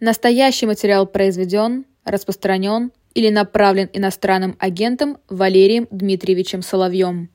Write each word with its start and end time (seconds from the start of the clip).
Настоящий 0.00 0.66
материал 0.66 1.06
произведен, 1.06 1.86
распространен 2.04 2.92
или 3.14 3.30
направлен 3.30 3.88
иностранным 3.94 4.56
агентом 4.58 5.18
Валерием 5.28 5.88
Дмитриевичем 5.90 6.60
Соловьем. 6.60 7.30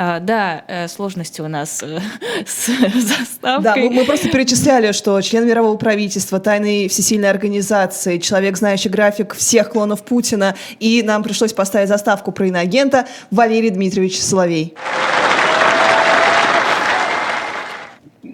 А, 0.00 0.20
да, 0.20 0.62
э, 0.68 0.86
сложности 0.86 1.40
у 1.40 1.48
нас 1.48 1.82
э, 1.82 1.98
с 2.46 2.66
заставкой. 3.00 3.62
Да, 3.64 3.74
мы, 3.76 4.04
просто 4.04 4.28
перечисляли, 4.28 4.92
что 4.92 5.20
член 5.22 5.44
мирового 5.44 5.76
правительства, 5.76 6.38
тайной 6.38 6.86
всесильной 6.86 7.28
организации, 7.28 8.18
человек, 8.18 8.56
знающий 8.56 8.90
график 8.90 9.34
всех 9.34 9.70
клонов 9.70 10.04
Путина, 10.04 10.54
и 10.78 11.02
нам 11.02 11.24
пришлось 11.24 11.52
поставить 11.52 11.88
заставку 11.88 12.30
про 12.30 12.46
иноагента 12.46 13.08
Валерий 13.32 13.70
Дмитриевич 13.70 14.20
Соловей. 14.22 14.76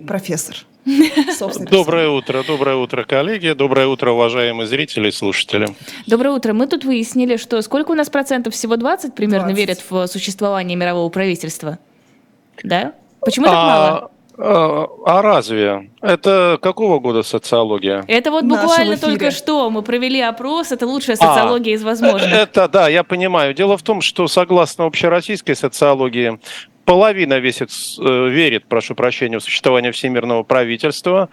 Профессор. 0.07 0.57
Доброе 1.71 2.11
утро, 2.11 2.45
доброе 2.47 2.77
утро, 2.77 3.05
коллеги, 3.05 3.53
доброе 3.53 3.87
утро, 3.87 4.11
уважаемые 4.11 4.67
зрители 4.67 5.09
и 5.09 5.11
слушатели. 5.11 5.69
Доброе 6.07 6.31
утро. 6.31 6.53
Мы 6.53 6.67
тут 6.67 6.85
выяснили, 6.85 7.37
что 7.39 7.63
сколько 7.63 7.93
у 7.93 7.95
нас 7.95 8.11
процентов, 8.11 8.53
всего 8.53 8.77
20 8.77 9.15
примерно 9.15 9.49
20. 9.49 9.59
верят 9.59 9.85
в 9.89 10.07
существование 10.07 10.77
мирового 10.77 11.09
правительства? 11.09 11.79
Да? 12.63 12.93
Почему 13.21 13.47
так 13.47 13.55
а, 13.55 13.67
мало? 13.67 14.11
А, 14.37 14.87
а 15.07 15.23
разве? 15.23 15.91
Это 16.03 16.59
какого 16.61 16.99
года 16.99 17.23
социология? 17.23 18.05
Это 18.07 18.31
вот 18.31 18.45
буквально 18.45 18.99
только 18.99 19.31
что 19.31 19.71
мы 19.71 19.83
провели 19.83 20.21
опрос, 20.21 20.71
это 20.71 20.87
лучшая 20.87 21.17
социология 21.17 21.73
а, 21.73 21.77
из 21.77 21.83
возможных. 21.83 22.31
Это, 22.31 22.69
да, 22.69 22.89
я 22.89 23.05
понимаю. 23.05 23.55
Дело 23.55 23.79
в 23.79 23.83
том, 23.83 24.03
что 24.03 24.29
согласно 24.29 24.85
общероссийской 24.85 25.57
социологии, 25.57 26.39
половина 26.85 27.39
весит, 27.39 27.71
э, 27.99 28.29
верит, 28.29 28.67
прошу 28.67 28.95
прощения, 28.95 29.39
в 29.39 29.43
существование 29.43 29.93
всемирного 29.93 30.43
правительства. 30.43 31.29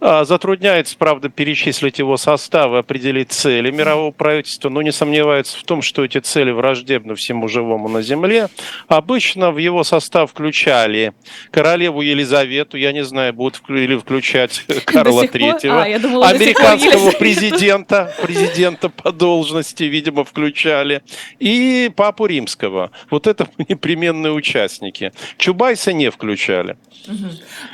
А, 0.00 0.24
затрудняется, 0.24 0.96
правда, 0.96 1.28
перечислить 1.28 1.98
его 1.98 2.16
состав 2.16 2.72
и 2.72 2.76
определить 2.76 3.32
цели 3.32 3.70
мирового 3.70 4.10
правительства, 4.10 4.68
но 4.68 4.82
не 4.82 4.92
сомневается 4.92 5.58
в 5.58 5.64
том, 5.64 5.82
что 5.82 6.04
эти 6.04 6.18
цели 6.18 6.50
враждебны 6.50 7.14
всему 7.14 7.48
живому 7.48 7.88
на 7.88 8.02
Земле. 8.02 8.48
Обычно 8.88 9.50
в 9.50 9.58
его 9.58 9.84
состав 9.84 10.30
включали 10.30 11.12
королеву 11.50 12.00
Елизавету, 12.00 12.76
я 12.76 12.92
не 12.92 13.04
знаю, 13.04 13.32
будут 13.32 13.62
или 13.68 13.96
включать 13.96 14.64
Карла 14.84 15.26
Третьего, 15.26 15.82
а, 15.82 15.84
американского 15.84 17.10
президента, 17.12 18.14
президента 18.22 18.88
по 18.88 19.12
должности, 19.12 19.84
видимо, 19.84 20.24
включали, 20.24 21.02
и 21.38 21.90
папу 21.94 22.26
римского. 22.26 22.90
Вот 23.10 23.26
это 23.26 23.48
непременные 23.68 24.32
участники 24.32 24.91
участники. 24.92 25.12
Чубайса 25.36 25.92
не 25.92 26.10
включали. 26.10 26.76
Угу. 27.08 27.30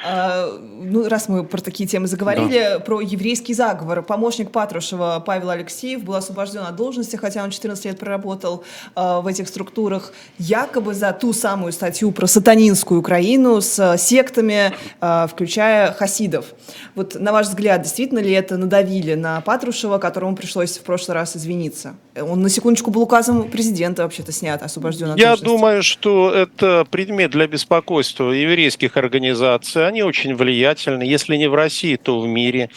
А, 0.07 0.59
ну, 0.59 1.09
раз 1.09 1.29
мы 1.29 1.45
про 1.45 1.61
такие 1.61 1.89
темы 1.89 2.07
заговорили, 2.07 2.71
да. 2.75 2.79
про 2.79 3.01
еврейский 3.01 3.55
заговор. 3.55 4.03
Помощник 4.03 4.51
Патрушева 4.51 5.23
Павел 5.25 5.51
Алексеев 5.51 6.03
был 6.03 6.15
освобожден 6.15 6.63
от 6.63 6.77
должности, 6.77 7.17
хотя 7.17 7.45
он 7.45 7.51
14 7.51 7.85
лет 7.85 7.99
проработал 7.99 8.65
а, 8.95 9.21
в 9.21 9.27
этих 9.27 9.49
структурах, 9.49 10.13
якобы 10.39 10.95
за 10.95 11.13
ту 11.13 11.33
самую 11.33 11.73
статью 11.73 12.13
про 12.13 12.27
сатанинскую 12.27 13.01
Украину 13.01 13.61
с 13.61 13.97
сектами, 13.99 14.73
а, 15.01 15.27
включая 15.27 15.93
хасидов. 15.93 16.47
Вот 16.95 17.15
на 17.15 17.33
ваш 17.33 17.49
взгляд, 17.49 17.83
действительно 17.83 18.21
ли 18.21 18.33
это 18.33 18.57
надавили 18.57 19.15
на 19.15 19.41
Патрушева, 19.43 19.99
которому 19.99 20.37
пришлось 20.37 20.79
в 20.79 20.83
прошлый 20.83 21.15
раз 21.15 21.37
извиниться? 21.37 21.97
Он 22.19 22.41
на 22.41 22.49
секундочку 22.49 22.91
был 22.91 23.03
указом 23.03 23.51
президента 23.51 24.03
вообще-то 24.05 24.33
снят, 24.33 24.63
освобожден 24.63 25.11
от 25.11 25.19
Я 25.19 25.37
должности. 25.37 25.45
думаю, 25.45 25.83
что 25.83 26.33
это 26.33 26.87
предмет 27.09 27.31
для 27.31 27.47
беспокойства 27.47 28.33
еврейских 28.33 28.99
организаций. 28.99 29.89
Они 29.89 30.03
очень 30.03 30.35
влиятельны, 30.35 31.03
если 31.05 31.37
не 31.37 31.49
в 31.49 31.55
России, 31.55 31.97
то 31.97 32.21
в 32.21 32.27
мире. 32.29 32.69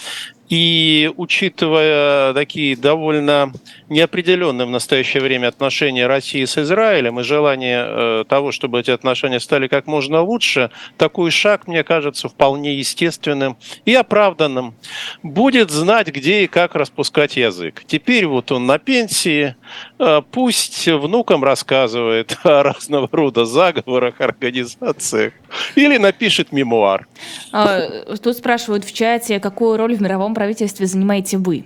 И 0.52 1.10
учитывая 1.16 2.34
такие 2.34 2.76
довольно 2.76 3.54
неопределенные 3.88 4.68
в 4.68 4.70
настоящее 4.70 5.24
время 5.24 5.48
отношения 5.48 6.08
России 6.08 6.44
с 6.44 6.58
Израилем 6.58 7.22
и 7.22 7.24
желание 7.24 7.86
э, 7.88 8.26
того, 8.28 8.52
чтобы 8.52 8.82
эти 8.82 8.92
отношения 8.92 9.40
стали 9.40 9.70
как 9.70 9.88
можно 9.88 10.22
лучше, 10.22 10.70
такой 10.98 11.32
шаг, 11.32 11.68
мне 11.68 11.86
кажется, 11.86 12.28
вполне 12.28 12.76
естественным 12.76 13.58
и 13.86 13.96
оправданным. 13.96 14.76
Будет 15.24 15.72
знать, 15.72 16.10
где 16.10 16.44
и 16.44 16.48
как 16.48 16.76
распускать 16.76 17.38
язык. 17.38 17.84
Теперь 17.88 18.26
вот 18.26 18.52
он 18.52 18.66
на 18.66 18.78
пенсии, 18.78 19.56
э, 20.00 20.22
пусть 20.32 20.86
внукам 20.86 21.46
рассказывает 21.46 22.38
о 22.44 22.62
разного 22.64 23.08
рода 23.10 23.46
заговорах, 23.46 24.20
организациях 24.20 25.32
или 25.76 25.96
напишет 25.96 26.52
мемуар. 26.52 27.08
А, 27.54 28.04
тут 28.22 28.36
спрашивают 28.36 28.84
в 28.84 28.94
чате, 28.94 29.40
какую 29.40 29.78
роль 29.78 29.96
в 29.96 30.02
мировом 30.02 30.34
правительстве 30.42 30.88
занимаете 30.88 31.38
вы? 31.38 31.66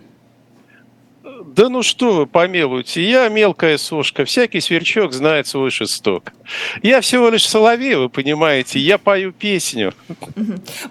Да 1.45 1.69
ну 1.69 1.83
что 1.83 2.13
вы 2.13 2.25
помилуйте, 2.25 3.07
я 3.07 3.29
мелкая 3.29 3.77
сушка, 3.77 4.25
всякий 4.25 4.59
сверчок 4.61 5.13
знает 5.13 5.47
свой 5.47 5.69
шесток. 5.69 6.33
Я 6.81 7.01
всего 7.01 7.29
лишь 7.29 7.47
соловей, 7.47 7.95
вы 7.95 8.09
понимаете, 8.09 8.79
я 8.79 8.97
пою 8.97 9.31
песню. 9.31 9.93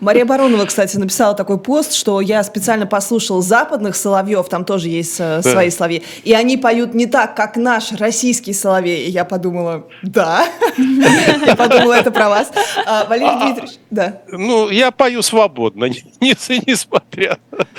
Мария 0.00 0.25
Баронова, 0.25 0.65
кстати, 0.65 0.97
написала 0.97 1.34
такой 1.34 1.59
пост, 1.59 1.92
что 1.92 2.20
я 2.20 2.42
специально 2.44 2.87
послушал 2.87 3.42
западных 3.42 3.97
соловьев, 3.97 4.48
там 4.48 4.65
тоже 4.65 4.88
есть 4.88 5.16
э, 5.19 5.41
да. 5.42 5.50
свои 5.50 5.70
соловьи, 5.70 6.03
и 6.22 6.32
они 6.32 6.56
поют 6.56 6.94
не 6.94 7.06
так, 7.06 7.34
как 7.34 7.56
наш 7.56 7.92
российский 7.92 8.53
соловей. 8.53 9.06
И 9.06 9.10
я 9.10 9.25
подумала, 9.25 9.86
да, 10.03 10.47
я 11.47 11.56
подумала, 11.56 11.94
это 11.94 12.10
про 12.10 12.28
вас. 12.28 12.53
А, 12.86 13.04
Валерий 13.06 13.28
а, 13.31 13.44
Дмитриевич, 13.44 13.78
да. 13.91 14.22
Ну, 14.28 14.71
я 14.71 14.91
пою 14.91 15.22
свободно, 15.22 15.84
несмотря 16.21 17.38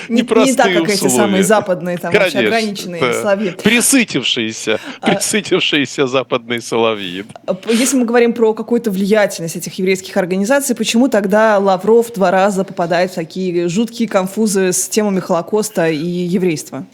не 0.10 0.22
Не 0.22 0.56
так, 0.56 0.74
как 0.74 0.90
эти 0.90 1.08
самые 1.08 1.44
западные, 1.44 1.98
там, 1.98 2.14
очень 2.14 2.48
ограниченные 2.66 3.02
да. 3.02 3.14
соловьи. 3.14 3.52
Присытившиеся, 3.52 4.80
а, 5.02 5.08
присытившиеся 5.08 6.08
западные 6.08 6.62
соловьи. 6.62 7.26
Если 7.70 7.98
мы 7.98 8.06
говорим 8.06 8.34
про 8.34 8.54
какую-то 8.54 8.92
влиятельность 8.92 9.56
этих 9.56 9.74
еврейских 9.76 10.18
организаций, 10.18 10.76
почему 10.76 11.08
тогда 11.08 11.58
Лавров 11.58 12.12
два 12.14 12.32
раза 12.32 12.64
попадает 12.64 13.12
в 13.12 13.16
такие 13.16 13.68
жуткие 13.68 14.10
конфузы 14.10 14.74
с 14.74 14.88
темами 14.90 15.20
Холокоста 15.20 15.90
и 15.90 15.98
еврейства? 15.98 16.86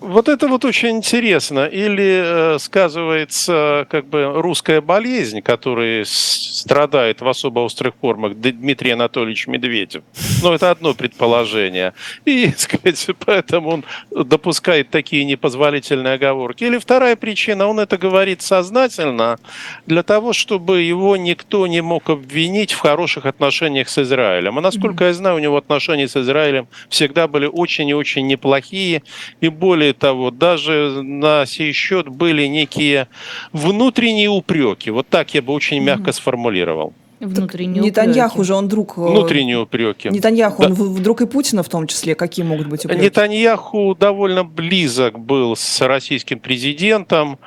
Вот 0.00 0.30
это 0.30 0.48
вот 0.48 0.64
очень 0.64 0.96
интересно. 0.96 1.66
Или 1.66 2.54
э, 2.54 2.58
сказывается 2.58 3.86
как 3.90 4.06
бы 4.06 4.32
русская 4.34 4.80
болезнь, 4.80 5.42
которая 5.42 6.04
страдает 6.06 7.20
в 7.20 7.28
особо 7.28 7.60
острых 7.60 7.94
формах 8.00 8.34
Дмитрий 8.34 8.92
Анатольевич 8.92 9.46
Медведев. 9.46 10.02
Ну, 10.42 10.54
это 10.54 10.70
одно 10.70 10.94
предположение. 10.94 11.92
И, 12.24 12.50
сказать, 12.56 13.08
поэтому 13.26 13.70
он 13.70 13.84
допускает 14.10 14.88
такие 14.88 15.24
непозволительные 15.24 16.14
оговорки. 16.14 16.64
Или 16.64 16.78
вторая 16.78 17.14
причина, 17.14 17.66
он 17.66 17.78
это 17.78 17.98
говорит 17.98 18.40
сознательно 18.40 19.38
для 19.86 20.02
того, 20.02 20.32
чтобы 20.32 20.80
его 20.80 21.16
никто 21.18 21.66
не 21.66 21.82
мог 21.82 22.08
обвинить 22.08 22.72
в 22.72 22.78
хороших 22.78 23.26
отношениях 23.26 23.90
с 23.90 23.98
Израилем. 23.98 24.56
А 24.56 24.62
насколько 24.62 25.04
я 25.04 25.12
знаю, 25.12 25.36
у 25.36 25.40
него 25.40 25.58
отношения 25.58 26.08
с 26.08 26.16
Израилем 26.16 26.68
всегда 26.88 27.28
были 27.28 27.44
очень 27.46 27.88
и 27.90 27.94
очень 27.94 28.26
неплохие. 28.26 29.02
И 29.42 29.48
более 29.48 29.89
более 29.90 29.94
того, 29.94 30.30
даже 30.30 31.02
на 31.02 31.46
сей 31.46 31.72
счет 31.72 32.08
были 32.08 32.46
некие 32.46 33.08
внутренние 33.52 34.28
упреки. 34.28 34.90
Вот 34.90 35.08
так 35.08 35.34
я 35.34 35.42
бы 35.42 35.52
очень 35.52 35.82
мягко 35.82 36.12
сформулировал. 36.12 36.92
Внутренние 37.20 37.82
Нетаньяху 37.82 38.44
же 38.44 38.54
он 38.54 38.66
друг... 38.66 38.96
Э, 38.96 39.02
внутренние 39.02 39.58
упреки. 39.58 40.08
Нетаньяху, 40.08 40.62
да. 40.62 40.68
он 40.68 40.74
вдруг 40.74 41.20
и 41.20 41.26
Путина 41.26 41.62
в 41.62 41.68
том 41.68 41.86
числе. 41.86 42.14
Какие 42.14 42.46
могут 42.46 42.68
быть 42.68 42.86
упреки? 42.86 43.04
Нетаньяху 43.04 43.94
довольно 43.94 44.42
близок 44.42 45.18
был 45.18 45.54
с 45.54 45.86
российским 45.86 46.38
президентом 46.38 47.38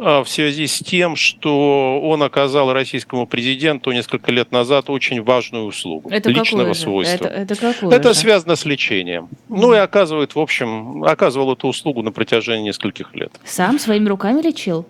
в 0.00 0.26
связи 0.26 0.66
с 0.66 0.78
тем, 0.78 1.14
что 1.14 2.00
он 2.02 2.22
оказал 2.22 2.72
российскому 2.72 3.26
президенту 3.26 3.92
несколько 3.92 4.32
лет 4.32 4.50
назад 4.50 4.88
очень 4.88 5.22
важную 5.22 5.64
услугу 5.64 6.08
это 6.10 6.30
личного 6.30 6.72
свойства. 6.72 7.26
Это, 7.26 7.52
это, 7.52 7.56
какое 7.56 7.90
это 7.90 8.08
же? 8.08 8.14
связано 8.14 8.56
с 8.56 8.64
лечением. 8.64 9.24
Mm. 9.24 9.60
Ну 9.60 9.74
и 9.74 9.76
оказывает, 9.76 10.34
в 10.34 10.38
общем, 10.38 11.04
оказывал 11.04 11.52
эту 11.52 11.68
услугу 11.68 12.02
на 12.02 12.12
протяжении 12.12 12.68
нескольких 12.68 13.14
лет. 13.14 13.32
Сам 13.44 13.78
своими 13.78 14.08
руками 14.08 14.40
лечил? 14.40 14.86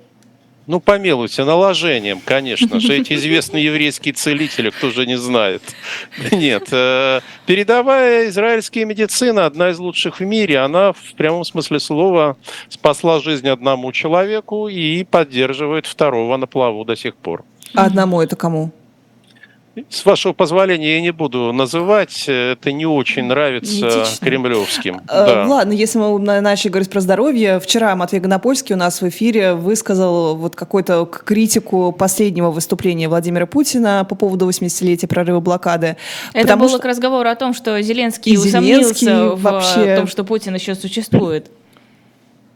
Ну, 0.70 0.78
помилуйте, 0.78 1.42
наложением, 1.42 2.20
конечно 2.24 2.78
же. 2.78 2.96
Эти 2.96 3.14
известные 3.14 3.64
еврейские 3.64 4.14
целители, 4.14 4.70
кто 4.70 4.90
же 4.90 5.04
не 5.04 5.18
знает. 5.18 5.62
Нет. 6.30 6.68
Э, 6.70 7.22
передовая 7.44 8.28
израильская 8.28 8.84
медицина, 8.84 9.46
одна 9.46 9.70
из 9.70 9.80
лучших 9.80 10.20
в 10.20 10.24
мире, 10.24 10.60
она 10.60 10.92
в 10.92 11.14
прямом 11.16 11.44
смысле 11.44 11.80
слова 11.80 12.36
спасла 12.68 13.18
жизнь 13.18 13.48
одному 13.48 13.90
человеку 13.90 14.68
и 14.68 15.02
поддерживает 15.02 15.86
второго 15.86 16.36
на 16.36 16.46
плаву 16.46 16.84
до 16.84 16.94
сих 16.94 17.16
пор. 17.16 17.42
А 17.74 17.86
одному 17.86 18.20
это 18.20 18.36
кому? 18.36 18.70
С 19.88 20.04
вашего 20.04 20.32
позволения, 20.32 20.94
я 20.96 21.00
не 21.00 21.12
буду 21.12 21.52
называть, 21.52 22.24
это 22.26 22.72
не 22.72 22.86
очень 22.86 23.24
нравится 23.24 23.70
Этично. 23.70 24.26
кремлевским. 24.26 24.96
Э, 25.08 25.26
да. 25.26 25.46
Ладно, 25.46 25.72
если 25.72 25.98
мы 25.98 26.18
начали 26.18 26.70
говорить 26.70 26.90
про 26.90 27.00
здоровье, 27.00 27.60
вчера 27.60 27.94
Матвей 27.94 28.20
Гонопольский 28.20 28.74
у 28.74 28.78
нас 28.78 29.00
в 29.00 29.08
эфире 29.08 29.54
высказал 29.54 30.34
вот 30.36 30.56
какую-то 30.56 31.06
критику 31.06 31.92
последнего 31.92 32.50
выступления 32.50 33.08
Владимира 33.08 33.46
Путина 33.46 34.04
по 34.08 34.16
поводу 34.16 34.48
80-летия 34.48 35.06
прорыва 35.06 35.40
блокады. 35.40 35.96
Это 36.34 36.56
было 36.56 36.70
что... 36.70 36.78
к 36.80 36.84
разговору 36.84 37.28
о 37.28 37.34
том, 37.36 37.54
что 37.54 37.80
Зеленский, 37.80 38.36
Зеленский 38.36 39.06
усомнился 39.06 39.36
вообще... 39.36 39.94
в 39.94 39.96
том, 39.98 40.06
что 40.08 40.24
Путин 40.24 40.54
еще 40.54 40.74
существует. 40.74 41.50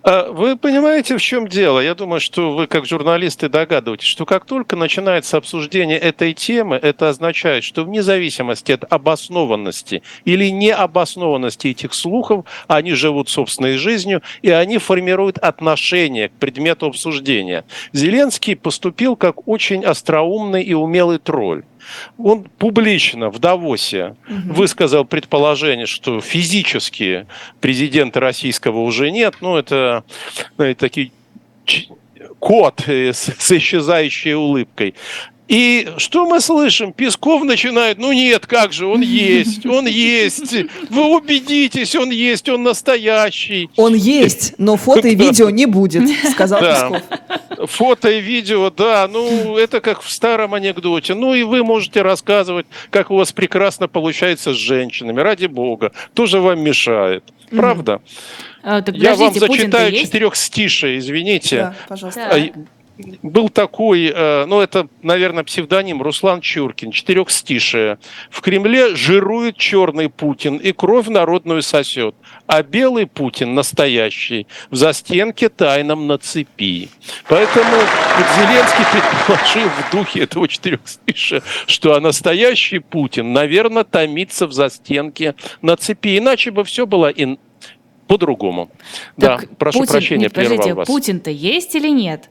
А 0.05 0.31
вы 0.31 0.59
понимаете, 0.59 1.17
в 1.17 1.23
чем 1.23 1.49
дело? 1.49 1.81
Я 1.81 1.95
думаю, 1.95 2.21
что 2.21 2.53
вы 2.53 2.67
как 2.67 2.85
журналисты 2.85 3.49
догадываетесь, 3.49 4.07
что 4.07 4.27
как 4.27 4.45
только 4.45 4.77
начинается 4.77 5.39
обсуждение 5.39 5.99
этой 5.99 6.35
темы, 6.35 6.77
это 6.77 7.09
означает, 7.09 7.65
что 7.65 7.85
вне 7.85 8.03
зависимости 8.03 8.73
от 8.73 8.85
обоснованности 8.93 10.03
или 10.27 10.51
необоснованности 10.51 11.69
этих 11.69 11.95
слухов, 11.95 12.45
они 12.69 12.93
живут 12.93 13.31
собственной 13.31 13.79
жизнью, 13.79 14.21
и 14.43 14.51
они 14.51 14.77
формируют 14.77 15.39
отношение 15.39 16.29
к 16.29 16.33
предмету 16.33 16.85
обсуждения. 16.85 17.65
Зеленский 17.95 18.57
поступил 18.57 19.17
как 19.17 19.49
очень 19.49 19.87
остроумный 19.87 20.63
и 20.63 20.75
умелый 20.75 21.19
тролль. 21.19 21.65
Он 22.19 22.45
публично 22.45 23.31
в 23.31 23.39
Давосе 23.39 24.17
угу. 24.29 24.55
высказал 24.55 25.05
предположение, 25.05 25.87
что 25.87 26.21
физически 26.21 27.27
президента 27.61 28.21
российского 28.21 28.81
уже 28.81 29.11
нет. 29.11 29.37
Ну, 29.41 29.57
это 29.57 30.05
знаете, 30.57 30.79
такие 30.79 31.11
кот 32.39 32.83
с, 32.87 33.33
с 33.39 33.53
исчезающей 33.53 34.35
улыбкой. 34.35 34.95
И 35.47 35.89
что 35.99 36.27
мы 36.27 36.41
слышим? 36.41 36.93
Песков 36.93 37.45
начинает, 37.45 37.99
ну 37.99 38.13
нет, 38.13 38.47
как 38.47 38.73
же, 38.73 38.87
он 38.87 39.03
есть, 39.03 39.67
он 39.67 39.87
есть. 39.87 40.55
Вы 40.89 41.05
убедитесь, 41.05 41.95
он 41.95 42.11
есть, 42.11 42.49
он 42.49 42.63
настоящий. 42.63 43.69
Он 43.77 43.95
есть, 43.95 44.55
но 44.57 44.77
фото 44.77 45.09
и 45.09 45.15
видео 45.15 45.51
не 45.51 45.67
будет, 45.67 46.03
сказал 46.31 46.61
да. 46.61 46.91
Песков. 46.91 47.71
Фото 47.71 48.11
и 48.11 48.21
видео, 48.21 48.71
да, 48.71 49.07
ну 49.07 49.59
это 49.59 49.81
как 49.83 50.03
в 50.03 50.11
старом 50.11 50.55
анекдоте. 50.55 51.15
Ну 51.15 51.35
и 51.35 51.43
вы 51.43 51.63
можете 51.63 52.01
рассказывать, 52.01 52.67
как 52.91 53.11
у 53.11 53.17
вас 53.17 53.33
прекрасно 53.33 53.87
получается 53.87 54.55
с 54.55 54.57
женщинами, 54.57 55.21
ради 55.21 55.47
бога. 55.47 55.93
Тоже 56.15 56.41
вам 56.41 56.61
мешает. 56.61 57.23
Правда? 57.51 58.01
А, 58.63 58.81
так, 58.81 58.95
Я 58.97 59.15
вам 59.15 59.35
зачитаю 59.35 59.93
четырех 59.93 60.37
стишей, 60.37 60.99
извините. 60.99 61.57
Да, 61.57 61.75
пожалуйста. 61.87 62.51
Был 63.23 63.49
такой, 63.49 64.13
э, 64.15 64.45
ну 64.47 64.61
это, 64.61 64.87
наверное, 65.03 65.43
псевдоним 65.43 66.01
Руслан 66.01 66.41
Чуркин, 66.41 66.93
четырехстишие. 66.93 67.99
В 68.31 68.41
Кремле 68.41 68.95
жирует 68.95 69.57
черный 69.57 70.09
Путин 70.09 70.59
и 70.59 70.71
кровь 70.71 71.09
народную 71.09 71.63
сосет, 71.63 72.15
а 72.47 72.63
белый 72.63 73.09
Путин 73.09 73.55
настоящий 73.55 74.47
в 74.71 74.77
застенке 74.77 75.49
тайном 75.49 76.07
на 76.07 76.19
цепи. 76.19 76.89
Поэтому 77.29 77.75
вот 77.75 78.27
Зеленский 78.37 78.85
предположил 78.93 79.71
в 79.71 79.91
духе 79.91 80.21
этого 80.21 80.47
четырехстишия, 80.47 81.43
что 81.67 81.95
а 81.95 82.01
настоящий 82.01 82.79
Путин, 82.79 83.33
наверное, 83.33 83.83
томится 83.83 84.47
в 84.47 84.53
застенке 84.53 85.35
на 85.63 85.77
цепи. 85.77 86.17
Иначе 86.19 86.53
бы 86.53 86.63
все 86.63 86.87
было 86.87 87.13
по-другому. 88.07 88.71
да, 89.17 89.41
прошу 89.59 89.81
Путин, 89.81 89.93
прощения, 89.93 90.23
нет, 90.23 90.33
прервал 90.33 90.75
вас. 90.77 90.87
Путин-то 90.87 91.31
есть 91.31 91.75
или 91.75 91.89
нет? 91.89 92.31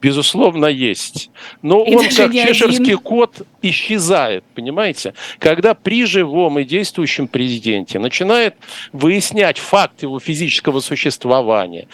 Безусловно, 0.00 0.66
есть. 0.66 1.30
Но 1.62 1.84
и 1.84 1.94
он, 1.94 2.04
как 2.08 2.32
чешерский 2.32 2.82
один. 2.82 2.98
кот, 2.98 3.42
исчезает, 3.62 4.44
понимаете? 4.54 5.14
Когда 5.38 5.74
при 5.74 6.04
живом 6.04 6.58
и 6.58 6.64
действующем 6.64 7.28
президенте 7.28 7.98
начинает 7.98 8.54
выяснять 8.92 9.58
факт 9.58 10.02
его 10.02 10.18
физического 10.18 10.80
существования. 10.80 11.88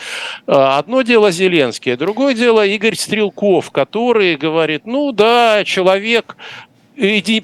А, 0.46 0.78
одно 0.78 1.02
дело 1.02 1.30
Зеленский, 1.30 1.94
а 1.94 1.96
другое 1.96 2.34
дело 2.34 2.64
Игорь 2.66 2.94
Стрелков, 2.94 3.70
который 3.70 4.36
говорит, 4.36 4.86
ну 4.86 5.12
да, 5.12 5.64
человек 5.64 6.36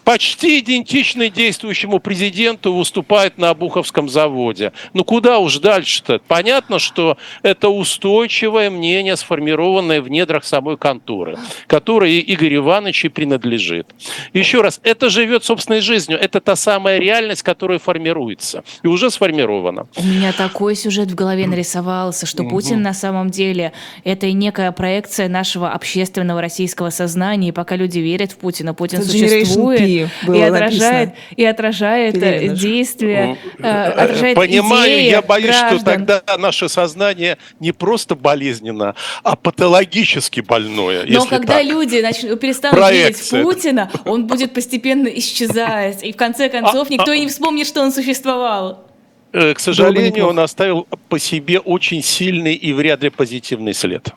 почти 0.02 0.60
идентичный 0.60 1.30
действующему 1.30 1.98
президенту 1.98 2.72
выступает 2.72 3.38
на 3.38 3.50
Обуховском 3.50 4.08
заводе. 4.08 4.72
Ну 4.94 5.04
куда 5.04 5.38
уж 5.38 5.58
дальше-то? 5.58 6.20
Понятно, 6.26 6.78
что 6.78 7.18
это 7.42 7.68
устойчивое 7.68 8.70
мнение, 8.70 9.16
сформированное 9.16 10.00
в 10.00 10.08
недрах 10.08 10.44
самой 10.44 10.76
конторы, 10.76 11.38
которой 11.66 12.18
Игорь 12.18 12.56
Иванович 12.56 13.06
и 13.06 13.08
принадлежит. 13.08 13.88
Еще 14.32 14.62
раз, 14.62 14.80
это 14.82 15.10
живет 15.10 15.44
собственной 15.44 15.80
жизнью. 15.80 16.18
Это 16.18 16.40
та 16.40 16.56
самая 16.56 16.98
реальность, 16.98 17.42
которая 17.42 17.78
формируется. 17.78 18.64
И 18.82 18.86
уже 18.86 19.10
сформирована. 19.10 19.86
У 19.96 20.02
меня 20.02 20.32
такой 20.32 20.76
сюжет 20.76 21.10
в 21.10 21.14
голове 21.14 21.46
нарисовался, 21.46 22.26
что 22.26 22.44
Путин 22.44 22.82
на 22.82 22.94
самом 22.94 23.30
деле 23.30 23.72
это 24.04 24.26
и 24.26 24.32
некая 24.32 24.72
проекция 24.72 25.28
нашего 25.28 25.70
общественного 25.72 26.40
российского 26.40 26.90
сознания. 26.90 27.50
И 27.50 27.52
пока 27.52 27.76
люди 27.76 27.98
верят 27.98 28.32
в 28.32 28.36
Путина, 28.36 28.74
Путин 28.74 29.02
существует 29.02 29.41
существует 29.44 29.80
и 30.28 30.40
отражает, 30.40 31.10
и 31.36 31.44
отражает 31.44 32.14
Пелевина 32.14 32.56
действия, 32.56 33.38
ну, 33.58 33.66
э, 33.66 33.84
отражает 33.84 34.36
Понимаю, 34.36 34.92
идеи 34.92 35.10
я 35.10 35.22
боюсь, 35.22 35.46
граждан. 35.46 35.78
что 35.78 35.84
тогда 35.84 36.22
наше 36.38 36.68
сознание 36.68 37.38
не 37.60 37.72
просто 37.72 38.14
болезненно, 38.14 38.94
а 39.22 39.36
патологически 39.36 40.40
больное. 40.40 41.04
Но 41.08 41.26
когда 41.26 41.58
так. 41.58 41.64
люди 41.64 42.00
начнут, 42.00 42.40
перестанут 42.40 42.78
Проекция. 42.78 43.38
верить 43.42 43.50
в 43.50 43.54
Путина, 43.54 43.90
он 44.04 44.26
будет 44.26 44.54
постепенно 44.54 45.08
исчезать, 45.08 46.02
и 46.02 46.12
в 46.12 46.16
конце 46.16 46.48
концов 46.48 46.88
а, 46.88 46.92
никто 46.92 47.10
а, 47.10 47.14
и 47.14 47.20
не 47.20 47.28
вспомнит, 47.28 47.66
что 47.66 47.82
он 47.82 47.92
существовал. 47.92 48.91
Э, 49.32 49.54
к 49.54 49.60
сожалению, 49.60 50.26
он 50.26 50.38
оставил 50.40 50.86
по 51.08 51.18
себе 51.18 51.58
очень 51.58 52.02
сильный 52.02 52.54
и 52.54 52.72
вряд 52.72 53.02
ли 53.02 53.10
позитивный 53.10 53.72
след. 53.72 54.10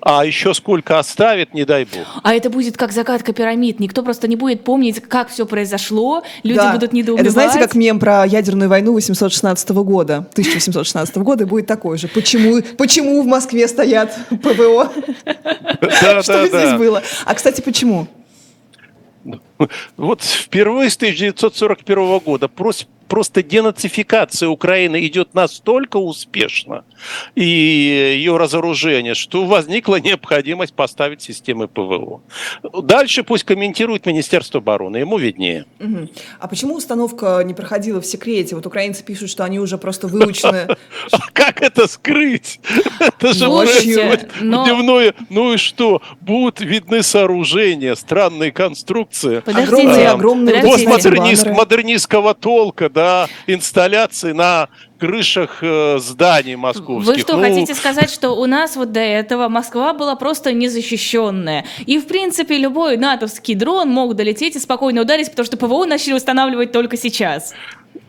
А 0.00 0.24
еще 0.24 0.54
сколько 0.54 0.98
оставит, 0.98 1.54
не 1.54 1.64
дай 1.64 1.84
бог. 1.84 2.06
А 2.22 2.34
это 2.34 2.50
будет 2.50 2.76
как 2.76 2.92
загадка 2.92 3.32
пирамид. 3.32 3.80
Никто 3.80 4.02
просто 4.02 4.28
не 4.28 4.36
будет 4.36 4.64
помнить, 4.64 5.00
как 5.00 5.30
все 5.30 5.46
произошло. 5.46 6.22
Люди 6.42 6.58
да. 6.58 6.72
будут 6.72 6.92
недоумевать. 6.92 7.26
Это 7.26 7.32
знаете, 7.32 7.58
как 7.58 7.74
мем 7.74 7.98
про 7.98 8.26
ядерную 8.26 8.68
войну 8.68 8.92
816 8.92 9.70
года, 9.70 10.26
1816 10.32 11.16
года, 11.18 11.46
будет 11.46 11.66
такой 11.66 11.96
же. 11.98 12.08
Почему, 12.08 12.60
почему 12.76 13.22
в 13.22 13.26
Москве 13.26 13.68
стоят 13.68 14.14
ПВО? 14.42 14.92
Что 16.22 16.46
здесь 16.46 16.72
было? 16.74 17.02
А, 17.24 17.34
кстати, 17.34 17.60
почему? 17.60 18.06
Вот 19.96 20.22
впервые 20.22 20.90
с 20.90 20.96
1941 20.96 22.18
года 22.18 22.48
просто 23.12 23.42
денацификация 23.42 24.48
Украины 24.48 25.06
идет 25.06 25.34
настолько 25.34 25.98
успешно, 25.98 26.82
и 27.34 27.44
ее 27.44 28.38
разоружение, 28.38 29.12
что 29.12 29.44
возникла 29.44 29.96
необходимость 30.00 30.72
поставить 30.72 31.20
системы 31.20 31.68
ПВО. 31.68 32.22
Дальше 32.82 33.22
пусть 33.22 33.44
комментирует 33.44 34.06
Министерство 34.06 34.60
обороны, 34.60 34.96
ему 34.96 35.18
виднее. 35.18 35.66
Угу. 35.78 36.08
А 36.40 36.48
почему 36.48 36.74
установка 36.74 37.42
не 37.44 37.52
проходила 37.52 38.00
в 38.00 38.06
секрете? 38.06 38.54
Вот 38.54 38.64
украинцы 38.64 39.04
пишут, 39.04 39.28
что 39.28 39.44
они 39.44 39.60
уже 39.60 39.76
просто 39.76 40.08
выучены. 40.08 40.68
А 41.10 41.18
как 41.32 41.60
это 41.60 41.88
скрыть? 41.88 42.60
Это 42.98 43.34
же 43.34 43.46
дневное. 44.40 45.14
Ну 45.28 45.52
и 45.52 45.56
что? 45.58 46.00
Будут 46.20 46.60
видны 46.60 47.02
сооружения, 47.02 47.94
странные 47.94 48.52
конструкции. 48.52 49.40
Подождите, 49.40 50.08
огромные 50.08 50.62
модернистского 50.62 52.34
толка, 52.34 52.88
да, 52.88 53.01
да, 53.02 53.28
инсталляции 53.46 54.32
на 54.32 54.68
крышах 54.98 55.58
э, 55.62 55.98
зданий 55.98 56.54
московских. 56.54 57.14
Вы 57.14 57.20
что, 57.20 57.36
ну... 57.36 57.42
хотите 57.42 57.74
сказать, 57.74 58.10
что 58.10 58.30
у 58.30 58.46
нас 58.46 58.76
вот 58.76 58.92
до 58.92 59.00
этого 59.00 59.48
Москва 59.48 59.92
была 59.92 60.14
просто 60.14 60.52
незащищенная? 60.52 61.64
И, 61.86 61.98
в 61.98 62.06
принципе, 62.06 62.56
любой 62.56 62.96
натовский 62.96 63.54
дрон 63.54 63.88
мог 63.88 64.14
долететь 64.14 64.54
и 64.56 64.60
спокойно 64.60 65.00
ударить, 65.00 65.30
потому 65.30 65.46
что 65.46 65.56
ПВО 65.56 65.84
начали 65.86 66.14
устанавливать 66.14 66.70
только 66.70 66.96
сейчас 66.96 67.52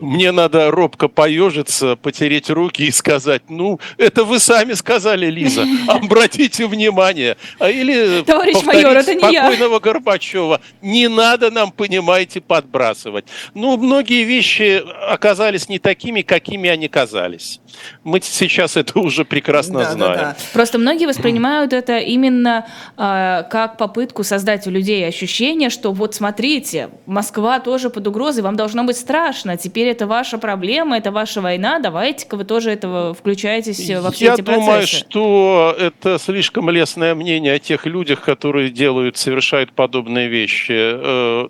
мне 0.00 0.32
надо 0.32 0.70
робко 0.70 1.08
поежиться, 1.08 1.96
потереть 1.96 2.50
руки 2.50 2.82
и 2.82 2.90
сказать, 2.90 3.42
ну, 3.48 3.80
это 3.96 4.24
вы 4.24 4.38
сами 4.38 4.72
сказали, 4.74 5.26
Лиза, 5.26 5.64
обратите 5.88 6.66
внимание. 6.66 7.36
А 7.58 7.70
или 7.70 8.22
Товарищ 8.22 8.62
майор, 8.64 8.96
это 8.96 9.14
не 9.14 9.20
спокойного 9.20 9.74
я. 9.74 9.80
Горбачева. 9.80 10.60
Не 10.82 11.08
надо 11.08 11.50
нам, 11.50 11.70
понимаете, 11.70 12.40
подбрасывать. 12.40 13.26
Ну, 13.54 13.76
многие 13.76 14.24
вещи 14.24 14.82
оказались 15.08 15.68
не 15.68 15.78
такими, 15.78 16.22
какими 16.22 16.68
они 16.68 16.88
казались. 16.88 17.60
Мы 18.02 18.20
сейчас 18.22 18.76
это 18.76 18.98
уже 18.98 19.24
прекрасно 19.24 19.80
да, 19.80 19.92
знаем. 19.92 20.18
Да, 20.18 20.22
да. 20.22 20.36
Просто 20.52 20.78
многие 20.78 21.06
воспринимают 21.06 21.72
это 21.72 21.98
именно 21.98 22.66
э, 22.96 23.44
как 23.50 23.76
попытку 23.78 24.24
создать 24.24 24.66
у 24.66 24.70
людей 24.70 25.06
ощущение, 25.06 25.70
что 25.70 25.92
вот 25.92 26.14
смотрите, 26.14 26.90
Москва 27.06 27.60
тоже 27.60 27.90
под 27.90 28.06
угрозой, 28.06 28.42
вам 28.42 28.56
должно 28.56 28.84
быть 28.84 28.96
страшно. 28.96 29.56
Теперь 29.56 29.73
теперь 29.74 29.88
это 29.88 30.06
ваша 30.06 30.38
проблема, 30.38 30.96
это 30.98 31.10
ваша 31.10 31.40
война, 31.40 31.80
давайте-ка 31.80 32.36
вы 32.36 32.44
тоже 32.44 32.70
этого 32.70 33.12
включаетесь 33.12 33.90
во 34.00 34.12
все 34.12 34.26
Я 34.26 34.34
эти 34.34 34.42
процессы. 34.42 34.60
Я 34.60 34.66
думаю, 34.66 34.86
что 34.86 35.76
это 35.76 36.18
слишком 36.20 36.70
лестное 36.70 37.16
мнение 37.16 37.54
о 37.54 37.58
тех 37.58 37.84
людях, 37.84 38.20
которые 38.20 38.70
делают, 38.70 39.16
совершают 39.16 39.72
подобные 39.72 40.28
вещи. 40.28 40.74
Э, 40.76 41.48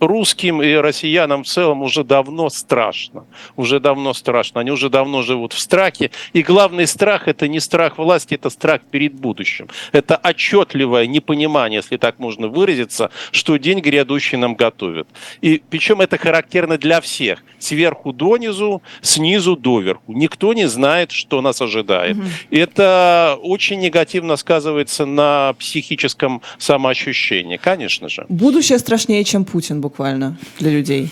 русским 0.00 0.60
и 0.60 0.74
россиянам 0.74 1.44
в 1.44 1.46
целом 1.46 1.82
уже 1.82 2.02
давно 2.02 2.48
страшно. 2.50 3.24
Уже 3.56 3.78
давно 3.78 4.14
страшно. 4.14 4.62
Они 4.62 4.72
уже 4.72 4.90
давно 4.90 5.22
живут 5.22 5.52
в 5.52 5.60
страхе. 5.60 6.10
И 6.32 6.42
главный 6.42 6.88
страх– 6.88 7.22
это 7.28 7.46
не 7.46 7.60
страх 7.60 7.98
власти, 7.98 8.34
это 8.34 8.50
страх 8.50 8.80
перед 8.90 9.14
будущим. 9.14 9.68
Это 9.92 10.16
отчетливое 10.16 11.06
непонимание, 11.06 11.76
если 11.76 11.98
так 11.98 12.18
можно 12.18 12.48
выразиться, 12.48 13.10
что 13.30 13.58
день 13.58 13.78
грядущий 13.78 14.38
нам 14.38 14.56
готовит. 14.56 15.06
И 15.40 15.62
причем 15.70 16.00
это 16.00 16.18
характерно 16.18 16.78
для 16.78 17.00
всех. 17.00 17.44
Сверху 17.60 18.12
донизу, 18.12 18.82
снизу 19.02 19.56
доверху. 19.56 20.12
Никто 20.12 20.52
не 20.52 20.66
знает, 20.66 21.12
что 21.12 21.40
нас 21.40 21.60
ожидает. 21.60 22.16
Угу. 22.16 22.26
Это 22.50 23.38
очень 23.40 23.78
негативно 23.78 24.36
сказывается 24.36 25.06
на 25.06 25.54
психическом 25.58 26.42
самоощущении, 26.58 27.56
конечно 27.56 28.08
же. 28.08 28.26
Будущее 28.28 28.78
страшнее, 28.78 29.22
чем 29.24 29.44
Путин 29.44 29.80
буквально 29.80 30.36
для 30.58 30.70
людей. 30.72 31.10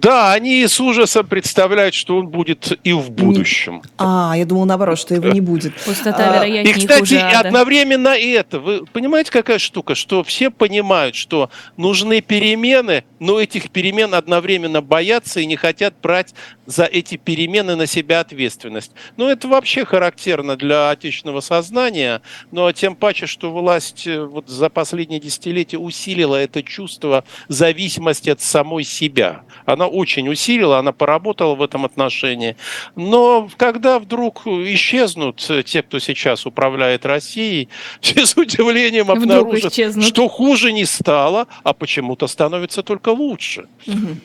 Да, 0.00 0.32
они 0.32 0.66
с 0.66 0.80
ужасом 0.80 1.26
представляют, 1.26 1.94
что 1.94 2.16
он 2.16 2.28
будет 2.28 2.78
и 2.82 2.92
в 2.92 3.10
будущем. 3.10 3.82
А, 3.98 4.34
я 4.36 4.46
думал 4.46 4.64
наоборот, 4.64 4.98
что 4.98 5.14
его 5.14 5.28
не 5.28 5.40
будет. 5.40 5.74
Пустота, 5.84 6.30
а, 6.30 6.34
вероятнее, 6.36 6.74
И, 6.74 6.78
кстати, 6.78 7.00
хуже 7.00 7.18
одновременно 7.20 8.08
это. 8.08 8.58
Вы 8.58 8.86
понимаете, 8.86 9.30
какая 9.30 9.58
штука? 9.58 9.94
Что 9.94 10.24
все 10.24 10.50
понимают, 10.50 11.14
что 11.14 11.50
нужны 11.76 12.20
перемены, 12.20 13.04
но 13.18 13.38
этих 13.38 13.70
перемен 13.70 14.14
одновременно 14.14 14.80
боятся 14.80 15.40
и 15.40 15.46
не 15.46 15.55
хотят 15.56 15.94
брать 16.02 16.34
за 16.66 16.84
эти 16.84 17.16
перемены 17.16 17.76
на 17.76 17.86
себя 17.86 18.20
ответственность. 18.20 18.92
Ну, 19.16 19.28
это 19.28 19.48
вообще 19.48 19.84
характерно 19.84 20.56
для 20.56 20.90
отечественного 20.90 21.40
сознания, 21.40 22.22
но 22.50 22.70
тем 22.72 22.96
паче, 22.96 23.26
что 23.26 23.52
власть 23.52 24.06
э, 24.06 24.24
вот 24.24 24.48
за 24.48 24.68
последние 24.68 25.20
десятилетия 25.20 25.78
усилила 25.78 26.36
это 26.36 26.62
чувство 26.62 27.24
зависимости 27.48 28.30
от 28.30 28.40
самой 28.40 28.84
себя. 28.84 29.42
Она 29.64 29.86
очень 29.86 30.28
усилила, 30.28 30.78
она 30.78 30.92
поработала 30.92 31.54
в 31.54 31.62
этом 31.62 31.84
отношении. 31.84 32.56
Но 32.94 33.48
когда 33.56 33.98
вдруг 33.98 34.46
исчезнут 34.46 35.36
те, 35.64 35.82
кто 35.82 35.98
сейчас 35.98 36.46
управляет 36.46 37.06
Россией, 37.06 37.68
все 38.00 38.26
с 38.26 38.36
удивлением 38.36 39.10
обнаружат, 39.10 39.74
что 40.04 40.28
хуже 40.28 40.72
не 40.72 40.84
стало, 40.84 41.46
а 41.62 41.72
почему-то 41.72 42.26
становится 42.26 42.82
только 42.82 43.10
лучше. 43.10 43.66
Угу. 43.86 44.16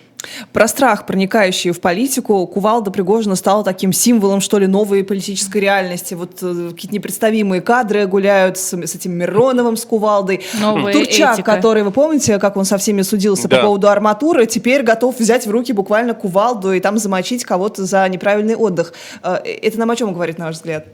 Про 0.53 0.67
страх, 0.67 1.05
проникающий 1.05 1.71
в 1.71 1.81
политику, 1.81 2.45
Кувалда 2.47 2.91
Пригожина 2.91 3.35
стала 3.35 3.63
таким 3.63 3.93
символом, 3.93 4.41
что 4.41 4.59
ли, 4.59 4.67
новой 4.67 5.03
политической 5.03 5.59
реальности. 5.59 6.13
Вот 6.13 6.39
э, 6.41 6.69
какие-то 6.71 6.93
непредставимые 6.93 7.61
кадры 7.61 8.05
гуляют 8.05 8.57
с, 8.57 8.73
с 8.73 8.95
этим 8.95 9.13
Мироновым, 9.13 9.77
с 9.77 9.85
Кувалдой. 9.85 10.41
Новая 10.59 10.93
Турчак, 10.93 11.39
этика. 11.39 11.55
который, 11.55 11.83
вы 11.83 11.91
помните, 11.91 12.39
как 12.39 12.57
он 12.57 12.65
со 12.65 12.77
всеми 12.77 13.01
судился 13.01 13.47
да. 13.47 13.57
по 13.57 13.63
поводу 13.63 13.89
арматуры, 13.89 14.45
теперь 14.45 14.83
готов 14.83 15.19
взять 15.19 15.47
в 15.47 15.51
руки 15.51 15.73
буквально 15.73 16.13
Кувалду 16.13 16.73
и 16.73 16.79
там 16.79 16.97
замочить 16.97 17.43
кого-то 17.43 17.85
за 17.85 18.07
неправильный 18.07 18.55
отдых. 18.55 18.93
Э, 19.23 19.37
это 19.43 19.79
нам 19.79 19.91
о 19.91 19.95
чем 19.95 20.13
говорит, 20.13 20.37
на 20.37 20.45
ваш 20.45 20.55
взгляд? 20.55 20.85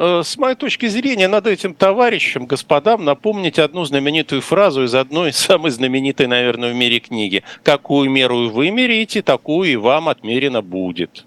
Э, 0.00 0.22
с 0.24 0.36
моей 0.36 0.54
точки 0.54 0.86
зрения, 0.86 1.26
надо 1.26 1.50
этим 1.50 1.74
товарищам, 1.74 2.46
господам, 2.46 3.04
напомнить 3.04 3.58
одну 3.58 3.84
знаменитую 3.84 4.42
фразу 4.42 4.84
из 4.84 4.94
одной 4.94 5.32
самой 5.32 5.72
знаменитой, 5.72 6.28
наверное, 6.28 6.72
в 6.72 6.76
мире 6.76 7.00
книги. 7.00 7.42
«Какую 7.64 8.08
меру 8.08 8.48
вы 8.48 8.70
мерите, 8.70 9.22
такую 9.22 9.72
и 9.72 9.76
вам 9.76 10.08
отмерено 10.08 10.62
будет». 10.62 11.26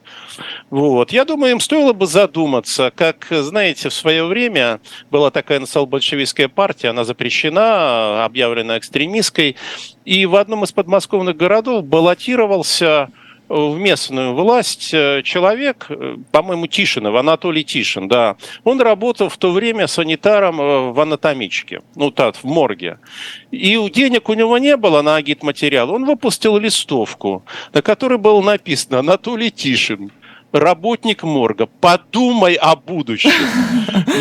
Вот. 0.70 1.12
Я 1.12 1.26
думаю, 1.26 1.52
им 1.52 1.60
стоило 1.60 1.92
бы 1.92 2.08
задуматься, 2.08 2.94
как, 2.96 3.28
знаете, 3.30 3.90
в 3.90 3.94
свое 3.94 4.24
время 4.24 4.80
была 5.12 5.32
такая 5.32 5.60
национал-большевистская 5.60 6.48
партия, 6.48 6.90
она 6.90 7.04
запрещена, 7.04 8.24
объявлена 8.24 8.78
экстремистской, 8.78 9.58
и 10.06 10.26
в 10.26 10.38
одном 10.38 10.64
из 10.64 10.72
подмосковных 10.72 11.36
городов 11.36 11.84
баллотировался 11.84 13.10
в 13.52 13.78
местную 13.78 14.34
власть 14.34 14.94
э, 14.94 15.22
человек, 15.24 15.88
э, 15.90 16.18
по-моему, 16.32 16.68
Тишинов, 16.68 17.16
Анатолий 17.16 17.64
Тишин, 17.64 18.08
да, 18.08 18.38
он 18.64 18.80
работал 18.80 19.30
в 19.30 19.38
то 19.38 19.52
время 19.52 19.88
санитаром 19.88 20.62
э, 20.62 20.92
в 20.92 21.00
анатомичке, 21.00 21.82
ну, 21.96 22.12
так, 22.12 22.36
в 22.36 22.44
морге. 22.46 23.00
И 23.52 23.78
денег 23.90 24.30
у 24.30 24.34
него 24.34 24.58
не 24.58 24.78
было 24.78 25.02
на 25.02 25.18
агитматериал. 25.18 25.92
Он 25.92 26.06
выпустил 26.06 26.58
листовку, 26.58 27.44
на 27.74 27.82
которой 27.82 28.18
было 28.18 28.42
написано 28.42 29.00
«Анатолий 29.00 29.52
Тишин, 29.52 30.12
работник 30.52 31.24
морга, 31.24 31.66
подумай 31.66 32.56
о 32.56 32.76
будущем. 32.76 33.32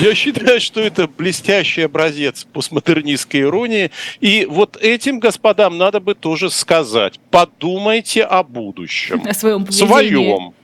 Я 0.00 0.14
считаю, 0.14 0.60
что 0.60 0.80
это 0.80 1.08
блестящий 1.08 1.82
образец 1.82 2.44
постмодернистской 2.44 3.42
иронии. 3.42 3.90
И 4.20 4.46
вот 4.49 4.76
этим 4.76 5.18
господам 5.18 5.78
надо 5.78 6.00
бы 6.00 6.14
тоже 6.14 6.50
сказать, 6.50 7.18
подумайте 7.30 8.25
о 8.25 8.42
будущем. 8.42 9.22
О 9.26 9.34
своем 9.34 9.64
поведении. 9.64 9.87
Своем. 9.88 10.54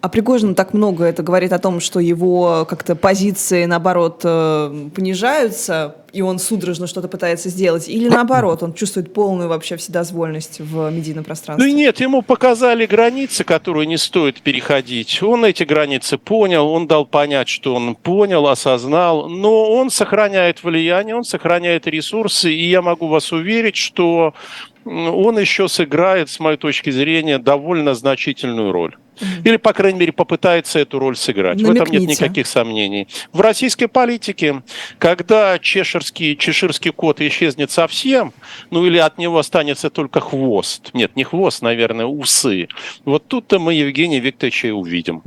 А 0.00 0.08
Пригожин 0.08 0.54
так 0.54 0.72
много 0.72 1.04
это 1.04 1.22
говорит 1.22 1.52
о 1.52 1.58
том, 1.58 1.78
что 1.80 2.00
его 2.00 2.66
как-то 2.68 2.96
позиции, 2.96 3.66
наоборот, 3.66 4.22
э, 4.24 4.88
понижаются, 4.94 5.96
и 6.12 6.22
он 6.22 6.38
судорожно 6.38 6.86
что-то 6.86 7.06
пытается 7.06 7.50
сделать, 7.50 7.86
или 7.86 8.08
наоборот, 8.08 8.62
он 8.62 8.72
чувствует 8.72 9.12
полную 9.12 9.48
вообще 9.48 9.76
вседозвольность 9.76 10.60
в 10.60 10.90
медийном 10.90 11.24
пространстве? 11.24 11.68
Ну 11.68 11.76
нет, 11.76 12.00
ему 12.00 12.22
показали 12.22 12.86
границы, 12.86 13.44
которые 13.44 13.86
не 13.86 13.98
стоит 13.98 14.40
переходить. 14.40 15.22
Он 15.22 15.44
эти 15.44 15.64
границы 15.64 16.16
понял, 16.16 16.68
он 16.68 16.86
дал 16.86 17.04
понять, 17.04 17.48
что 17.48 17.74
он 17.74 17.94
понял, 17.94 18.48
осознал, 18.48 19.28
но 19.28 19.70
он 19.70 19.90
сохраняет 19.90 20.64
влияние, 20.64 21.14
он 21.14 21.24
сохраняет 21.24 21.86
ресурсы, 21.86 22.50
и 22.50 22.70
я 22.70 22.80
могу 22.80 23.08
вас 23.08 23.32
уверить, 23.32 23.76
что 23.76 24.34
он 24.84 25.38
еще 25.38 25.68
сыграет, 25.68 26.30
с 26.30 26.40
моей 26.40 26.56
точки 26.56 26.90
зрения, 26.90 27.38
довольно 27.38 27.94
значительную 27.94 28.72
роль. 28.72 28.96
Или, 29.44 29.56
по 29.56 29.72
крайней 29.72 29.98
мере, 29.98 30.12
попытается 30.12 30.78
эту 30.78 30.98
роль 30.98 31.16
сыграть. 31.16 31.60
Намекните. 31.60 31.80
В 31.80 31.82
этом 31.82 32.00
нет 32.00 32.10
никаких 32.10 32.46
сомнений. 32.46 33.08
В 33.32 33.40
российской 33.40 33.86
политике, 33.86 34.62
когда 34.98 35.58
чеширский, 35.58 36.36
чеширский 36.36 36.90
кот 36.90 37.20
исчезнет 37.20 37.70
совсем, 37.70 38.32
ну 38.70 38.86
или 38.86 38.98
от 38.98 39.18
него 39.18 39.38
останется 39.38 39.90
только 39.90 40.20
хвост, 40.20 40.90
нет, 40.94 41.16
не 41.16 41.24
хвост, 41.24 41.62
наверное, 41.62 42.06
усы, 42.06 42.68
вот 43.04 43.26
тут-то 43.28 43.58
мы 43.58 43.74
Евгения 43.74 44.20
Викторовича 44.20 44.68
и 44.68 44.70
увидим. 44.70 45.22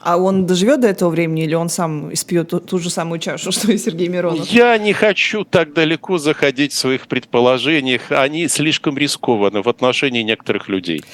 А 0.00 0.16
он 0.18 0.46
доживет 0.46 0.80
до 0.80 0.88
этого 0.88 1.10
времени 1.10 1.44
или 1.44 1.54
он 1.54 1.68
сам 1.68 2.12
испьет 2.12 2.50
ту, 2.50 2.60
ту 2.60 2.78
же 2.78 2.90
самую 2.90 3.20
чашу, 3.20 3.52
что 3.52 3.70
и 3.70 3.78
Сергей 3.78 4.08
Миронов? 4.08 4.48
Я 4.48 4.76
не 4.78 4.92
хочу 4.92 5.44
так 5.44 5.72
далеко 5.72 6.18
заходить 6.18 6.72
в 6.72 6.76
своих 6.76 7.06
предположениях. 7.06 8.10
Они 8.10 8.48
слишком 8.48 8.71
рискованы 8.96 9.62
в 9.62 9.68
отношении 9.68 10.22
некоторых 10.22 10.68
людей. 10.68 11.04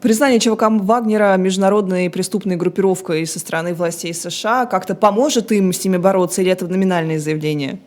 Признание 0.00 0.38
ЧВК 0.38 0.64
Вагнера 0.70 1.36
международной 1.36 2.10
преступной 2.10 2.56
группировкой 2.56 3.26
со 3.26 3.38
стороны 3.38 3.74
властей 3.74 4.14
США 4.14 4.66
как-то 4.66 4.94
поможет 4.94 5.52
им 5.52 5.72
с 5.72 5.84
ними 5.84 5.96
бороться, 5.96 6.42
или 6.42 6.50
это 6.50 6.66
номинальное 6.66 7.18
заявление? 7.18 7.78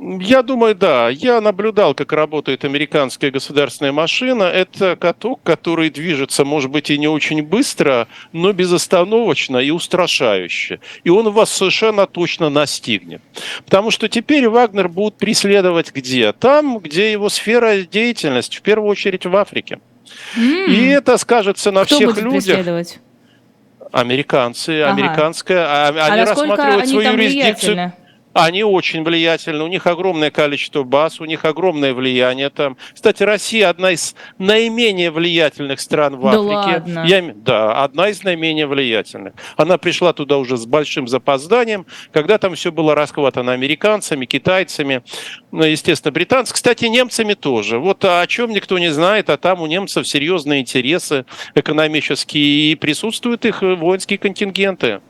Я 0.00 0.42
думаю, 0.42 0.76
да. 0.76 1.08
Я 1.08 1.40
наблюдал, 1.40 1.92
как 1.92 2.12
работает 2.12 2.64
американская 2.64 3.32
государственная 3.32 3.90
машина. 3.90 4.44
Это 4.44 4.94
каток, 4.96 5.40
который 5.42 5.90
движется, 5.90 6.44
может 6.44 6.70
быть, 6.70 6.90
и 6.90 6.98
не 6.98 7.08
очень 7.08 7.42
быстро, 7.42 8.06
но 8.32 8.52
безостановочно 8.52 9.58
и 9.58 9.70
устрашающе. 9.70 10.80
И 11.02 11.10
он 11.10 11.30
вас 11.30 11.50
совершенно 11.50 12.06
точно 12.06 12.48
настигнет. 12.48 13.22
Потому 13.64 13.90
что 13.90 14.08
теперь 14.08 14.48
Вагнер 14.48 14.88
будут 14.88 15.16
преследовать 15.16 15.92
где? 15.92 16.32
Там, 16.32 16.78
где 16.78 17.10
его 17.10 17.28
сфера 17.28 17.82
деятельности, 17.82 18.58
в 18.58 18.62
первую 18.62 18.90
очередь 18.90 19.26
в 19.26 19.34
Африке. 19.34 19.80
Mm. 20.36 20.66
И 20.66 20.86
это 20.88 21.18
скажется 21.18 21.72
на 21.72 21.84
Кто 21.84 21.96
всех 21.96 22.10
будет 22.10 22.24
людях. 22.24 22.44
Преследовать? 22.44 23.00
Американцы, 23.90 24.82
ага. 24.82 24.92
американская, 24.92 25.66
а, 25.66 25.88
они 25.88 26.20
а 26.20 26.26
рассматривают 26.26 26.82
они 26.82 26.92
свою 26.92 27.12
юрисдикцию. 27.12 27.92
Они 28.38 28.62
очень 28.62 29.02
влиятельны, 29.02 29.64
у 29.64 29.66
них 29.66 29.86
огромное 29.88 30.30
количество 30.30 30.84
баз, 30.84 31.20
у 31.20 31.24
них 31.24 31.44
огромное 31.44 31.92
влияние 31.92 32.50
там. 32.50 32.76
Кстати, 32.94 33.24
Россия 33.24 33.68
одна 33.68 33.90
из 33.90 34.14
наименее 34.38 35.10
влиятельных 35.10 35.80
стран 35.80 36.16
в 36.16 36.22
да 36.22 36.28
Африке. 36.28 36.82
Ладно. 36.84 37.04
Я, 37.04 37.34
да, 37.34 37.82
одна 37.82 38.08
из 38.08 38.22
наименее 38.22 38.68
влиятельных. 38.68 39.34
Она 39.56 39.76
пришла 39.76 40.12
туда 40.12 40.38
уже 40.38 40.56
с 40.56 40.66
большим 40.66 41.08
запозданием, 41.08 41.84
когда 42.12 42.38
там 42.38 42.54
все 42.54 42.70
было 42.70 42.94
расхватано 42.94 43.52
американцами, 43.52 44.24
китайцами, 44.24 45.02
ну, 45.50 45.64
естественно, 45.64 46.12
британцами. 46.12 46.54
Кстати, 46.54 46.84
немцами 46.84 47.34
тоже. 47.34 47.78
Вот 47.78 48.04
о 48.04 48.24
чем 48.28 48.50
никто 48.50 48.78
не 48.78 48.92
знает, 48.92 49.30
а 49.30 49.36
там 49.36 49.62
у 49.62 49.66
немцев 49.66 50.06
серьезные 50.06 50.60
интересы 50.60 51.24
экономические, 51.56 52.72
и 52.72 52.74
присутствуют 52.76 53.44
их 53.44 53.62
воинские 53.62 54.18
контингенты. 54.18 55.00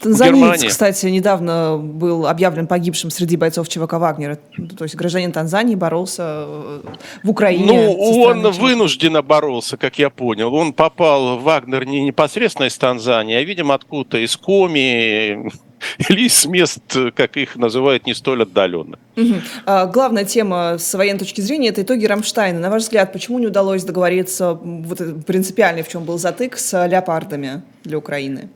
Танзанийц, 0.00 0.64
кстати, 0.64 1.06
недавно 1.06 1.78
был 1.78 2.26
объявлен 2.26 2.66
погибшим 2.66 3.10
среди 3.10 3.36
бойцов 3.36 3.68
ЧВК 3.68 3.94
«Вагнера». 3.94 4.38
То 4.76 4.84
есть 4.84 4.94
гражданин 4.94 5.32
Танзании 5.32 5.74
боролся 5.74 6.44
э, 6.46 6.80
в 7.22 7.30
Украине. 7.30 7.66
Ну, 7.66 8.22
он 8.22 8.50
вынужденно 8.50 9.22
боролся, 9.22 9.76
как 9.76 9.98
я 9.98 10.10
понял. 10.10 10.54
Он 10.54 10.72
попал 10.72 11.38
в 11.38 11.42
«Вагнер» 11.42 11.86
не 11.86 12.02
непосредственно 12.02 12.66
из 12.66 12.76
Танзании, 12.76 13.36
а, 13.36 13.42
видимо, 13.42 13.74
откуда-то 13.74 14.18
из 14.18 14.36
Коми, 14.36 15.50
или 16.08 16.26
из 16.26 16.46
мест, 16.46 16.82
как 17.14 17.36
их 17.36 17.56
называют, 17.56 18.06
не 18.06 18.14
столь 18.14 18.42
отдаленных. 18.42 18.98
Угу. 19.16 19.34
А, 19.66 19.86
главная 19.86 20.24
тема 20.24 20.76
с 20.78 20.94
военной 20.94 21.18
точки 21.18 21.40
зрения– 21.40 21.68
это 21.70 21.82
итоги 21.82 22.06
Рамштайна. 22.06 22.60
На 22.60 22.70
ваш 22.70 22.82
взгляд, 22.82 23.12
почему 23.12 23.38
не 23.38 23.46
удалось 23.46 23.84
договориться, 23.84 24.54
вот 24.54 25.00
принципиально 25.26 25.82
в 25.82 25.88
чем 25.88 26.04
был 26.04 26.18
затык, 26.18 26.56
с 26.58 26.86
леопардами 26.86 27.62
для 27.84 27.98
Украины? 27.98 28.48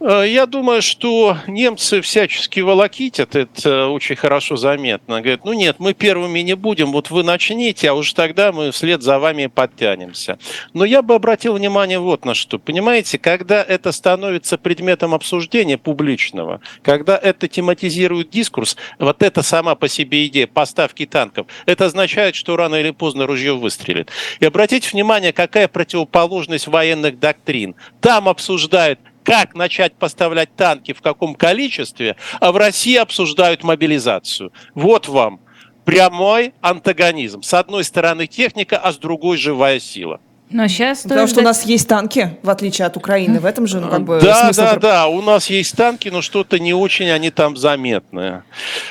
Э, 0.00 0.24
я 0.26 0.46
думаю, 0.46 0.82
что 0.82 1.38
немцы 1.46 2.00
всячески 2.00 2.60
волокитят, 2.60 3.34
это 3.34 3.88
очень 3.88 4.16
хорошо 4.16 4.56
заметно. 4.56 5.20
Говорят, 5.20 5.44
ну 5.44 5.52
нет, 5.52 5.76
мы 5.78 5.94
первыми 5.94 6.40
не 6.40 6.54
будем, 6.54 6.92
вот 6.92 7.10
вы 7.10 7.24
начните, 7.24 7.90
а 7.90 7.94
уж 7.94 8.12
тогда 8.12 8.52
мы 8.52 8.70
вслед 8.70 9.02
за 9.02 9.18
вами 9.18 9.46
подтянемся. 9.46 10.38
Но 10.72 10.84
я 10.84 11.02
бы 11.02 11.14
обратил 11.14 11.54
внимание 11.54 11.98
вот 11.98 12.24
на 12.24 12.34
что. 12.34 12.58
Понимаете, 12.58 13.18
когда 13.18 13.62
это 13.62 13.92
становится 13.92 14.56
предметом 14.58 15.14
обсуждения 15.14 15.78
публичного, 15.78 16.60
когда 16.82 17.16
это 17.16 17.48
тематизирует 17.48 18.30
дискурс, 18.30 18.76
вот 18.98 19.22
это 19.22 19.42
сама 19.42 19.74
по 19.74 19.88
себе 19.88 20.26
идея 20.26 20.46
поставки 20.46 21.06
танков, 21.06 21.46
это 21.66 21.86
означает, 21.86 22.34
что 22.34 22.56
рано 22.56 22.76
или 22.76 22.90
поздно 22.90 23.26
ружье 23.26 23.54
выстрелит. 23.54 24.10
И 24.38 24.44
обратите 24.44 24.88
внимание, 24.92 25.32
какая 25.32 25.66
противоположность 25.66 26.68
военных 26.68 27.18
доктрин. 27.18 27.74
Там 28.00 28.28
обсуждают 28.28 29.00
как 29.28 29.54
начать 29.54 29.92
поставлять 29.92 30.56
танки, 30.56 30.94
в 30.94 31.02
каком 31.02 31.34
количестве, 31.34 32.16
а 32.40 32.50
в 32.50 32.56
России 32.56 32.96
обсуждают 32.96 33.62
мобилизацию. 33.62 34.54
Вот 34.74 35.06
вам 35.06 35.40
прямой 35.84 36.54
антагонизм. 36.62 37.42
С 37.42 37.52
одной 37.52 37.84
стороны 37.84 38.26
техника, 38.26 38.78
а 38.78 38.90
с 38.90 38.96
другой 38.96 39.36
живая 39.36 39.80
сила. 39.80 40.22
Но 40.50 40.66
сейчас 40.66 41.02
Потому 41.02 41.26
что 41.26 41.40
у 41.40 41.42
нас 41.42 41.64
есть 41.66 41.86
танки, 41.88 42.38
в 42.42 42.48
отличие 42.48 42.86
от 42.86 42.96
Украины. 42.96 43.38
В 43.38 43.44
этом 43.44 43.66
же, 43.66 43.80
ну, 43.80 43.88
как 43.88 44.02
бы, 44.04 44.18
Да, 44.20 44.44
смысл... 44.44 44.60
да, 44.62 44.76
да, 44.76 45.06
у 45.06 45.20
нас 45.20 45.50
есть 45.50 45.76
танки, 45.76 46.08
но 46.08 46.22
что-то 46.22 46.58
не 46.58 46.72
очень 46.72 47.10
они 47.10 47.30
там 47.30 47.56
заметны. 47.56 48.42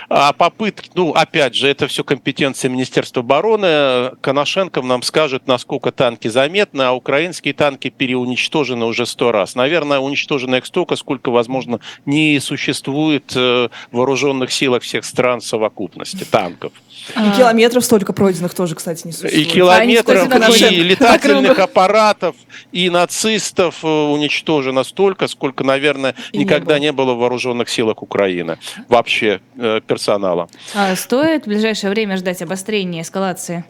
А 0.08 0.34
попытки, 0.34 0.92
ну, 0.94 1.14
опять 1.14 1.56
же, 1.56 1.68
это 1.68 1.88
все 1.88 2.04
компетенция 2.04 2.70
Министерства 2.70 3.22
обороны. 3.22 4.12
Коношенков 4.22 4.86
нам 4.86 5.02
скажет, 5.02 5.48
насколько 5.48 5.92
танки 5.92 6.28
заметны, 6.28 6.84
а 6.84 6.92
украинские 6.92 7.56
танки 7.56 7.90
переуничтожены 7.90 8.86
уже 8.86 9.08
сто 9.08 9.32
раз. 9.32 9.56
Наверное, 9.56 10.00
уничтожено 10.00 10.56
их 10.56 10.66
столько, 10.66 10.96
сколько, 10.96 11.32
возможно, 11.32 11.80
не 12.06 12.40
существует 12.40 13.34
э, 13.36 13.70
в 13.92 13.98
вооруженных 13.98 14.52
силах 14.52 14.84
всех 14.84 15.06
стран 15.06 15.42
совокупности 15.42 16.24
танков. 16.24 16.72
И 17.10 17.38
километров 17.38 17.86
столько 17.86 18.14
пройденных 18.14 18.54
тоже, 18.54 18.76
кстати, 18.76 19.08
не 19.08 19.14
существует. 19.14 19.48
И 19.48 19.50
километров, 19.50 20.28
а 20.32 20.68
и 20.68 20.84
летательных 20.84 21.60
аппаратов, 21.60 22.36
и 22.72 22.90
нацистов 22.90 23.84
э, 23.84 23.88
уничтожено 23.88 24.84
столько, 24.84 25.28
сколько, 25.28 25.64
наверное, 25.64 26.16
и 26.32 26.40
никогда 26.40 26.80
не 26.80 26.92
было. 26.92 27.06
не 27.06 27.12
было 27.12 27.14
в 27.16 27.20
вооруженных 27.20 27.70
силах 27.70 28.04
Украины. 28.04 28.58
Вообще 28.90 29.42
э, 29.58 29.82
персонала. 29.86 30.50
А 30.76 30.96
стоит 30.96 31.46
в 31.46 31.48
ближайшее 31.48 31.92
время 31.92 32.18
ждать 32.18 32.42
обострения, 32.42 33.02
эскалации? 33.02 33.66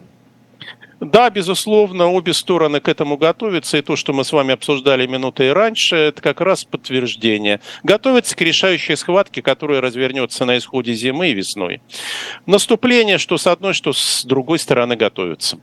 Да, 1.00 1.30
безусловно, 1.30 2.08
обе 2.08 2.34
стороны 2.34 2.80
к 2.80 2.88
этому 2.88 3.16
готовятся, 3.16 3.78
и 3.78 3.82
то, 3.82 3.94
что 3.94 4.12
мы 4.12 4.24
с 4.24 4.32
вами 4.32 4.54
обсуждали 4.54 5.06
минуты 5.06 5.54
раньше, 5.54 5.96
это 5.96 6.20
как 6.20 6.40
раз 6.40 6.64
подтверждение. 6.64 7.60
Готовятся 7.84 8.34
к 8.34 8.40
решающей 8.40 8.96
схватке, 8.96 9.40
которая 9.40 9.80
развернется 9.80 10.44
на 10.44 10.58
исходе 10.58 10.94
зимы 10.94 11.28
и 11.28 11.34
весной. 11.34 11.80
Наступление, 12.46 13.18
что 13.18 13.38
с 13.38 13.46
одной, 13.46 13.74
что 13.74 13.92
с 13.92 14.24
другой 14.24 14.58
стороны 14.58 14.96
готовится. 14.96 15.58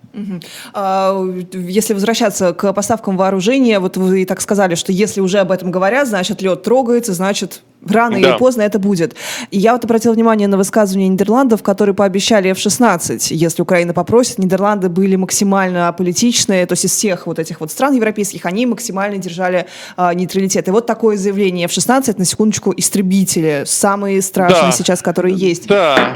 А, 0.73 1.21
если 1.53 1.93
возвращаться 1.93 2.53
к 2.53 2.71
поставкам 2.73 3.17
вооружения, 3.17 3.79
вот 3.79 3.97
вы 3.97 4.21
и 4.21 4.25
так 4.25 4.39
сказали, 4.39 4.75
что 4.75 4.91
если 4.91 5.19
уже 5.19 5.39
об 5.39 5.51
этом 5.51 5.69
говорят, 5.69 6.07
значит 6.07 6.41
лед 6.41 6.63
трогается, 6.63 7.13
значит 7.13 7.61
Рано 7.87 8.19
да. 8.19 8.29
или 8.29 8.37
поздно 8.37 8.63
это 8.63 8.79
будет. 8.79 9.15
И 9.51 9.59
я 9.59 9.73
вот 9.73 9.83
обратила 9.83 10.13
внимание 10.13 10.47
на 10.47 10.57
высказывание 10.57 11.07
Нидерландов, 11.07 11.63
которые 11.63 11.95
пообещали 11.95 12.49
F-16. 12.49 13.27
Если 13.29 13.61
Украина 13.61 13.93
попросит, 13.93 14.39
Нидерланды 14.39 14.89
были 14.89 15.15
максимально 15.15 15.87
аполитичные, 15.87 16.65
то 16.65 16.73
есть 16.73 16.85
из 16.85 16.91
всех 16.91 17.27
вот 17.27 17.39
этих 17.39 17.59
вот 17.61 17.71
стран 17.71 17.93
европейских 17.93 18.45
они 18.45 18.65
максимально 18.65 19.17
держали 19.17 19.67
а, 19.97 20.13
нейтралитет. 20.13 20.67
И 20.67 20.71
вот 20.71 20.85
такое 20.85 21.17
заявление 21.17 21.65
F-16, 21.65 22.15
на 22.17 22.25
секундочку, 22.25 22.73
истребители, 22.75 23.63
самые 23.65 24.21
страшные 24.21 24.63
да. 24.63 24.71
сейчас, 24.71 25.01
которые 25.01 25.35
есть. 25.35 25.67
Да. 25.67 26.15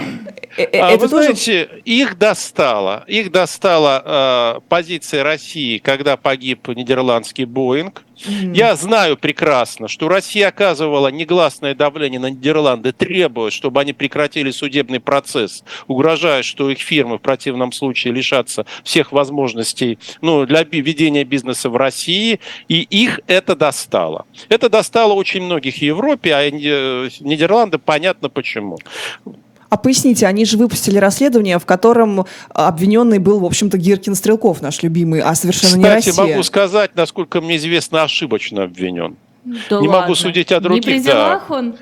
Э, 0.58 0.64
э, 0.64 0.80
а, 0.80 0.92
это 0.92 1.04
вы 1.04 1.10
тоже... 1.10 1.24
знаете, 1.24 1.70
их 1.86 2.18
достало, 2.18 3.04
их 3.08 3.32
достала 3.32 4.58
э, 4.58 4.60
позиция 4.68 5.24
России, 5.24 5.78
когда 5.78 6.18
погиб 6.18 6.68
нидерландский 6.68 7.46
Боинг. 7.46 8.04
Я 8.26 8.76
знаю 8.76 9.18
прекрасно, 9.18 9.88
что 9.88 10.10
Россия 10.10 10.50
оказывала 10.50 11.08
негласное 11.10 11.74
давление 11.74 12.20
на 12.20 12.30
Нидерланды, 12.30 12.92
требуя, 12.92 13.50
чтобы 13.50 13.80
они 13.82 13.94
прекратили 13.94 14.52
судебный 14.52 15.00
процесс, 15.00 15.64
угрожая, 15.88 16.44
что 16.44 16.70
их 16.70 16.80
фирмы 16.80 17.18
в 17.18 17.22
противном 17.22 17.72
случае 17.72 18.14
лишатся 18.14 18.66
всех 18.84 19.12
возможностей 19.12 20.00
ну, 20.22 20.46
для 20.46 20.64
ведения 20.64 21.24
бизнеса 21.24 21.70
в 21.70 21.78
России, 21.78 22.40
и 22.68 22.82
их 22.82 23.22
это 23.28 23.56
достало. 23.56 24.26
Это 24.50 24.70
достало 24.70 25.14
очень 25.14 25.42
многих 25.42 25.76
в 25.76 25.82
Европе, 25.82 26.34
а 26.34 26.42
э, 26.44 27.10
Нидерланды 27.20 27.78
понятно 27.78 28.30
почему. 28.30 28.78
А 29.70 29.78
поясните, 29.78 30.26
они 30.26 30.46
же 30.46 30.58
выпустили 30.58 30.98
расследование, 30.98 31.60
в 31.60 31.66
котором 31.66 32.26
обвиненный 32.50 33.20
был, 33.20 33.40
в 33.40 33.46
общем-то, 33.46 33.78
Гиркин 33.78 34.16
Стрелков, 34.16 34.62
наш 34.62 34.82
любимый, 34.82 35.22
а 35.22 35.36
совершенно 35.36 35.74
Кстати, 35.74 35.84
не 35.84 35.94
Россия. 35.94 36.12
Кстати, 36.12 36.30
могу 36.32 36.44
сказать, 36.44 36.96
насколько 36.96 37.42
мне 37.42 37.58
известно, 37.58 38.04
ошибочно 38.04 38.64
обвинен. 38.64 39.16
Да 39.44 39.80
не 39.80 39.88
ладно. 39.88 40.02
могу 40.02 40.16
судить 40.16 40.52
о 40.52 40.60
других. 40.60 40.86
Не 40.86 40.92
при 40.94 41.00
делах 41.00 41.46
да. 41.48 41.56
он? 41.56 41.76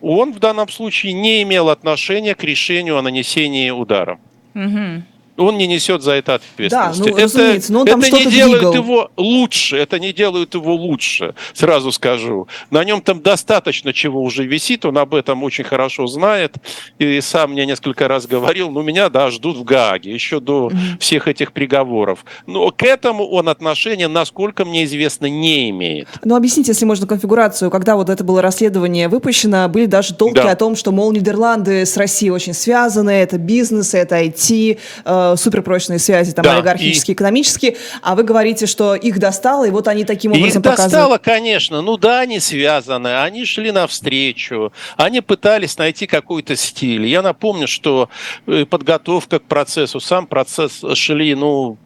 Он 0.00 0.32
в 0.32 0.38
данном 0.38 0.68
случае 0.68 1.14
не 1.14 1.42
имел 1.42 1.68
отношения 1.68 2.34
к 2.34 2.44
решению 2.44 2.98
о 2.98 3.02
нанесении 3.02 3.70
удара. 3.70 4.18
Угу 4.54 5.02
он 5.36 5.58
не 5.58 5.66
несет 5.66 6.02
за 6.02 6.12
это 6.12 6.34
ответственности. 6.34 7.02
Да, 7.02 7.10
ну, 7.10 7.16
это, 7.16 7.72
но 7.72 7.80
он 7.80 7.86
там 7.86 8.00
это 8.00 8.16
не 8.16 8.26
делает 8.26 8.60
двигал. 8.60 8.74
его 8.74 9.10
лучше, 9.16 9.76
это 9.76 9.98
не 9.98 10.12
делает 10.12 10.54
его 10.54 10.74
лучше, 10.74 11.34
сразу 11.54 11.92
скажу. 11.92 12.48
На 12.70 12.84
нем 12.84 13.00
там 13.02 13.20
достаточно 13.22 13.92
чего 13.92 14.22
уже 14.22 14.44
висит, 14.44 14.84
он 14.84 14.98
об 14.98 15.14
этом 15.14 15.42
очень 15.42 15.64
хорошо 15.64 16.06
знает, 16.06 16.54
и 16.98 17.20
сам 17.20 17.52
мне 17.52 17.66
несколько 17.66 18.08
раз 18.08 18.26
говорил, 18.26 18.70
ну, 18.70 18.82
меня, 18.82 19.08
да, 19.08 19.30
ждут 19.30 19.56
в 19.56 19.64
Гааге, 19.64 20.12
еще 20.12 20.40
до 20.40 20.70
всех 21.00 21.28
этих 21.28 21.52
приговоров. 21.52 22.24
Но 22.46 22.70
к 22.70 22.82
этому 22.82 23.26
он 23.26 23.48
отношения, 23.48 24.08
насколько 24.08 24.64
мне 24.64 24.84
известно, 24.84 25.26
не 25.26 25.70
имеет. 25.70 26.08
Ну, 26.24 26.36
объясните, 26.36 26.72
если 26.72 26.84
можно, 26.84 27.06
конфигурацию. 27.06 27.70
Когда 27.70 27.96
вот 27.96 28.10
это 28.10 28.24
было 28.24 28.42
расследование 28.42 29.08
выпущено, 29.08 29.68
были 29.68 29.86
даже 29.86 30.14
толки 30.14 30.34
да. 30.34 30.50
о 30.50 30.56
том, 30.56 30.76
что, 30.76 30.92
мол, 30.92 31.12
Нидерланды 31.12 31.84
с 31.84 31.96
Россией 31.96 32.30
очень 32.30 32.54
связаны, 32.54 33.10
это 33.10 33.38
бизнес, 33.38 33.94
это 33.94 34.22
IT, 34.22 34.78
э, 35.04 35.25
суперпрочные 35.34 35.98
связи, 35.98 36.32
там, 36.32 36.44
да, 36.44 36.56
олигархические, 36.56 37.14
и... 37.14 37.16
экономические, 37.16 37.76
а 38.02 38.14
вы 38.14 38.22
говорите, 38.22 38.66
что 38.66 38.94
их 38.94 39.18
достало, 39.18 39.66
и 39.66 39.70
вот 39.70 39.88
они 39.88 40.04
таким 40.04 40.32
образом 40.32 40.48
их 40.48 40.54
показывают. 40.62 40.92
Достало, 40.92 41.18
конечно. 41.18 41.82
Ну 41.82 41.96
да, 41.96 42.20
они 42.20 42.38
связаны, 42.38 43.22
они 43.22 43.44
шли 43.44 43.72
навстречу, 43.72 44.72
они 44.96 45.20
пытались 45.20 45.78
найти 45.78 46.06
какой-то 46.06 46.54
стиль. 46.54 47.06
Я 47.06 47.22
напомню, 47.22 47.66
что 47.66 48.10
э, 48.46 48.64
подготовка 48.64 49.38
к 49.38 49.44
процессу, 49.44 49.98
сам 49.98 50.26
процесс 50.26 50.84
шли, 50.94 51.34
ну, 51.34 51.78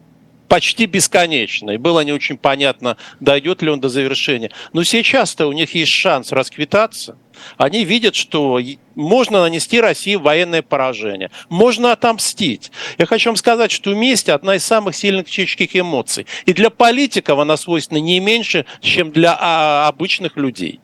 почти 0.51 0.85
бесконечно. 0.85 1.71
И 1.71 1.77
было 1.77 2.01
не 2.01 2.11
очень 2.11 2.37
понятно, 2.37 2.97
дойдет 3.21 3.61
ли 3.61 3.69
он 3.69 3.79
до 3.79 3.87
завершения. 3.87 4.51
Но 4.73 4.83
сейчас-то 4.83 5.47
у 5.47 5.53
них 5.53 5.73
есть 5.75 5.93
шанс 5.93 6.33
расквитаться. 6.33 7.15
Они 7.57 7.83
видят, 7.85 8.15
что 8.15 8.59
можно 8.95 9.41
нанести 9.41 9.79
России 9.79 10.15
военное 10.15 10.61
поражение, 10.61 11.31
можно 11.49 11.91
отомстить. 11.91 12.71
Я 12.97 13.05
хочу 13.05 13.29
вам 13.29 13.35
сказать, 13.35 13.71
что 13.71 13.93
месть– 13.93 14.29
одна 14.29 14.55
из 14.55 14.63
самых 14.63 14.95
сильных 14.95 15.29
человеческих 15.29 15.75
эмоций. 15.75 16.25
И 16.45 16.53
для 16.53 16.69
политиков 16.69 17.39
она 17.39 17.57
свойственна 17.57 17.99
не 17.99 18.19
меньше, 18.19 18.65
чем 18.81 19.11
для 19.11 19.37
а, 19.39 19.87
обычных 19.87 20.37
людей. 20.37 20.79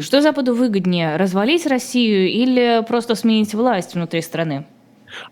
Что 0.00 0.22
Западу 0.22 0.54
выгоднее, 0.54 1.16
развалить 1.16 1.66
Россию 1.66 2.28
или 2.28 2.84
просто 2.86 3.14
сменить 3.16 3.54
власть 3.54 3.94
внутри 3.94 4.22
страны? 4.22 4.66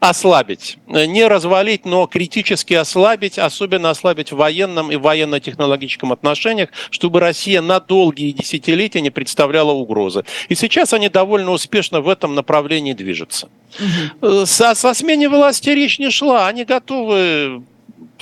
Ослабить. 0.01 0.79
Не 0.87 1.27
развалить, 1.27 1.85
но 1.85 2.07
критически 2.07 2.75
ослабить, 2.75 3.39
особенно 3.39 3.91
ослабить 3.91 4.33
в 4.33 4.37
военном 4.37 4.91
и 4.91 4.97
военно-технологическом 4.97 6.13
отношениях, 6.13 6.71
чтобы 6.91 7.21
Россия 7.21 7.63
на 7.63 7.81
долгие 7.81 8.33
десятилетия 8.33 9.01
не 9.01 9.11
представляла 9.11 9.73
угрозы. 9.73 10.25
И 10.49 10.55
сейчас 10.55 10.93
они 10.93 11.09
довольно 11.09 11.53
успешно 11.53 12.01
в 12.01 12.09
этом 12.09 12.35
направлении 12.35 12.93
движутся. 12.93 13.49
Угу. 14.21 14.47
Со, 14.47 14.75
со 14.75 14.95
смене 14.95 15.29
власти 15.29 15.71
речь 15.71 15.99
не 15.99 16.11
шла. 16.11 16.47
Они 16.47 16.65
готовы 16.65 17.63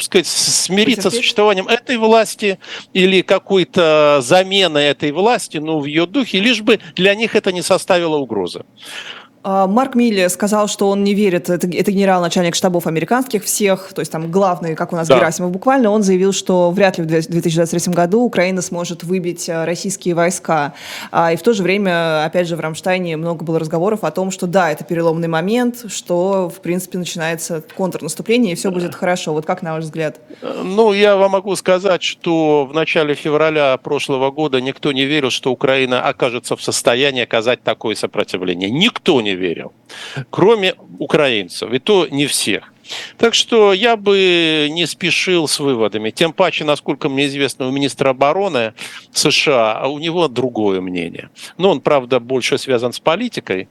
сказать, 0.02 0.26
смириться 0.26 1.10
с 1.10 1.14
существованием 1.14 1.68
этой 1.68 1.96
власти 1.96 2.58
или 2.92 3.22
какой-то 3.22 4.20
заменой 4.22 4.84
этой 4.84 5.12
власти, 5.12 5.58
ну, 5.58 5.80
в 5.80 5.84
ее 5.84 6.06
духе, 6.06 6.40
лишь 6.40 6.60
бы 6.60 6.80
для 6.94 7.14
них 7.14 7.34
это 7.34 7.52
не 7.52 7.62
составило 7.62 8.16
угрозы. 8.16 8.64
А, 9.42 9.66
Марк 9.66 9.94
Милли 9.94 10.28
сказал, 10.28 10.68
что 10.68 10.90
он 10.90 11.02
не 11.02 11.14
верит, 11.14 11.48
это, 11.48 11.66
это 11.66 11.90
генерал-начальник 11.90 12.54
штабов 12.54 12.86
американских 12.86 13.44
всех, 13.44 13.92
то 13.94 14.00
есть 14.00 14.12
там 14.12 14.30
главный, 14.30 14.74
как 14.74 14.92
у 14.92 14.96
нас 14.96 15.08
да. 15.08 15.16
Герасимов 15.16 15.50
буквально, 15.50 15.90
он 15.90 16.02
заявил, 16.02 16.32
что 16.32 16.70
вряд 16.70 16.98
ли 16.98 17.04
в 17.04 17.06
2023 17.06 17.94
году 17.94 18.20
Украина 18.20 18.60
сможет 18.60 19.02
выбить 19.02 19.48
а, 19.48 19.64
российские 19.64 20.14
войска. 20.14 20.74
А, 21.10 21.32
и 21.32 21.36
в 21.36 21.42
то 21.42 21.54
же 21.54 21.62
время, 21.62 22.24
опять 22.26 22.48
же, 22.48 22.56
в 22.56 22.60
Рамштайне 22.60 23.16
много 23.16 23.42
было 23.42 23.58
разговоров 23.58 24.04
о 24.04 24.10
том, 24.10 24.30
что 24.30 24.46
да, 24.46 24.70
это 24.70 24.84
переломный 24.84 25.28
момент, 25.28 25.90
что, 25.90 26.50
в 26.50 26.60
принципе, 26.60 26.98
начинается 26.98 27.62
контрнаступление, 27.74 28.52
и 28.52 28.56
все 28.56 28.70
будет 28.70 28.94
хорошо. 28.94 29.32
Вот 29.32 29.46
как 29.46 29.62
на 29.62 29.72
ваш 29.72 29.84
взгляд? 29.84 30.20
Ну, 30.42 30.92
я 30.92 31.16
вам 31.16 31.30
могу 31.30 31.56
сказать, 31.56 32.02
что 32.02 32.66
в 32.66 32.74
начале 32.74 33.14
февраля 33.14 33.78
прошлого 33.78 34.30
года 34.30 34.60
никто 34.60 34.92
не 34.92 35.06
верил, 35.06 35.30
что 35.30 35.50
Украина 35.50 36.02
окажется 36.02 36.56
в 36.56 36.62
состоянии 36.62 37.22
оказать 37.22 37.62
такое 37.62 37.94
сопротивление. 37.94 38.70
Никто 38.70 39.22
не 39.22 39.29
верил, 39.34 39.72
кроме 40.30 40.74
украинцев, 40.98 41.72
и 41.72 41.78
то 41.78 42.06
не 42.08 42.26
всех. 42.26 42.72
Так 43.18 43.34
что 43.34 43.72
я 43.72 43.96
бы 43.96 44.68
не 44.70 44.86
спешил 44.86 45.48
с 45.48 45.58
выводами. 45.60 46.10
Тем 46.10 46.32
паче, 46.32 46.64
насколько 46.64 47.08
мне 47.08 47.26
известно, 47.26 47.68
у 47.68 47.70
министра 47.70 48.10
обороны 48.10 48.74
США, 49.12 49.78
а 49.80 49.88
у 49.88 49.98
него 49.98 50.28
другое 50.28 50.80
мнение. 50.80 51.30
Но 51.58 51.70
он, 51.70 51.80
правда, 51.80 52.20
больше 52.20 52.58
связан 52.58 52.92
с 52.92 53.00
политикой. 53.00 53.68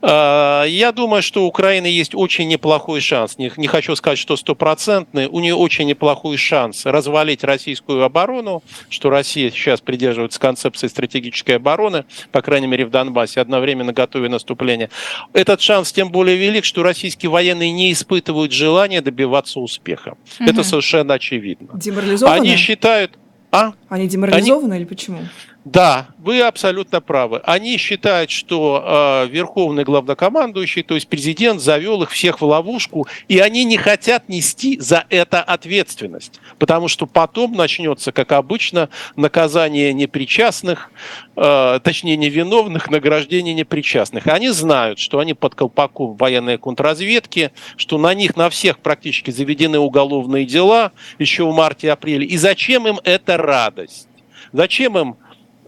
А, 0.00 0.64
я 0.64 0.92
думаю, 0.92 1.22
что 1.22 1.44
у 1.44 1.46
Украины 1.46 1.86
есть 1.86 2.14
очень 2.14 2.48
неплохой 2.48 3.00
шанс. 3.00 3.38
Не, 3.38 3.52
не 3.56 3.66
хочу 3.66 3.96
сказать, 3.96 4.18
что 4.18 4.36
стопроцентный. 4.36 5.26
У 5.26 5.40
нее 5.40 5.54
очень 5.54 5.86
неплохой 5.86 6.36
шанс 6.36 6.86
развалить 6.86 7.44
российскую 7.44 8.04
оборону, 8.04 8.62
что 8.88 9.10
Россия 9.10 9.50
сейчас 9.50 9.80
придерживается 9.80 10.40
концепции 10.40 10.86
стратегической 10.86 11.56
обороны, 11.56 12.04
по 12.30 12.42
крайней 12.42 12.66
мере 12.66 12.86
в 12.86 12.90
Донбассе, 12.90 13.40
одновременно 13.40 13.92
готовя 13.92 14.28
наступление. 14.28 14.90
Этот 15.32 15.60
шанс 15.60 15.92
тем 15.92 16.10
более 16.10 16.36
велик, 16.36 16.64
что 16.64 16.82
российские 16.82 17.30
военные 17.30 17.72
не 17.72 17.92
испытывают 17.92 18.52
желание 18.62 19.00
добиваться 19.00 19.60
успеха. 19.60 20.16
Угу. 20.40 20.50
Это 20.50 20.62
совершенно 20.62 21.14
очевидно. 21.14 21.68
Деморализованы? 21.74 22.36
Они 22.36 22.56
считают... 22.56 23.18
А? 23.50 23.72
Они 23.88 24.08
деморализованы 24.08 24.72
Они... 24.74 24.82
или 24.82 24.88
почему? 24.88 25.18
Да, 25.64 26.08
вы 26.18 26.40
абсолютно 26.40 27.00
правы. 27.00 27.40
Они 27.44 27.76
считают, 27.76 28.30
что 28.30 28.82
э, 29.24 29.28
верховный 29.28 29.84
главнокомандующий, 29.84 30.82
то 30.82 30.96
есть 30.96 31.06
президент, 31.06 31.60
завел 31.60 32.02
их 32.02 32.10
всех 32.10 32.40
в 32.40 32.44
ловушку, 32.44 33.06
и 33.28 33.38
они 33.38 33.62
не 33.62 33.76
хотят 33.76 34.28
нести 34.28 34.80
за 34.80 35.04
это 35.08 35.40
ответственность, 35.40 36.40
потому 36.58 36.88
что 36.88 37.06
потом 37.06 37.52
начнется, 37.52 38.10
как 38.10 38.32
обычно, 38.32 38.88
наказание 39.14 39.92
непричастных, 39.92 40.90
э, 41.36 41.78
точнее 41.84 42.16
невиновных, 42.16 42.90
награждение 42.90 43.54
непричастных. 43.54 44.26
Они 44.26 44.48
знают, 44.48 44.98
что 44.98 45.20
они 45.20 45.32
под 45.32 45.54
колпаком 45.54 46.16
военной 46.16 46.58
контрразведки, 46.58 47.52
что 47.76 47.98
на 47.98 48.14
них 48.14 48.34
на 48.34 48.50
всех 48.50 48.80
практически 48.80 49.30
заведены 49.30 49.78
уголовные 49.78 50.44
дела 50.44 50.90
еще 51.20 51.44
в 51.44 51.54
марте-апреле. 51.54 52.26
И 52.26 52.36
зачем 52.36 52.88
им 52.88 52.98
эта 53.04 53.36
радость? 53.36 54.08
Зачем 54.52 54.98
им 54.98 55.16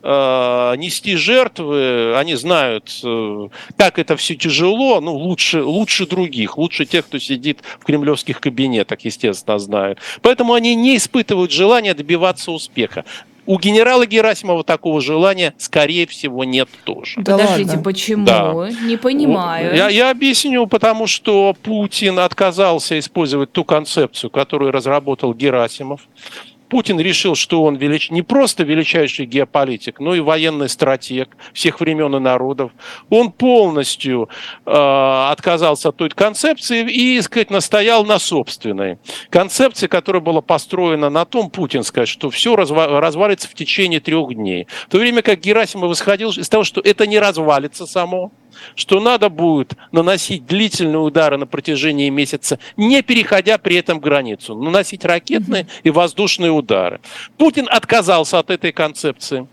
э, 0.05 0.75
нести 0.77 1.17
жертвы, 1.17 2.17
они 2.17 2.35
знают, 2.35 3.01
э, 3.03 3.49
как 3.77 3.99
это 3.99 4.17
все 4.17 4.37
тяжело, 4.37 5.01
ну, 5.01 5.15
лучше, 5.15 5.63
лучше 5.63 6.07
других, 6.07 6.59
лучше 6.59 6.85
тех, 6.85 7.07
кто 7.07 7.19
сидит 7.19 7.61
в 7.81 7.85
кремлевских 7.85 8.41
кабинетах, 8.41 9.01
естественно, 9.01 9.59
знают. 9.59 9.99
Поэтому 10.21 10.53
они 10.53 10.75
не 10.75 10.97
испытывают 10.97 11.51
желания 11.51 11.95
добиваться 11.95 12.53
успеха. 12.53 13.05
У 13.47 13.59
генерала 13.59 14.07
Герасимова 14.07 14.65
такого 14.65 15.01
желания, 15.01 15.53
скорее 15.59 16.07
всего, 16.07 16.45
нет 16.45 16.69
тоже. 16.85 17.21
Да 17.21 17.33
Подождите, 17.33 17.71
ладно. 17.71 17.83
почему? 17.83 18.25
Да. 18.25 18.71
Не 18.83 18.97
понимаю. 18.97 19.77
Я, 19.77 19.89
я 19.91 20.11
объясню, 20.11 20.67
потому 20.67 21.07
что 21.07 21.55
Путин 21.63 22.19
отказался 22.19 22.99
использовать 22.99 23.53
ту 23.53 23.65
концепцию, 23.65 24.31
которую 24.31 24.73
разработал 24.73 25.35
Герасимов. 25.35 26.01
Путин 26.75 26.99
решил, 26.99 27.37
что 27.37 27.63
он 27.63 27.77
велич... 27.77 28.11
не 28.11 28.23
просто 28.23 28.65
величайший 28.65 29.27
геополитик, 29.27 30.01
но 30.01 30.13
и 30.13 30.19
военный 30.19 30.69
стратег 30.69 31.29
всех 31.53 31.79
времен 31.79 32.17
и 32.17 32.19
народов. 32.19 32.73
Он 33.11 33.31
полностью 33.31 34.29
э, 34.67 34.73
отказался 35.31 35.91
от 35.91 35.97
той 35.99 36.09
концепции 36.09 36.81
и, 36.91 37.23
сказать, 37.23 37.53
настоял 37.53 38.05
на 38.05 38.19
собственной 38.19 38.99
концепции, 39.31 39.87
которая 39.87 40.21
была 40.21 40.41
построена 40.41 41.11
на 41.11 41.25
том, 41.25 41.49
Путин 41.49 41.85
сказать, 41.85 42.09
что 42.09 42.29
все 42.29 42.57
разва... 42.57 43.01
развалится 43.01 43.49
в 43.49 43.55
течение 43.55 44.01
трех 44.01 44.35
дней. 44.35 44.67
В 44.89 44.91
то 44.91 44.99
время 44.99 45.23
как 45.23 45.39
Герасимов 45.39 45.93
исходил 45.93 46.31
из 46.31 46.49
того, 46.49 46.65
что 46.65 46.81
это 46.81 47.07
не 47.07 47.21
развалится 47.21 47.87
само, 47.87 48.33
что 48.75 49.01
надо 49.01 49.29
будет 49.29 49.75
наносить 49.93 50.47
длительные 50.47 50.99
удары 50.99 51.37
на 51.37 51.47
протяжении 51.47 52.09
месяца, 52.11 52.59
не 52.77 53.03
переходя 53.03 53.59
при 53.59 53.77
этом 53.77 54.01
границу, 54.01 54.55
наносить 54.55 55.05
ракетные 55.05 55.67
и 55.83 55.91
воздушные 55.91 56.51
удары. 56.51 57.01
Путин 57.39 57.69
отказался 57.71 58.39
от 58.39 58.51
этой 58.51 58.73
концепции. 58.73 59.47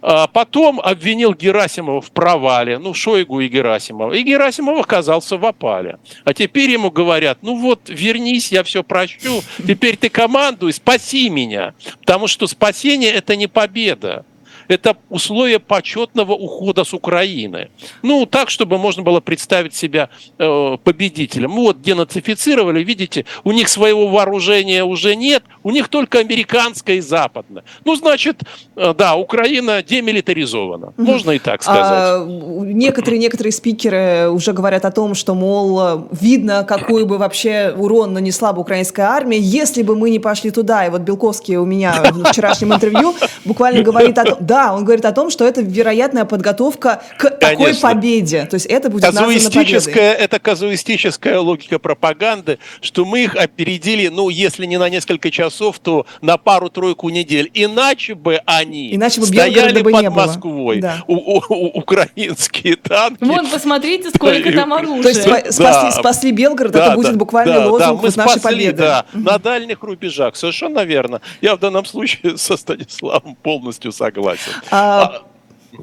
А 0.00 0.28
потом 0.28 0.78
обвинил 0.80 1.34
Герасимова 1.34 2.00
в 2.00 2.12
провале, 2.12 2.78
ну, 2.78 2.94
Шойгу 2.94 3.40
и 3.40 3.48
Герасимова. 3.48 4.12
И 4.12 4.22
Герасимов 4.22 4.78
оказался 4.78 5.36
в 5.36 5.44
опале. 5.44 5.98
А 6.24 6.32
теперь 6.34 6.70
ему 6.70 6.90
говорят, 6.90 7.38
ну 7.42 7.56
вот, 7.56 7.80
вернись, 7.88 8.52
я 8.52 8.62
все 8.62 8.84
прощу, 8.84 9.42
теперь 9.66 9.96
ты 9.96 10.08
командуй, 10.08 10.72
спаси 10.72 11.28
меня. 11.28 11.74
Потому 12.00 12.28
что 12.28 12.46
спасение– 12.46 13.10
это 13.12 13.34
не 13.34 13.48
победа 13.48 14.24
это 14.68 14.96
условие 15.08 15.58
почетного 15.58 16.32
ухода 16.32 16.84
с 16.84 16.94
Украины. 16.94 17.70
Ну, 18.02 18.26
так, 18.26 18.50
чтобы 18.50 18.78
можно 18.78 19.02
было 19.02 19.20
представить 19.20 19.74
себя 19.74 20.10
э, 20.38 20.76
победителем. 20.84 21.52
Вот 21.52 21.82
денацифицировали, 21.82 22.84
видите, 22.84 23.24
у 23.44 23.52
них 23.52 23.68
своего 23.68 24.08
вооружения 24.08 24.84
уже 24.84 25.16
нет, 25.16 25.42
у 25.62 25.70
них 25.70 25.88
только 25.88 26.18
американское 26.18 26.96
и 26.96 27.00
западное. 27.00 27.64
Ну, 27.84 27.96
значит, 27.96 28.42
э, 28.76 28.94
да, 28.96 29.16
Украина 29.16 29.82
демилитаризована. 29.82 30.92
Можно 30.96 31.32
и 31.32 31.38
так 31.38 31.62
сказать. 31.62 31.84
А, 31.84 32.24
некоторые, 32.26 33.18
некоторые 33.18 33.52
спикеры 33.52 34.28
уже 34.30 34.52
говорят 34.52 34.84
о 34.84 34.90
том, 34.90 35.14
что, 35.14 35.34
мол, 35.34 36.08
видно, 36.10 36.64
какой 36.64 37.04
бы 37.04 37.18
вообще 37.18 37.74
урон 37.76 38.12
нанесла 38.12 38.52
бы 38.52 38.60
украинская 38.60 39.06
армия, 39.06 39.38
если 39.38 39.82
бы 39.82 39.96
мы 39.96 40.10
не 40.10 40.18
пошли 40.18 40.50
туда. 40.50 40.86
И 40.86 40.90
вот 40.90 41.02
Белковский 41.02 41.56
у 41.56 41.64
меня 41.64 42.02
в 42.12 42.24
вчерашнем 42.24 42.74
интервью 42.74 43.14
буквально 43.44 43.82
говорит 43.82 44.18
о 44.18 44.24
том, 44.24 44.36
да, 44.40 44.57
да, 44.58 44.74
он 44.74 44.84
говорит 44.84 45.04
о 45.04 45.12
том, 45.12 45.30
что 45.30 45.46
это 45.46 45.62
вероятная 45.62 46.24
подготовка 46.24 47.00
к 47.16 47.30
Конечно. 47.30 47.66
такой 47.66 47.74
победе. 47.80 48.44
То 48.46 48.54
есть 48.54 48.66
это 48.66 48.90
будет 48.90 49.04
казуистическая, 49.04 50.14
Это 50.14 50.40
казуистическая 50.40 51.38
логика 51.38 51.78
пропаганды, 51.78 52.58
что 52.80 53.04
мы 53.04 53.22
их 53.22 53.36
опередили, 53.36 54.08
ну, 54.08 54.28
если 54.30 54.66
не 54.66 54.76
на 54.76 54.88
несколько 54.88 55.30
часов, 55.30 55.78
то 55.78 56.06
на 56.22 56.38
пару-тройку 56.38 57.08
недель. 57.08 57.48
Иначе 57.54 58.16
бы 58.16 58.40
они 58.46 58.96
Иначе 58.96 59.20
бы 59.20 59.28
стояли 59.28 59.80
бы 59.80 59.92
под 59.92 60.02
не 60.02 60.10
Москвой. 60.10 60.80
Да. 60.80 61.04
У, 61.06 61.14
у, 61.14 61.42
у, 61.48 61.66
украинские 61.78 62.74
танки. 62.74 63.22
Вон, 63.22 63.46
посмотрите, 63.46 64.10
сколько 64.10 64.50
там 64.52 64.72
оружия. 64.72 65.02
То 65.02 65.08
есть 65.08 65.22
спасли, 65.54 65.62
да. 65.62 65.92
спасли 65.92 66.32
Белгород, 66.32 66.72
да, 66.72 66.86
это 66.86 66.94
будет 66.96 67.12
да, 67.12 67.18
буквально 67.18 67.54
да, 67.54 67.66
лозунг 67.68 68.00
да, 68.02 68.08
мы 68.08 68.16
нашей 68.16 68.40
спасли, 68.40 68.58
победы. 68.66 68.78
Да, 68.78 69.06
на 69.12 69.38
дальних 69.38 69.84
рубежах. 69.84 70.34
Совершенно 70.34 70.80
верно. 70.80 71.20
Я 71.40 71.54
в 71.54 71.60
данном 71.60 71.84
случае 71.84 72.36
со 72.36 72.56
Станиславом 72.56 73.36
полностью 73.36 73.92
согласен. 73.92 74.47
А, 74.70 75.02
а, 75.02 75.22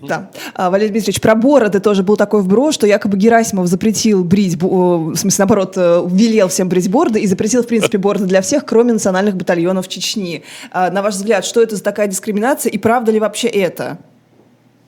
да. 0.01 0.29
А, 0.53 0.69
Валерий 0.69 0.91
Дмитриевич, 0.91 1.21
про 1.21 1.35
бороды 1.35 1.79
тоже 1.79 2.03
был 2.03 2.17
такой 2.17 2.41
вброс, 2.41 2.75
что 2.75 2.87
якобы 2.87 3.17
Герасимов 3.17 3.67
запретил 3.67 4.23
брить, 4.23 4.55
в 4.61 5.15
смысле, 5.15 5.43
наоборот, 5.43 5.73
э, 5.77 6.03
велел 6.07 6.47
всем 6.47 6.69
брить 6.69 6.89
бороды 6.89 7.19
и 7.19 7.27
запретил, 7.27 7.63
в 7.63 7.67
принципе, 7.67 7.97
бороды 7.97 8.25
для 8.25 8.41
всех, 8.41 8.65
кроме 8.65 8.93
национальных 8.93 9.35
батальонов 9.35 9.87
Чечни. 9.87 10.43
А, 10.71 10.89
на 10.91 11.01
ваш 11.01 11.15
взгляд, 11.15 11.45
что 11.45 11.61
это 11.61 11.75
за 11.75 11.83
такая 11.83 12.07
дискриминация 12.07 12.71
и 12.71 12.77
правда 12.77 13.11
ли 13.11 13.19
вообще 13.19 13.47
это? 13.47 13.99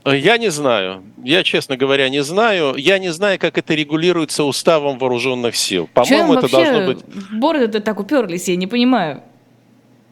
Я 0.05 0.37
не 0.37 0.49
знаю. 0.49 1.03
Я, 1.23 1.43
честно 1.43 1.75
говоря, 1.75 2.07
не 2.09 2.23
знаю. 2.23 2.75
Я 2.77 2.97
не 2.97 3.11
знаю, 3.11 3.39
как 3.39 3.57
это 3.57 3.73
регулируется 3.73 4.45
уставом 4.45 4.97
вооруженных 4.97 5.55
сил. 5.55 5.89
По-моему, 5.93 6.35
это 6.35 6.49
должно 6.49 6.85
быть... 6.85 6.99
Бороды-то 7.33 7.81
так 7.81 7.99
уперлись, 7.99 8.47
я 8.47 8.55
не 8.55 8.67
понимаю. 8.67 9.21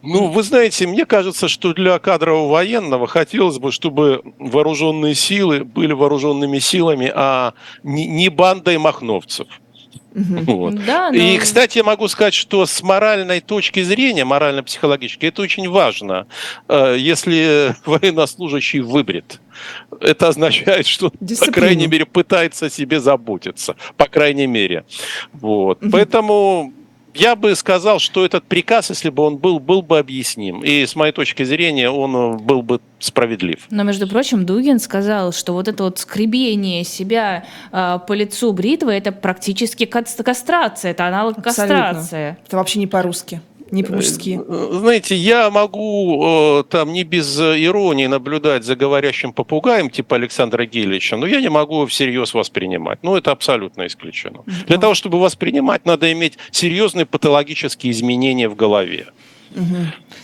Ну, 0.06 0.28
вы 0.28 0.42
знаете, 0.42 0.86
мне 0.86 1.04
кажется, 1.04 1.48
что 1.48 1.74
для 1.74 1.98
кадрового 1.98 2.50
военного 2.50 3.06
хотелось 3.06 3.58
бы, 3.58 3.72
чтобы 3.72 4.22
вооруженные 4.38 5.14
силы 5.14 5.64
были 5.64 5.92
вооруженными 5.92 6.58
силами, 6.58 7.10
а 7.14 7.54
не 7.82 8.28
бандой 8.28 8.78
махновцев. 8.78 9.48
Вот. 10.16 10.74
Да, 10.86 11.10
но... 11.10 11.16
И, 11.16 11.36
кстати, 11.36 11.78
я 11.78 11.84
могу 11.84 12.08
сказать, 12.08 12.32
что 12.32 12.64
с 12.64 12.82
моральной 12.82 13.40
точки 13.40 13.82
зрения, 13.82 14.24
морально-психологически, 14.24 15.26
это 15.26 15.42
очень 15.42 15.68
важно. 15.68 16.26
Э, 16.68 16.96
если 16.98 17.76
военнослужащий 17.84 18.80
выбрит, 18.80 19.40
это 20.00 20.28
означает, 20.28 20.86
что, 20.86 21.12
Дисциплина. 21.20 21.52
по 21.52 21.60
крайней 21.60 21.86
мере, 21.86 22.06
пытается 22.06 22.66
о 22.66 22.70
себе 22.70 22.98
заботиться. 22.98 23.76
По 23.98 24.06
крайней 24.06 24.46
мере. 24.46 24.84
Вот. 25.34 25.82
Угу. 25.82 25.90
Поэтому 25.90 26.72
я 27.18 27.36
бы 27.36 27.54
сказал, 27.54 27.98
что 27.98 28.24
этот 28.24 28.44
приказ, 28.44 28.90
если 28.90 29.10
бы 29.10 29.22
он 29.22 29.36
был, 29.36 29.58
был 29.58 29.82
бы 29.82 29.98
объясним. 29.98 30.62
И 30.62 30.86
с 30.86 30.94
моей 30.96 31.12
точки 31.12 31.42
зрения, 31.44 31.90
он 31.90 32.38
был 32.38 32.62
бы 32.62 32.80
справедлив. 32.98 33.66
Но, 33.70 33.82
между 33.82 34.08
прочим, 34.08 34.46
Дугин 34.46 34.78
сказал, 34.78 35.32
что 35.32 35.52
вот 35.52 35.68
это 35.68 35.84
вот 35.84 35.98
скребение 35.98 36.84
себя 36.84 37.44
э, 37.72 37.98
по 38.06 38.12
лицу 38.12 38.52
бритвы, 38.52 38.92
это 38.92 39.12
практически 39.12 39.84
кастрация, 39.86 40.92
это 40.92 41.06
аналог 41.06 41.38
Абсолютно. 41.38 41.76
кастрации. 41.76 42.36
Это 42.46 42.56
вообще 42.56 42.78
не 42.78 42.86
по-русски 42.86 43.40
не 43.70 43.82
по-мужски. 43.82 44.40
Э, 44.46 44.68
знаете, 44.72 45.14
я 45.14 45.50
могу 45.50 46.60
э, 46.60 46.64
там 46.68 46.92
не 46.92 47.04
без 47.04 47.38
иронии 47.38 48.06
наблюдать 48.06 48.64
за 48.64 48.76
говорящим 48.76 49.32
попугаем 49.32 49.90
типа 49.90 50.16
Александра 50.16 50.64
Гилича, 50.66 51.16
но 51.16 51.26
я 51.26 51.40
не 51.40 51.48
могу 51.48 51.86
всерьез 51.86 52.34
воспринимать. 52.34 52.98
Ну, 53.02 53.16
это 53.16 53.32
абсолютно 53.32 53.86
исключено. 53.86 54.44
Для 54.66 54.78
того, 54.78 54.94
чтобы 54.94 55.20
воспринимать, 55.20 55.84
надо 55.86 56.12
иметь 56.12 56.38
серьезные 56.50 57.06
патологические 57.06 57.92
изменения 57.92 58.48
в 58.48 58.56
голове. 58.56 59.06
Угу. 59.54 59.76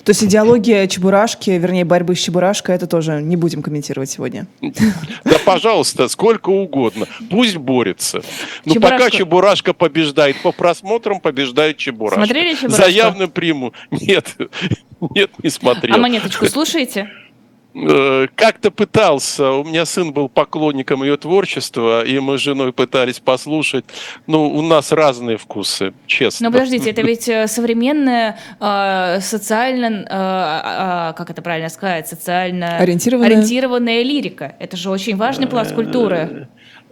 То 0.04 0.10
есть 0.10 0.24
идеология 0.24 0.86
Чебурашки, 0.86 1.50
вернее, 1.50 1.84
борьбы 1.84 2.14
с 2.14 2.18
Чебурашкой, 2.18 2.74
это 2.74 2.86
тоже 2.86 3.22
не 3.22 3.36
будем 3.36 3.62
комментировать 3.62 4.10
сегодня. 4.10 4.46
Да, 4.60 5.36
пожалуйста, 5.44 6.08
сколько 6.08 6.50
угодно. 6.50 7.06
Пусть 7.30 7.56
борется. 7.56 8.22
Но 8.64 8.74
пока 8.74 9.10
Чебурашка 9.10 9.72
побеждает 9.72 10.36
по 10.42 10.52
просмотрам, 10.52 11.20
побеждает 11.20 11.76
Чебурашка. 11.76 12.24
Смотрели 12.24 12.54
Чебурашку? 12.54 12.82
За 12.82 12.88
явным 12.88 13.30
приму. 13.30 13.72
Нет, 13.90 14.36
нет, 15.14 15.30
не 15.42 15.50
смотрел. 15.50 15.94
А 15.94 15.98
монеточку 15.98 16.46
слушаете? 16.46 17.08
Э, 17.74 18.26
как-то 18.34 18.70
пытался. 18.70 19.50
У 19.52 19.64
меня 19.64 19.86
сын 19.86 20.12
был 20.12 20.28
поклонником 20.28 21.02
ее 21.02 21.16
творчества, 21.16 22.04
и 22.04 22.18
мы 22.18 22.36
с 22.36 22.40
женой 22.40 22.72
пытались 22.72 23.18
послушать. 23.18 23.86
Ну, 24.26 24.50
у 24.50 24.60
нас 24.60 24.92
разные 24.92 25.38
вкусы, 25.38 25.94
честно. 26.06 26.48
Но 26.48 26.52
подождите, 26.52 26.90
это 26.90 27.00
ведь 27.02 27.28
э, 27.28 27.46
современная 27.46 28.38
э, 28.60 29.20
социально, 29.20 29.86
э, 29.86 31.10
э, 31.10 31.16
как 31.16 31.30
это 31.30 31.40
правильно 31.40 31.70
сказать, 31.70 32.08
социально 32.08 32.76
ориентированная. 32.76 33.30
ориентированная 33.30 34.02
лирика. 34.02 34.54
Это 34.58 34.76
же 34.76 34.90
очень 34.90 35.16
важный 35.16 35.46
пласт 35.46 35.74
культуры. 35.74 36.48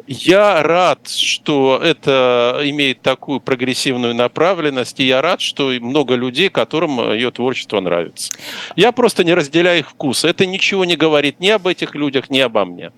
Я 0.07 0.63
рад, 0.63 1.09
что 1.09 1.81
это 1.83 2.61
имеет 2.65 3.01
такую 3.01 3.41
прогрессивную 3.41 4.15
направленность, 4.15 4.99
и 5.01 5.05
я 5.05 5.23
рад, 5.23 5.41
что 5.41 5.71
много 5.81 6.15
людей, 6.15 6.49
которым 6.49 7.13
ее 7.13 7.31
творчество 7.31 7.81
нравится. 7.81 8.33
Я 8.77 8.93
просто 8.93 9.25
не 9.25 9.35
разделяю 9.35 9.81
их 9.81 9.91
вкус. 9.91 10.25
Это 10.25 10.47
ничего 10.47 10.85
не 10.85 10.97
говорит 10.97 11.41
ни 11.41 11.49
об 11.49 11.67
этих 11.67 11.95
людях, 11.95 12.31
ни 12.31 12.39
обо 12.41 12.65
мне. 12.65 12.93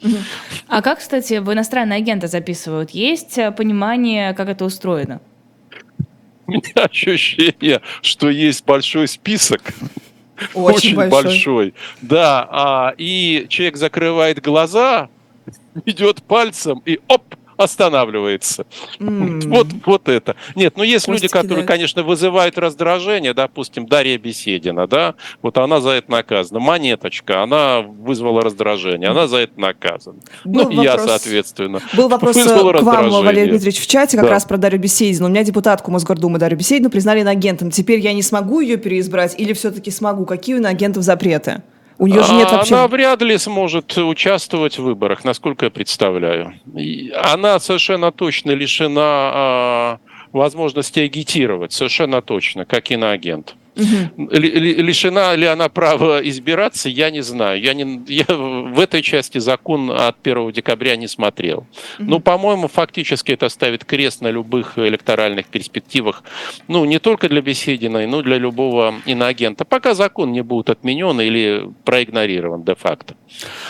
А 0.69 0.83
как, 0.83 1.01
кстати, 1.01 1.39
в 1.39 1.53
иностранные 1.53 1.99
агенты 1.99 2.29
записывают? 2.29 2.91
Есть 2.91 3.39
э, 3.39 3.53
понимание, 3.53 4.35
как 4.35 4.49
это 4.49 4.65
устроено? 4.65 5.21
У 6.47 6.53
меня 6.53 6.85
ощущение, 6.85 7.81
что 8.01 8.31
есть 8.31 8.65
большой 8.65 9.09
список. 9.09 9.75
Очень, 10.55 10.77
Очень 10.77 10.97
большой. 10.97 11.23
большой. 11.23 11.75
Да, 12.01 12.49
а, 12.51 12.95
и 12.99 13.47
человек 13.49 13.77
закрывает 13.77 14.41
глаза, 14.43 15.09
идет 15.85 16.23
пальцем 16.23 16.83
и 16.85 17.01
оп, 17.09 17.23
останавливается. 17.57 18.67
Mm. 18.99 19.49
Вот, 19.49 19.67
вот 19.87 20.09
это. 20.09 20.37
Нет, 20.55 20.75
ну 20.77 20.83
есть 20.83 21.07
Пусть 21.07 21.23
люди, 21.23 21.33
которые, 21.33 21.65
конечно, 21.65 22.03
вызывают 22.03 22.59
раздражение, 22.59 23.35
допустим, 23.35 23.87
Дарья 23.87 24.19
Беседина, 24.19 24.87
да, 24.87 25.15
вот 25.41 25.59
она 25.59 25.81
за 25.81 25.91
это 25.91 26.11
наказана. 26.11 26.61
Монеточка, 26.61 27.43
она 27.43 27.81
вызвала 27.81 28.43
раздражение, 28.43 29.11
она 29.11 29.27
за 29.27 29.39
это 29.39 29.61
наказана. 29.61 30.19
Был 30.45 30.71
ну, 30.71 30.77
вопрос, 30.77 30.85
я, 30.85 30.99
соответственно, 30.99 31.81
Был 31.95 32.09
вопрос 32.09 32.37
э, 32.37 32.45
к 32.45 32.83
вам, 32.83 33.11
Валерий 33.11 33.51
Дмитриевич, 33.51 33.81
в 33.81 33.87
чате 33.87 34.17
как 34.17 34.27
да. 34.27 34.33
раз 34.33 34.45
про 34.45 34.57
Дарью 34.57 34.81
Беседину. 34.81 35.27
У 35.27 35.29
меня 35.29 35.45
депутатку 35.45 35.91
Мосгордумы 35.91 36.39
Дарью 36.39 36.59
Беседину 36.59 36.91
признали 36.91 37.21
иноагентом. 37.21 37.71
Теперь 37.71 38.01
я 38.01 38.13
не 38.13 38.23
смогу 38.23 38.61
ее 38.61 38.77
переизбрать 38.77 39.35
или 39.39 39.53
все-таки 39.53 39.91
смогу? 39.91 40.25
Какие 40.27 40.57
у 40.57 40.59
иноагентов 40.59 41.03
запреты? 41.03 41.63
У 42.03 42.09
нее 42.09 42.25
же 42.25 42.33
нет 42.33 42.49
а, 42.51 42.57
вообще... 42.57 42.75
Она 42.75 42.89
вряд 42.89 43.23
ли 43.23 43.39
сможет 43.39 43.97
участвовать 43.97 44.77
в 44.77 44.83
выборах, 44.83 45.23
насколько 45.23 45.67
я 45.67 45.71
представляю. 45.71 46.55
Она 47.15 47.61
совершенно 47.61 48.11
точно 48.11 48.51
лишена 48.51 49.01
а, 49.01 49.99
возможности 50.33 50.99
агитировать, 50.99 51.73
совершенно 51.73 52.21
точно, 52.21 52.65
как 52.65 52.91
иноагент. 52.91 53.55
Угу. 53.75 54.29
Лишена 54.31 55.35
ли 55.35 55.47
она 55.47 55.69
права 55.69 56.21
избираться, 56.29 56.89
я 56.89 57.11
не 57.11 57.23
знаю. 57.23 57.61
Я, 57.61 57.75
не, 57.75 58.03
я 58.07 58.27
в 58.29 58.79
этой 58.79 59.03
части 59.03 59.39
закон 59.39 59.91
от 59.91 60.17
1 60.23 60.53
декабря 60.53 60.97
не 60.97 61.09
смотрел. 61.09 61.67
Угу. 61.99 62.09
Ну, 62.09 62.21
по-моему, 62.21 62.69
фактически 62.69 63.33
это 63.33 63.49
ставит 63.49 63.85
крест 63.85 64.21
на 64.21 64.31
любых 64.31 64.79
электоральных 64.79 65.47
перспективах. 65.47 66.23
Ну, 66.69 66.85
не 66.85 66.99
только 66.99 67.29
для 67.29 67.41
Бесединой, 67.41 68.07
но 68.07 68.21
и 68.21 68.23
для 68.23 68.39
любого 68.39 68.95
иноагента. 69.07 69.65
Пока 69.65 69.95
закон 69.95 70.33
не 70.33 70.43
будет 70.43 70.71
отменен 70.71 71.21
или 71.21 71.71
проигнорирован 71.85 72.63
де-факто. 72.63 73.15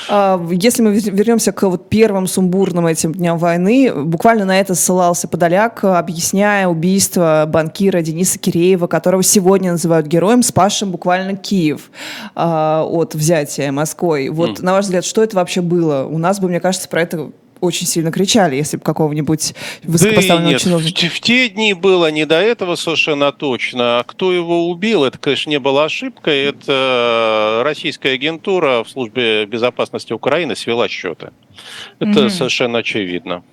А, 0.08 0.40
если 0.50 0.82
мы 0.82 0.94
вернемся 0.94 1.52
к 1.52 1.62
вот 1.68 1.88
первым 1.88 2.26
сумбурным 2.26 2.86
этим 2.86 3.12
дням 3.12 3.38
войны, 3.38 3.92
буквально 3.94 4.44
на 4.44 4.58
это 4.58 4.74
ссылался 4.74 5.28
Подоляк, 5.28 5.84
объясняя 5.84 6.66
убийство 6.66 7.44
банкира 7.48 8.02
Дениса 8.02 8.38
Киреева, 8.38 8.86
которого 8.86 9.22
сегодня 9.22 9.72
называют 9.72 9.91
называют 9.92 10.06
героем, 10.06 10.42
спасшим 10.42 10.90
буквально 10.90 11.36
Киев 11.36 11.90
а, 12.34 12.84
от 12.84 13.14
взятия 13.14 13.70
Москвой. 13.72 14.28
Вот, 14.30 14.58
mm. 14.58 14.64
на 14.64 14.72
ваш 14.72 14.86
взгляд, 14.86 15.04
что 15.04 15.22
это 15.22 15.36
вообще 15.36 15.60
было? 15.60 16.04
У 16.04 16.18
нас 16.18 16.40
бы, 16.40 16.48
мне 16.48 16.60
кажется, 16.60 16.88
про 16.88 17.02
это 17.02 17.30
очень 17.62 17.86
сильно 17.86 18.10
кричали, 18.10 18.56
если 18.56 18.76
бы 18.76 18.82
какого-нибудь 18.82 19.54
высокопоставленного 19.84 20.52
да 20.54 20.58
чиновника. 20.58 21.06
В, 21.06 21.12
в 21.12 21.20
те 21.20 21.48
дни 21.48 21.74
было 21.74 22.10
не 22.10 22.26
до 22.26 22.34
этого 22.34 22.74
совершенно 22.74 23.30
точно. 23.30 24.00
А 24.00 24.02
кто 24.02 24.32
его 24.32 24.68
убил, 24.68 25.04
это, 25.04 25.16
конечно, 25.18 25.48
не 25.48 25.60
была 25.60 25.84
ошибкой. 25.84 26.42
Это 26.42 27.62
российская 27.64 28.14
агентура 28.14 28.82
в 28.82 28.90
службе 28.90 29.46
безопасности 29.46 30.12
Украины 30.12 30.56
свела 30.56 30.88
счеты. 30.88 31.30
Это 32.00 32.22
угу. 32.22 32.30
совершенно 32.30 32.78
очевидно. 32.78 33.44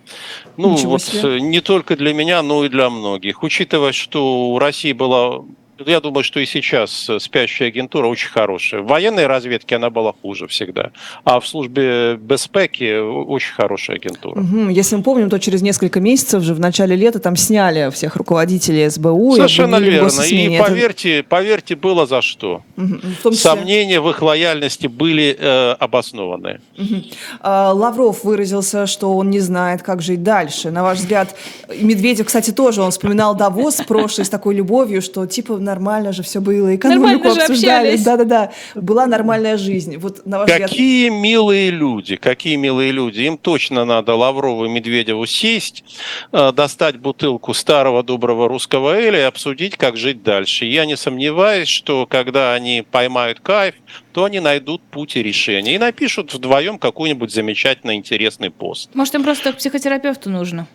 Ну, 0.57 0.73
Ничего 0.73 0.91
вот 0.93 1.03
себе. 1.03 1.39
не 1.39 1.61
только 1.61 1.95
для 1.95 2.11
меня, 2.11 2.41
но 2.41 2.65
и 2.65 2.69
для 2.69 2.89
многих. 2.89 3.43
Учитывая, 3.43 3.91
что 3.91 4.49
у 4.49 4.57
России 4.57 4.91
была 4.91 5.43
я 5.85 5.99
думаю, 5.99 6.23
что 6.23 6.39
и 6.39 6.45
сейчас 6.45 7.09
э, 7.09 7.19
спящая 7.19 7.69
агентура 7.69 8.07
очень 8.07 8.29
хорошая. 8.29 8.81
В 8.81 8.87
военной 8.87 9.27
разведке 9.27 9.75
она 9.75 9.89
была 9.89 10.13
хуже 10.21 10.47
всегда, 10.47 10.91
а 11.23 11.39
в 11.39 11.47
службе 11.47 12.15
безпеки 12.15 12.99
очень 12.99 13.53
хорошая 13.53 13.97
агентура. 13.97 14.39
Угу. 14.39 14.69
Если 14.69 14.95
мы 14.95 15.03
помним, 15.03 15.29
то 15.29 15.39
через 15.39 15.61
несколько 15.61 15.99
месяцев 15.99 16.43
же 16.43 16.53
в 16.53 16.59
начале 16.59 16.95
лета 16.95 17.19
там 17.19 17.35
сняли 17.35 17.89
всех 17.91 18.15
руководителей 18.15 18.89
СБУ. 18.89 19.35
Совершенно 19.35 19.77
и 19.77 19.83
верно. 19.83 20.21
И 20.21 20.53
Это... 20.53 20.63
поверьте, 20.63 21.23
поверьте, 21.23 21.75
было 21.75 22.05
за 22.05 22.21
что. 22.21 22.63
Угу. 22.77 22.99
Числе... 23.17 23.33
Сомнения 23.33 23.99
в 23.99 24.09
их 24.09 24.21
лояльности 24.21 24.87
были 24.87 25.35
э, 25.39 25.71
обоснованы. 25.79 26.61
Угу. 26.77 27.03
А, 27.41 27.73
Лавров 27.73 28.23
выразился, 28.23 28.87
что 28.87 29.15
он 29.15 29.29
не 29.29 29.39
знает, 29.39 29.83
как 29.83 30.01
жить 30.01 30.23
дальше. 30.23 30.71
На 30.71 30.83
ваш 30.83 30.99
взгляд, 30.99 31.35
Медведев, 31.69 32.27
кстати, 32.27 32.51
тоже, 32.51 32.81
он 32.81 32.91
вспоминал 32.91 33.35
Давос 33.35 33.75
прошлый 33.87 34.25
с 34.25 34.29
такой 34.29 34.55
любовью, 34.55 35.01
что 35.01 35.25
типа 35.25 35.57
нормально 35.69 36.11
же 36.11 36.23
все 36.23 36.41
было, 36.41 36.75
экономику 36.75 37.25
нормально 37.25 37.43
обсуждали. 37.43 37.97
Да-да-да, 37.97 38.51
была 38.75 39.05
нормальная 39.05 39.57
жизнь. 39.57 39.97
Вот, 39.97 40.25
на 40.25 40.39
ваш 40.39 40.51
какие 40.51 41.09
взгляд... 41.09 41.21
милые 41.21 41.69
люди, 41.69 42.15
какие 42.15 42.55
милые 42.55 42.91
люди. 42.91 43.21
Им 43.21 43.37
точно 43.37 43.85
надо 43.85 44.15
Лаврову 44.15 44.65
и 44.65 44.69
Медведеву 44.69 45.25
сесть, 45.25 45.83
э, 46.31 46.51
достать 46.51 46.97
бутылку 46.97 47.53
старого 47.53 48.03
доброго 48.03 48.47
русского 48.47 48.95
эля 48.95 49.19
и 49.19 49.23
обсудить, 49.23 49.77
как 49.77 49.95
жить 49.95 50.23
дальше. 50.23 50.65
Я 50.65 50.85
не 50.85 50.97
сомневаюсь, 50.97 51.67
что 51.67 52.05
когда 52.05 52.53
они 52.53 52.83
поймают 52.89 53.39
кайф, 53.39 53.75
то 54.13 54.25
они 54.25 54.39
найдут 54.39 54.81
путь 54.81 55.15
и 55.15 55.23
решение. 55.23 55.75
И 55.75 55.77
напишут 55.77 56.33
вдвоем 56.33 56.79
какой-нибудь 56.79 57.31
замечательно 57.31 57.95
интересный 57.95 58.49
пост. 58.49 58.89
Может, 58.93 59.15
им 59.15 59.23
просто 59.23 59.53
к 59.53 59.57
психотерапевту 59.57 60.29
нужно? 60.29 60.67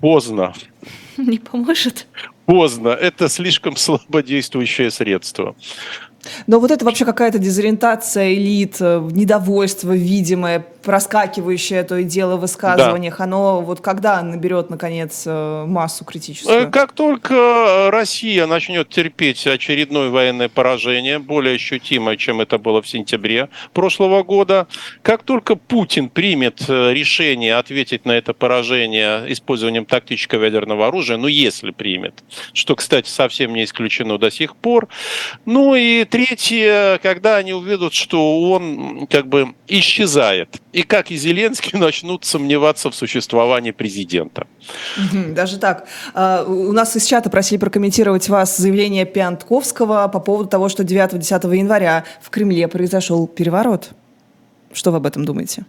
Поздно. 0.00 0.54
Не 1.16 1.38
поможет? 1.38 2.06
поздно. 2.50 2.88
Это 2.88 3.28
слишком 3.28 3.76
слабодействующее 3.76 4.90
средство. 4.90 5.54
Но 6.46 6.60
вот 6.60 6.70
это 6.70 6.84
вообще 6.84 7.04
какая-то 7.04 7.38
дезориентация 7.38 8.34
элит, 8.34 8.76
э, 8.80 9.00
недовольство 9.12 9.92
видимое, 9.92 10.64
проскакивающее 10.82 11.82
то 11.82 11.96
и 11.96 12.04
дело 12.04 12.36
в 12.36 12.40
высказываниях, 12.40 13.18
да. 13.18 13.24
оно 13.24 13.60
вот 13.60 13.80
когда 13.80 14.22
наберет, 14.22 14.70
наконец, 14.70 15.24
э, 15.26 15.64
массу 15.66 16.04
критическую? 16.04 16.68
Э, 16.68 16.70
как 16.70 16.92
только 16.92 17.90
Россия 17.90 18.46
начнет 18.46 18.88
терпеть 18.88 19.46
очередное 19.46 20.10
военное 20.10 20.48
поражение, 20.48 21.18
более 21.18 21.56
ощутимое, 21.56 22.16
чем 22.16 22.40
это 22.40 22.58
было 22.58 22.82
в 22.82 22.88
сентябре 22.88 23.48
прошлого 23.72 24.22
года, 24.22 24.66
как 25.02 25.22
только 25.22 25.54
Путин 25.54 26.08
примет 26.08 26.64
решение 26.68 27.56
ответить 27.56 28.04
на 28.04 28.12
это 28.12 28.32
поражение 28.32 29.30
использованием 29.32 29.84
тактического 29.84 30.44
ядерного 30.44 30.86
оружия, 30.88 31.16
ну 31.16 31.26
если 31.26 31.70
примет, 31.70 32.14
что, 32.52 32.74
кстати, 32.74 33.08
совсем 33.08 33.54
не 33.54 33.64
исключено 33.64 34.18
до 34.18 34.30
сих 34.30 34.56
пор, 34.56 34.88
ну 35.44 35.74
и 35.74 36.04
третье, 36.10 36.98
когда 37.02 37.36
они 37.36 37.52
увидят, 37.52 37.94
что 37.94 38.50
он 38.50 39.06
как 39.06 39.26
бы 39.26 39.54
исчезает. 39.68 40.60
И 40.72 40.82
как 40.82 41.10
и 41.10 41.16
Зеленский 41.16 41.78
начнут 41.78 42.24
сомневаться 42.24 42.90
в 42.90 42.94
существовании 42.94 43.70
президента. 43.70 44.46
Даже 45.12 45.58
так. 45.58 45.86
А, 46.12 46.44
у 46.44 46.72
нас 46.72 46.96
из 46.96 47.06
чата 47.06 47.30
просили 47.30 47.58
прокомментировать 47.58 48.28
вас 48.28 48.56
заявление 48.56 49.06
Пиантковского 49.06 50.08
по 50.08 50.20
поводу 50.20 50.48
того, 50.48 50.68
что 50.68 50.82
9-10 50.82 51.56
января 51.56 52.04
в 52.20 52.30
Кремле 52.30 52.68
произошел 52.68 53.26
переворот. 53.26 53.90
Что 54.72 54.90
вы 54.90 54.98
об 54.98 55.06
этом 55.06 55.24
думаете? 55.24 55.64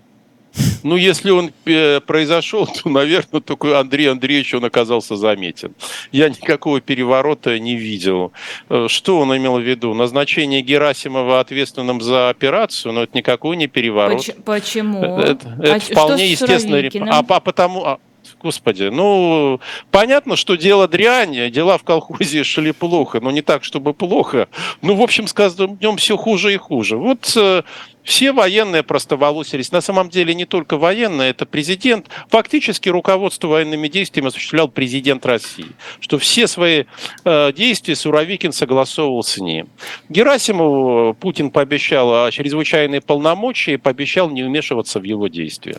Ну, 0.84 0.96
если 0.96 1.32
он 1.32 1.52
э, 1.66 2.00
произошел, 2.02 2.68
то, 2.68 2.90
наверное, 2.90 3.42
только 3.42 3.80
Андрей 3.80 4.10
Андреевич, 4.10 4.54
он 4.54 4.66
оказался 4.66 5.16
заметен. 5.16 5.74
Я 6.12 6.30
никакого 6.30 6.82
переворота 6.82 7.58
не 7.60 7.76
видел. 7.76 8.34
Э, 8.70 8.88
что 8.90 9.20
он 9.20 9.36
имел 9.38 9.58
в 9.58 9.62
виду? 9.62 9.94
Назначение 9.94 10.62
Герасимова 10.62 11.40
ответственным 11.40 12.02
за 12.02 12.30
операцию, 12.30 12.94
но 12.94 13.04
это 13.04 13.18
никакой 13.18 13.58
не 13.58 13.68
переворот. 13.68 14.26
Почему? 14.46 15.04
Это, 15.04 15.58
это 15.62 15.76
а 15.76 15.80
вполне 15.80 16.32
естественно. 16.32 17.12
А, 17.12 17.20
а 17.28 17.40
потому... 17.40 17.86
А, 17.86 18.00
Господи, 18.42 18.84
ну, 18.84 19.60
понятно, 19.92 20.36
что 20.36 20.56
дело 20.56 20.88
дрянь, 20.88 21.52
дела 21.52 21.78
в 21.78 21.84
колхозе 21.84 22.44
шли 22.44 22.72
плохо, 22.72 23.20
но 23.20 23.32
не 23.32 23.42
так, 23.42 23.64
чтобы 23.64 23.94
плохо. 23.94 24.48
Ну, 24.82 24.96
в 24.96 25.02
общем, 25.02 25.28
с 25.28 25.34
каждым 25.34 25.78
днем 25.78 25.98
все 25.98 26.18
хуже 26.18 26.54
и 26.54 26.58
хуже. 26.58 26.98
Вот 26.98 27.34
э, 27.36 27.64
все 28.04 28.32
военные 28.32 28.84
просто 28.84 29.16
волосились. 29.16 29.72
На 29.72 29.82
самом 29.82 30.10
деле 30.10 30.34
не 30.34 30.46
только 30.46 30.78
военные, 30.78 31.32
это 31.32 31.46
президент. 31.46 32.08
Фактически 32.30 32.90
руководство 32.90 33.48
военными 33.48 33.88
действиями 33.88 34.30
осуществлял 34.30 34.68
президент 34.68 35.26
России. 35.26 35.68
Что 36.00 36.18
все 36.18 36.48
свои 36.48 36.86
э, 37.26 37.54
действия 37.54 37.96
Суровикин 37.96 38.52
согласовывал 38.52 39.24
с 39.24 39.38
ним. 39.38 39.70
Герасимову 40.10 41.14
Путин 41.14 41.52
пообещал 41.52 42.30
чрезвычайные 42.32 43.02
полномочия 43.02 43.74
и 43.74 43.78
пообещал 43.78 44.30
не 44.30 44.44
вмешиваться 44.44 45.00
в 45.00 45.04
его 45.04 45.28
действия. 45.28 45.78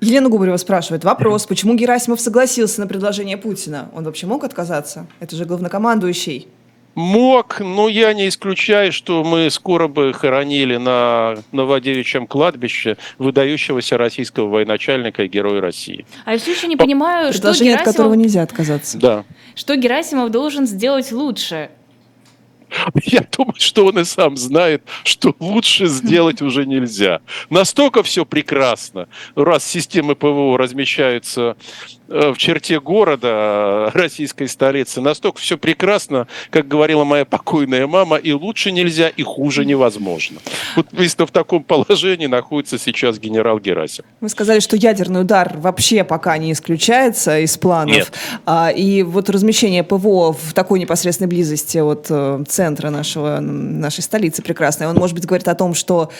Елена 0.00 0.28
Губарева 0.28 0.56
спрашивает. 0.56 1.04
Вопрос, 1.04 1.46
почему 1.46 1.74
Герасимов 1.74 2.20
согласился 2.20 2.80
на 2.80 2.86
предложение 2.86 3.36
Путина? 3.36 3.90
Он 3.94 4.04
вообще 4.04 4.26
мог 4.26 4.44
отказаться? 4.44 5.06
Это 5.20 5.36
же 5.36 5.44
главнокомандующий. 5.44 6.48
Мог, 6.94 7.60
но 7.60 7.88
я 7.88 8.12
не 8.12 8.28
исключаю, 8.28 8.92
что 8.92 9.22
мы 9.22 9.50
скоро 9.50 9.86
бы 9.86 10.12
хоронили 10.12 10.76
на 10.76 11.36
Новодевичьем 11.52 12.26
кладбище 12.26 12.96
выдающегося 13.18 13.96
российского 13.96 14.48
военачальника 14.48 15.22
и 15.22 15.28
героя 15.28 15.60
России. 15.60 16.04
А 16.24 16.32
я 16.32 16.38
все 16.38 16.52
еще 16.52 16.66
не 16.66 16.76
По... 16.76 16.84
понимаю, 16.84 17.32
что 17.32 17.52
Герасимов... 17.52 17.80
от 17.80 17.84
которого 17.84 18.14
нельзя 18.14 18.42
отказаться. 18.42 18.98
Да. 18.98 19.24
Что 19.54 19.76
Герасимов 19.76 20.30
должен 20.30 20.66
сделать 20.66 21.12
лучше? 21.12 21.70
Я 23.04 23.26
думаю, 23.36 23.54
что 23.58 23.86
он 23.86 23.98
и 23.98 24.04
сам 24.04 24.36
знает, 24.36 24.82
что 25.04 25.34
лучше 25.38 25.86
сделать 25.86 26.42
уже 26.42 26.66
нельзя. 26.66 27.20
Настолько 27.48 28.02
все 28.02 28.24
прекрасно, 28.24 29.08
раз 29.34 29.64
системы 29.64 30.14
ПВО 30.14 30.56
размещаются 30.58 31.56
в 32.10 32.36
черте 32.36 32.80
города 32.80 33.90
российской 33.94 34.48
столицы. 34.48 35.00
Настолько 35.00 35.38
все 35.40 35.56
прекрасно, 35.56 36.26
как 36.50 36.66
говорила 36.66 37.04
моя 37.04 37.24
покойная 37.24 37.86
мама, 37.86 38.16
и 38.16 38.32
лучше 38.32 38.72
нельзя, 38.72 39.08
и 39.08 39.22
хуже 39.22 39.64
невозможно. 39.64 40.40
Вот 40.74 40.88
если 40.92 41.24
в 41.24 41.30
таком 41.30 41.62
положении 41.62 42.26
находится 42.26 42.78
сейчас 42.78 43.18
генерал 43.18 43.60
Герасим. 43.60 44.04
Вы 44.20 44.28
сказали, 44.28 44.58
что 44.58 44.76
ядерный 44.76 45.20
удар 45.20 45.54
вообще 45.56 46.02
пока 46.02 46.36
не 46.38 46.52
исключается 46.52 47.38
из 47.38 47.56
планов. 47.56 47.94
Нет. 47.94 48.12
А, 48.44 48.70
и 48.70 49.02
вот 49.04 49.30
размещение 49.30 49.84
ПВО 49.84 50.32
в 50.32 50.52
такой 50.52 50.80
непосредственной 50.80 51.28
близости 51.28 51.78
от 51.78 52.06
э, 52.10 52.44
центра 52.48 52.90
нашего, 52.90 53.38
нашей 53.40 54.02
столицы 54.02 54.42
прекрасной, 54.42 54.88
он, 54.88 54.96
может 54.96 55.14
быть, 55.14 55.26
говорит 55.26 55.46
о 55.46 55.54
том, 55.54 55.74
что 55.74 56.10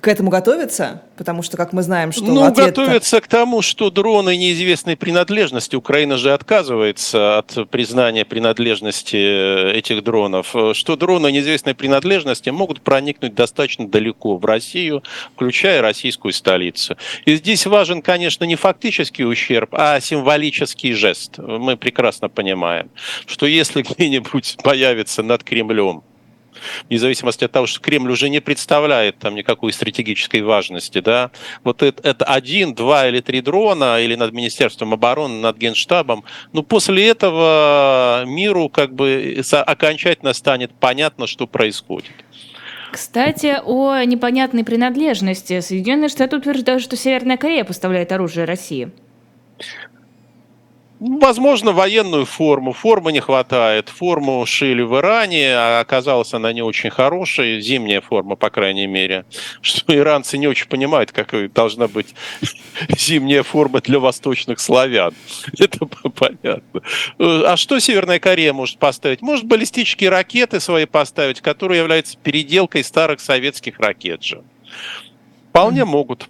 к 0.00 0.08
этому 0.08 0.30
готовится? 0.30 1.02
Потому 1.16 1.42
что, 1.42 1.56
как 1.56 1.72
мы 1.72 1.82
знаем, 1.82 2.12
что 2.12 2.24
Ну, 2.24 2.52
готовится 2.52 3.20
к 3.20 3.26
тому, 3.26 3.60
что 3.62 3.90
дроны 3.90 4.36
неизвестны 4.36 4.83
местной 4.84 4.96
принадлежности. 4.98 5.76
Украина 5.76 6.18
же 6.18 6.34
отказывается 6.34 7.38
от 7.38 7.70
признания 7.70 8.26
принадлежности 8.26 9.16
э, 9.16 9.72
этих 9.78 10.04
дронов. 10.04 10.54
Что 10.74 10.96
дроны 10.96 11.32
неизвестной 11.32 11.74
принадлежности 11.74 12.50
могут 12.50 12.82
проникнуть 12.82 13.34
достаточно 13.34 13.88
далеко 13.88 14.36
в 14.36 14.44
Россию, 14.44 15.02
включая 15.34 15.80
российскую 15.80 16.32
столицу. 16.32 16.98
И 17.24 17.36
здесь 17.36 17.64
важен, 17.64 18.02
конечно, 18.02 18.44
не 18.44 18.56
фактический 18.56 19.24
ущерб, 19.24 19.70
а 19.72 20.00
символический 20.00 20.92
жест. 20.92 21.38
Мы 21.38 21.78
прекрасно 21.78 22.28
понимаем, 22.28 22.90
что 23.24 23.46
если 23.46 23.80
где-нибудь 23.88 24.58
появится 24.62 25.22
над 25.22 25.44
Кремлем 25.44 26.02
вне 26.88 26.98
зависимости 26.98 27.44
от 27.44 27.52
того, 27.52 27.66
что 27.66 27.80
Кремль 27.80 28.10
уже 28.10 28.28
не 28.28 28.40
представляет 28.40 29.18
там 29.18 29.34
никакой 29.34 29.72
стратегической 29.72 30.42
важности, 30.42 31.00
да, 31.00 31.30
вот 31.62 31.82
это, 31.82 32.06
это 32.08 32.24
один, 32.24 32.74
два 32.74 33.08
или 33.08 33.20
три 33.20 33.40
дрона, 33.40 34.00
или 34.00 34.14
над 34.14 34.32
Министерством 34.32 34.92
обороны, 34.92 35.40
над 35.40 35.56
Генштабом, 35.56 36.24
ну, 36.52 36.62
после 36.62 37.08
этого 37.08 38.24
миру 38.26 38.68
как 38.68 38.94
бы 38.94 39.42
окончательно 39.52 40.32
станет 40.32 40.72
понятно, 40.72 41.26
что 41.26 41.46
происходит. 41.46 42.12
Кстати, 42.92 43.58
о 43.64 44.04
непонятной 44.04 44.62
принадлежности. 44.62 45.58
Соединенные 45.58 46.08
Штаты 46.08 46.36
утверждают, 46.36 46.80
что 46.80 46.96
Северная 46.96 47.36
Корея 47.36 47.64
поставляет 47.64 48.12
оружие 48.12 48.44
России. 48.44 48.92
Возможно, 51.00 51.72
военную 51.72 52.24
форму. 52.24 52.72
Формы 52.72 53.12
не 53.12 53.20
хватает. 53.20 53.88
Форму 53.88 54.46
шили 54.46 54.82
в 54.82 54.96
Иране, 54.96 55.52
а 55.54 55.80
оказалась 55.80 56.32
она 56.34 56.52
не 56.52 56.62
очень 56.62 56.90
хорошая. 56.90 57.60
Зимняя 57.60 58.00
форма, 58.00 58.36
по 58.36 58.48
крайней 58.48 58.86
мере. 58.86 59.24
Что 59.60 59.94
иранцы 59.94 60.38
не 60.38 60.46
очень 60.46 60.68
понимают, 60.68 61.10
как 61.10 61.52
должна 61.52 61.88
быть 61.88 62.14
зимняя 62.96 63.42
форма 63.42 63.80
для 63.80 63.98
восточных 63.98 64.60
славян. 64.60 65.14
Это 65.58 65.84
понятно. 65.86 66.82
А 67.18 67.56
что 67.56 67.80
Северная 67.80 68.20
Корея 68.20 68.52
может 68.52 68.78
поставить? 68.78 69.20
Может 69.20 69.46
баллистические 69.46 70.10
ракеты 70.10 70.60
свои 70.60 70.86
поставить, 70.86 71.40
которые 71.40 71.80
являются 71.80 72.16
переделкой 72.16 72.84
старых 72.84 73.20
советских 73.20 73.80
ракет 73.80 74.22
же. 74.22 74.42
Вполне 75.50 75.84
могут. 75.84 76.28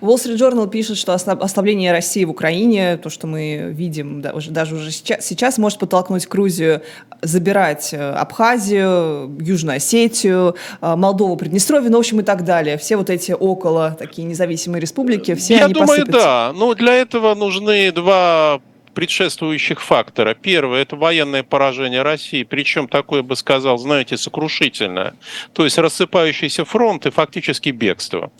Wall 0.00 0.16
Street 0.16 0.36
Journal 0.36 0.68
пишет, 0.68 0.96
что 0.96 1.14
ослабление 1.14 1.92
России 1.92 2.24
в 2.24 2.30
Украине, 2.30 2.96
то, 2.96 3.10
что 3.10 3.26
мы 3.26 3.70
видим 3.72 4.20
даже 4.22 4.74
уже 4.74 4.90
сейчас, 4.90 5.26
сейчас 5.26 5.58
может 5.58 5.78
подтолкнуть 5.78 6.28
Грузию 6.28 6.82
забирать 7.22 7.90
э, 7.92 8.12
Абхазию, 8.12 9.36
Южную 9.40 9.76
Осетию, 9.76 10.56
э, 10.80 10.96
Молдову, 10.96 11.36
Приднестровье, 11.36 11.90
ну, 11.90 11.96
в 11.96 12.00
общем, 12.00 12.20
и 12.20 12.22
так 12.22 12.44
далее. 12.44 12.78
Все 12.78 12.96
вот 12.96 13.10
эти 13.10 13.32
около 13.32 13.96
такие 13.98 14.26
независимые 14.26 14.80
республики, 14.80 15.34
все 15.34 15.56
Я 15.56 15.64
они 15.66 15.74
думаю, 15.74 15.88
посыпятся. 15.88 16.20
да. 16.20 16.52
Но 16.54 16.74
для 16.74 16.94
этого 16.94 17.34
нужны 17.34 17.92
два 17.92 18.60
предшествующих 18.94 19.80
фактора. 19.80 20.34
Первое– 20.34 20.82
это 20.82 20.96
военное 20.96 21.42
поражение 21.42 22.02
России, 22.02 22.42
причем 22.42 22.88
такое, 22.88 23.22
бы 23.22 23.36
сказал, 23.36 23.78
знаете, 23.78 24.16
сокрушительное. 24.16 25.14
То 25.52 25.64
есть 25.64 25.78
рассыпающийся 25.78 26.64
фронт 26.64 27.06
и 27.06 27.10
фактически 27.10 27.70
бегство. 27.70 28.32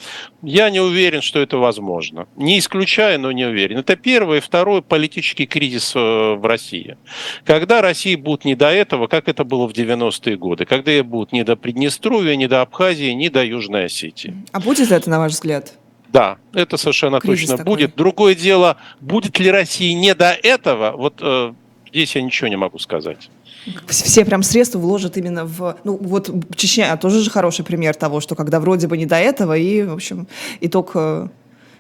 Я 0.43 0.71
не 0.71 0.81
уверен, 0.81 1.23
что 1.23 1.41
это 1.41 1.59
возможно. 1.59 2.27
Не 2.37 2.59
исключаю, 2.59 3.21
но 3.21 3.33
не 3.33 3.45
уверен. 3.45 3.79
Это 3.79 3.97
первое. 3.97 4.39
И 4.39 4.41
второе– 4.41 4.81
политический 4.83 5.47
кризис 5.47 5.93
э, 5.95 5.99
в 5.99 6.45
России. 6.45 6.97
Когда 7.45 7.83
России 7.83 8.17
будет 8.17 8.45
не 8.45 8.55
до 8.55 8.71
этого, 8.71 9.07
как 9.07 9.29
это 9.29 9.45
было 9.45 9.69
в 9.69 9.73
90-е 9.73 10.37
годы, 10.37 10.65
когда 10.65 10.91
ей 10.91 11.03
будет 11.03 11.33
не 11.33 11.45
до 11.45 11.57
Приднестровья, 11.57 12.37
не 12.37 12.49
до 12.49 12.63
Абхазии, 12.63 13.11
не 13.13 13.29
до 13.29 13.45
Южной 13.45 13.87
Осетии. 13.87 14.35
А 14.53 14.61
будет 14.61 14.91
это, 14.91 15.11
на 15.11 15.19
ваш 15.19 15.33
взгляд? 15.33 15.75
Да, 16.13 16.39
это 16.53 16.77
совершенно 16.77 17.21
Кризис 17.21 17.43
точно 17.43 17.57
такой. 17.59 17.73
будет. 17.73 17.97
Другое 17.97 18.35
дело, 18.35 18.77
будет 19.01 19.39
ли 19.39 19.51
России 19.51 19.93
не 19.93 20.15
до 20.15 20.33
этого, 20.33 20.93
вот 20.97 21.15
э, 21.21 21.53
здесь 21.89 22.17
я 22.17 22.23
ничего 22.23 22.49
не 22.49 22.57
могу 22.57 22.79
сказать. 22.79 23.31
Все 23.87 24.25
прям 24.25 24.43
средства 24.43 24.79
вложат 24.79 25.17
именно 25.17 25.45
в... 25.45 25.77
Ну, 25.85 25.99
вот 26.01 26.31
Чечня 26.57 26.97
тоже 26.97 27.21
же 27.21 27.31
хороший 27.31 27.65
пример 27.65 27.95
того, 27.95 28.21
что 28.21 28.35
когда 28.35 28.59
вроде 28.59 28.87
бы 28.87 28.97
не 28.97 29.07
до 29.07 29.17
этого, 29.17 29.57
и, 29.57 29.83
в 29.83 29.93
общем, 29.93 30.27
итог 30.61 30.93
э, 30.95 31.29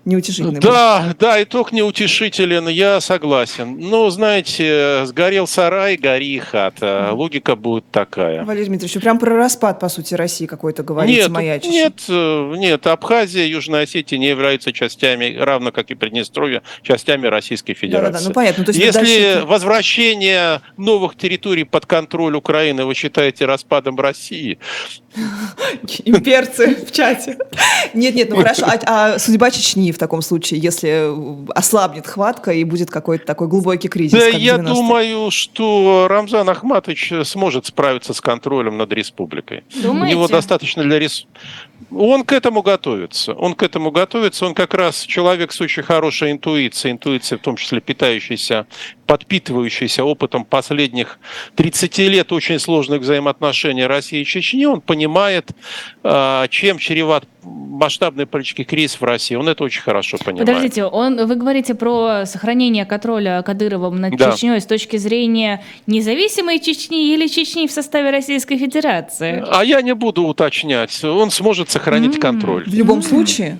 неутешительный. 0.04 0.60
Да, 0.60 1.14
да, 1.18 1.42
итог 1.42 1.72
неутешителен, 1.72 2.68
я 2.68 3.00
согласен. 3.00 3.78
Но, 3.78 4.10
знаете, 4.10 5.02
сгорел 5.06 5.46
сарай, 5.46 5.96
гори 5.96 6.38
хата. 6.38 7.10
Логика 7.12 7.56
будет 7.56 7.84
такая. 7.90 8.44
Валерий 8.44 8.66
Дмитриевич, 8.66 9.00
прям 9.02 9.18
про 9.18 9.36
распад, 9.36 9.78
по 9.80 9.88
сути, 9.88 10.14
России 10.14 10.46
какой-то 10.46 10.82
говорите, 10.82 11.22
нет, 11.22 11.30
маячище. 11.30 11.70
Нет, 11.70 12.02
э, 12.08 12.54
нет, 12.56 12.86
Абхазия, 12.86 13.46
Южная 13.46 13.82
Осетия 13.82 14.18
не 14.18 14.28
являются 14.28 14.72
частями, 14.72 15.36
равно 15.36 15.72
как 15.72 15.90
и 15.90 15.94
Приднестровье, 15.94 16.62
частями 16.82 17.26
Российской 17.26 17.74
Федерации. 17.74 18.12
Да, 18.12 18.18
да, 18.18 18.24
ну 18.28 18.32
понятно. 18.32 18.64
То 18.64 18.70
есть 18.70 18.80
Если 18.80 18.98
дальше... 18.98 19.42
возвращение 19.46 20.60
новых 20.76 21.16
территорий 21.16 21.64
под 21.64 21.86
контроль 21.86 22.36
Украины 22.36 22.84
вы 22.84 22.94
считаете 22.94 23.44
распадом 23.44 23.98
России, 23.98 24.58
Имперцы 26.04 26.76
в 26.86 26.92
чате. 26.92 27.36
Нет, 27.94 28.14
нет, 28.14 28.30
ну 28.30 28.36
хорошо. 28.36 28.66
А, 28.66 29.14
а 29.14 29.18
судьба 29.18 29.50
Чечни 29.50 29.89
в 29.92 29.98
таком 29.98 30.22
случае, 30.22 30.60
если 30.60 31.10
ослабнет 31.54 32.06
хватка 32.06 32.52
и 32.52 32.64
будет 32.64 32.90
какой-то 32.90 33.24
такой 33.26 33.48
глубокий 33.48 33.88
кризис? 33.88 34.18
Да, 34.18 34.26
я 34.26 34.58
думаю, 34.58 35.30
что 35.30 36.06
Рамзан 36.08 36.48
Ахматович 36.48 37.12
сможет 37.24 37.66
справиться 37.66 38.14
с 38.14 38.20
контролем 38.20 38.76
над 38.78 38.92
республикой. 38.92 39.64
Думаете? 39.82 40.14
У 40.14 40.18
него 40.18 40.28
достаточно 40.28 40.82
для 40.82 40.98
рес... 40.98 41.26
Он 41.90 42.24
к 42.24 42.32
этому 42.32 42.62
готовится. 42.62 43.32
Он 43.32 43.54
к 43.54 43.62
этому 43.62 43.90
готовится. 43.90 44.46
Он 44.46 44.54
как 44.54 44.74
раз 44.74 45.02
человек 45.02 45.52
с 45.52 45.60
очень 45.60 45.82
хорошей 45.82 46.32
интуицией, 46.32 46.92
интуицией 46.92 47.38
в 47.38 47.42
том 47.42 47.56
числе 47.56 47.80
питающейся, 47.80 48.66
подпитывающейся 49.10 50.04
опытом 50.04 50.44
последних 50.44 51.18
30 51.56 51.98
лет 51.98 52.30
очень 52.30 52.60
сложных 52.60 53.00
взаимоотношений 53.00 53.84
России 53.84 54.20
и 54.20 54.24
Чечни. 54.24 54.64
Он 54.66 54.80
понимает, 54.80 55.50
а, 56.04 56.46
чем 56.46 56.78
чреват 56.78 57.24
масштабный 57.42 58.26
политический 58.26 58.62
кризис 58.62 59.00
в 59.00 59.02
России. 59.02 59.34
Он 59.34 59.48
это 59.48 59.64
очень 59.64 59.82
хорошо 59.82 60.16
понимает. 60.16 60.46
Подождите, 60.46 60.84
он, 60.84 61.26
вы 61.26 61.34
говорите 61.34 61.74
про 61.74 62.24
сохранение 62.24 62.84
контроля 62.84 63.42
Кадыровым 63.42 64.00
над 64.00 64.16
да. 64.16 64.30
Чечней 64.30 64.60
с 64.60 64.66
точки 64.66 64.96
зрения 64.96 65.64
независимой 65.88 66.60
Чечни 66.60 67.12
или 67.12 67.26
Чечни 67.26 67.66
в 67.66 67.72
составе 67.72 68.10
Российской 68.10 68.58
Федерации? 68.58 69.44
А 69.50 69.64
я 69.64 69.82
не 69.82 69.96
буду 69.96 70.22
уточнять. 70.22 71.02
Он 71.02 71.32
сможет 71.32 71.68
сохранить 71.68 72.14
mm-hmm. 72.14 72.20
контроль. 72.20 72.64
В 72.64 72.74
любом 72.74 73.02
случае? 73.02 73.58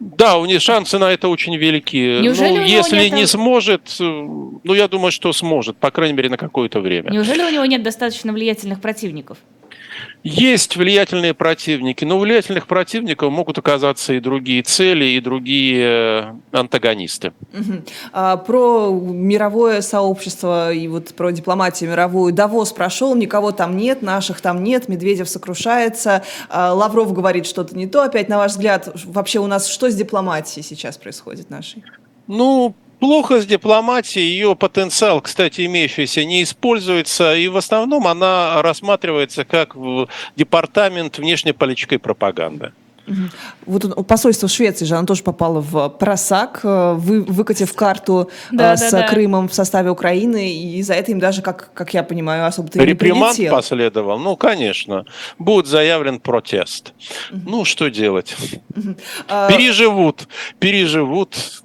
Да, 0.00 0.38
у 0.38 0.46
них 0.46 0.62
шансы 0.62 0.98
на 0.98 1.12
это 1.12 1.28
очень 1.28 1.54
велики. 1.56 2.20
Неужели 2.22 2.58
ну, 2.58 2.64
если 2.64 3.04
нет... 3.04 3.12
не 3.12 3.26
сможет, 3.26 3.96
э, 4.00 4.02
ну, 4.02 4.74
я 4.74 4.88
думаю, 4.88 5.12
что 5.12 5.30
сможет, 5.34 5.76
по 5.76 5.90
крайней 5.90 6.14
мере, 6.14 6.30
на 6.30 6.38
какое-то 6.38 6.80
время. 6.80 7.10
Неужели 7.10 7.42
у 7.42 7.50
него 7.50 7.66
нет 7.66 7.82
достаточно 7.82 8.32
влиятельных 8.32 8.80
противников? 8.80 9.36
Есть 10.22 10.76
влиятельные 10.76 11.32
противники, 11.32 12.04
но 12.04 12.18
у 12.18 12.20
влиятельных 12.20 12.66
противников 12.66 13.32
могут 13.32 13.56
оказаться 13.56 14.12
и 14.12 14.20
другие 14.20 14.62
цели, 14.62 15.04
и 15.06 15.20
другие 15.20 16.34
э, 16.52 16.58
антагонисты. 16.58 17.32
Угу. 17.54 17.82
А, 18.12 18.36
про 18.36 18.90
мировое 18.90 19.80
сообщество 19.80 20.72
и 20.72 20.88
вот 20.88 21.14
про 21.14 21.30
дипломатию 21.30 21.90
мировую. 21.90 22.34
Давос 22.34 22.72
прошел, 22.72 23.14
никого 23.14 23.52
там 23.52 23.76
нет, 23.78 24.02
наших 24.02 24.42
там 24.42 24.62
нет, 24.62 24.88
Медведев 24.88 25.28
сокрушается, 25.28 26.22
а, 26.50 26.74
Лавров 26.74 27.14
говорит 27.14 27.46
что-то 27.46 27.74
не 27.76 27.86
то. 27.86 28.02
Опять, 28.02 28.28
на 28.28 28.36
ваш 28.36 28.52
взгляд, 28.52 28.90
вообще 29.04 29.38
у 29.38 29.46
нас 29.46 29.68
что 29.68 29.90
с 29.90 29.94
дипломатией 29.94 30.62
сейчас 30.62 30.98
происходит 30.98 31.48
нашей? 31.48 31.82
Ну, 32.26 32.74
Плохо 33.00 33.40
с 33.40 33.46
дипломатией, 33.46 34.26
ее 34.26 34.54
потенциал, 34.54 35.20
кстати, 35.20 35.64
имеющийся, 35.66 36.24
не 36.24 36.42
используется, 36.42 37.34
и 37.34 37.48
в 37.48 37.56
основном 37.56 38.06
она 38.06 38.60
рассматривается 38.62 39.44
как 39.44 39.74
департамент 40.36 41.18
внешнеполитической 41.18 41.98
пропаганды. 41.98 42.72
Вот 43.66 44.06
посольство 44.06 44.48
Швеции 44.48 44.84
же, 44.84 44.94
оно 44.94 45.06
тоже 45.06 45.22
попало 45.22 45.60
в 45.60 45.88
просак, 45.88 46.60
э, 46.62 46.94
вы, 46.96 47.22
выкатив 47.22 47.72
карту 47.74 48.30
да, 48.52 48.76
с 48.76 48.90
да, 48.90 49.08
Крымом 49.08 49.46
да. 49.46 49.50
в 49.50 49.54
составе 49.54 49.90
Украины, 49.90 50.54
и 50.54 50.82
за 50.82 50.94
это 50.94 51.10
им 51.12 51.18
даже, 51.18 51.42
как, 51.42 51.70
как 51.74 51.92
я 51.94 52.02
понимаю, 52.02 52.46
особо-то 52.46 52.78
не 52.78 52.94
прилетел. 52.94 53.52
последовал, 53.52 54.18
ну, 54.18 54.36
конечно. 54.36 55.04
Будет 55.38 55.66
заявлен 55.66 56.20
протест. 56.20 56.92
Угу. 57.30 57.40
Ну, 57.46 57.64
что 57.64 57.90
делать? 57.90 58.36
Угу. 58.76 58.94
Переживут, 59.48 60.28
переживут 60.58 61.62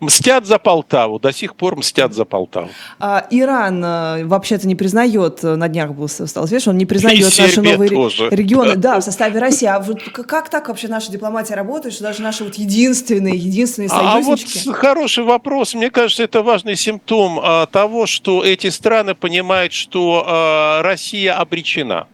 Мстят 0.00 0.46
за 0.46 0.58
Полтаву, 0.58 1.18
до 1.18 1.32
сих 1.32 1.54
пор 1.54 1.76
мстят 1.76 2.14
за 2.14 2.24
Полтаву. 2.24 2.70
А, 2.98 3.26
Иран 3.30 3.84
э, 3.84 4.24
вообще-то 4.24 4.66
не 4.66 4.74
признает, 4.74 5.42
э, 5.44 5.56
на 5.56 5.68
днях 5.68 5.92
был 5.92 6.08
стал 6.08 6.46
известен, 6.46 6.72
он 6.72 6.78
не 6.78 6.86
признает 6.86 7.38
наши 7.38 7.60
новые 7.60 7.90
тоже. 7.90 8.28
регионы, 8.30 8.76
да, 8.76 9.00
в 9.00 9.04
составе 9.04 9.38
России. 9.40 9.66
А 9.66 9.80
вот 9.80 10.02
как 10.02 10.48
так 10.48 10.68
вообще 10.68 10.88
наша 10.88 11.10
дипломатия 11.10 11.54
работает, 11.54 11.94
что 11.94 12.04
даже 12.04 12.22
наши 12.22 12.44
вот 12.44 12.54
единственные, 12.54 13.36
единственные 13.36 13.88
союзнички? 13.88 14.68
А 14.68 14.70
вот 14.70 14.76
хороший 14.76 15.24
вопрос. 15.24 15.74
Мне 15.74 15.90
кажется, 15.90 16.22
это 16.22 16.42
важный 16.42 16.76
симптом 16.76 17.40
а, 17.42 17.66
того, 17.66 18.06
что 18.06 18.44
эти 18.44 18.70
страны 18.70 19.14
понимают, 19.14 19.72
что 19.72 20.24
а, 20.26 20.82
Россия 20.82 21.34
обречена. 21.34 22.06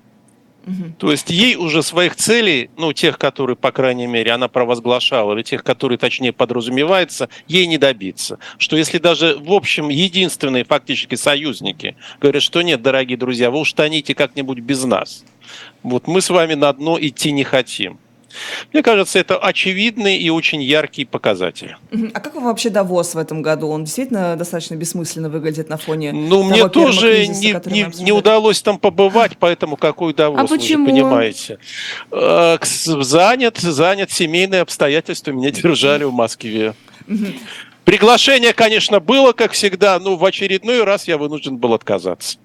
То 0.98 1.10
есть 1.10 1.30
ей 1.30 1.56
уже 1.56 1.82
своих 1.82 2.16
целей, 2.16 2.70
ну, 2.76 2.92
тех, 2.92 3.18
которые, 3.18 3.56
по 3.56 3.72
крайней 3.72 4.06
мере, 4.06 4.32
она 4.32 4.48
провозглашала, 4.48 5.34
или 5.34 5.42
тех, 5.42 5.62
которые, 5.62 5.98
точнее, 5.98 6.32
подразумевается, 6.32 7.28
ей 7.46 7.66
не 7.66 7.78
добиться. 7.78 8.38
Что 8.58 8.76
если 8.76 8.98
даже, 8.98 9.36
в 9.38 9.52
общем, 9.52 9.88
единственные 9.88 10.64
фактически 10.64 11.14
союзники 11.14 11.96
говорят, 12.20 12.42
что 12.42 12.62
нет, 12.62 12.82
дорогие 12.82 13.18
друзья, 13.18 13.50
вы 13.50 13.60
уж 13.60 13.72
тоните 13.72 14.14
как-нибудь 14.14 14.60
без 14.60 14.84
нас. 14.84 15.24
Вот 15.82 16.06
мы 16.06 16.20
с 16.20 16.30
вами 16.30 16.54
на 16.54 16.72
дно 16.72 16.98
идти 17.00 17.32
не 17.32 17.44
хотим. 17.44 17.98
Мне 18.72 18.82
кажется, 18.82 19.18
это 19.18 19.38
очевидный 19.38 20.16
и 20.16 20.30
очень 20.30 20.62
яркий 20.62 21.04
показатель. 21.04 21.76
А 22.12 22.20
как 22.20 22.34
вам 22.34 22.44
вообще 22.44 22.70
Давос 22.70 23.14
в 23.14 23.18
этом 23.18 23.42
году? 23.42 23.68
Он 23.68 23.84
действительно 23.84 24.36
достаточно 24.36 24.74
бессмысленно 24.74 25.28
выглядит 25.28 25.68
на 25.68 25.76
фоне 25.76 26.12
Ну, 26.12 26.42
мне 26.42 26.68
тоже 26.68 27.14
кризиса, 27.14 27.62
не, 27.66 27.82
не, 27.82 28.04
не 28.04 28.12
удалось 28.12 28.62
там 28.62 28.78
побывать, 28.78 29.32
поэтому 29.38 29.76
какой 29.76 30.14
Давос, 30.14 30.40
а 30.40 30.46
почему? 30.46 30.84
вы 30.84 30.90
же 30.90 30.92
понимаете. 30.92 31.58
Э, 32.10 32.58
занят, 32.62 33.58
занят, 33.58 34.10
семейные 34.10 34.62
обстоятельства 34.62 35.30
меня 35.32 35.50
держали 35.50 36.04
в 36.04 36.12
Москве. 36.12 36.74
Приглашение, 37.84 38.54
конечно, 38.54 38.98
было, 38.98 39.32
как 39.32 39.52
всегда, 39.52 39.98
но 39.98 40.16
в 40.16 40.24
очередной 40.24 40.84
раз 40.84 41.06
я 41.06 41.18
вынужден 41.18 41.58
был 41.58 41.74
отказаться. 41.74 42.38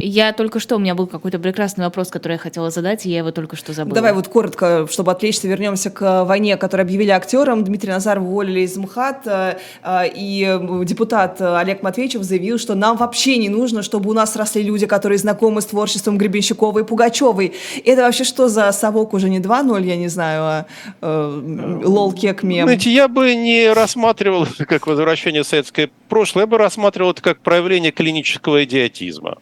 Я 0.00 0.32
только 0.32 0.60
что, 0.60 0.76
у 0.76 0.78
меня 0.78 0.94
был 0.94 1.06
какой-то 1.06 1.38
прекрасный 1.38 1.84
вопрос, 1.84 2.08
который 2.08 2.32
я 2.32 2.38
хотела 2.38 2.70
задать, 2.70 3.06
и 3.06 3.10
я 3.10 3.18
его 3.18 3.30
только 3.30 3.56
что 3.56 3.72
забыла. 3.72 3.94
Давай 3.94 4.12
вот 4.12 4.28
коротко, 4.28 4.86
чтобы 4.90 5.12
отвлечься, 5.12 5.48
вернемся 5.48 5.90
к 5.90 6.24
войне, 6.24 6.56
которую 6.56 6.84
объявили 6.84 7.10
актером. 7.10 7.64
Дмитрий 7.64 7.90
Назаров 7.90 8.24
уволили 8.24 8.60
из 8.60 8.76
МХАТ, 8.76 9.26
э, 9.26 10.08
и 10.14 10.58
депутат 10.84 11.40
Олег 11.40 11.82
Матвеевичев 11.82 12.22
заявил, 12.22 12.58
что 12.58 12.74
нам 12.74 12.96
вообще 12.96 13.36
не 13.36 13.48
нужно, 13.48 13.82
чтобы 13.82 14.10
у 14.10 14.12
нас 14.12 14.36
росли 14.36 14.62
люди, 14.62 14.86
которые 14.86 15.18
знакомы 15.18 15.60
с 15.60 15.66
творчеством 15.66 16.18
Гребенщиковой 16.18 16.82
и 16.82 16.84
Пугачевой. 16.84 17.54
Это 17.84 18.02
вообще 18.02 18.24
что 18.24 18.48
за 18.48 18.72
совок 18.72 19.14
уже 19.14 19.28
не 19.28 19.40
2-0, 19.40 19.84
я 19.84 19.96
не 19.96 20.08
знаю, 20.08 20.42
а 20.42 20.66
э, 21.00 21.80
лол-кек 21.84 22.42
мем? 22.42 22.66
Знаете, 22.66 22.90
я 22.90 23.08
бы 23.08 23.34
не 23.34 23.72
рассматривал 23.72 24.46
как 24.66 24.86
возвращение 24.86 25.42
в 25.42 25.46
советское 25.46 25.90
прошлое, 26.08 26.44
я 26.44 26.46
бы 26.46 26.58
рассматривал 26.58 27.12
это 27.12 27.22
как 27.22 27.40
проявление 27.40 27.92
клинического 27.92 28.64
идиотизма. 28.64 29.38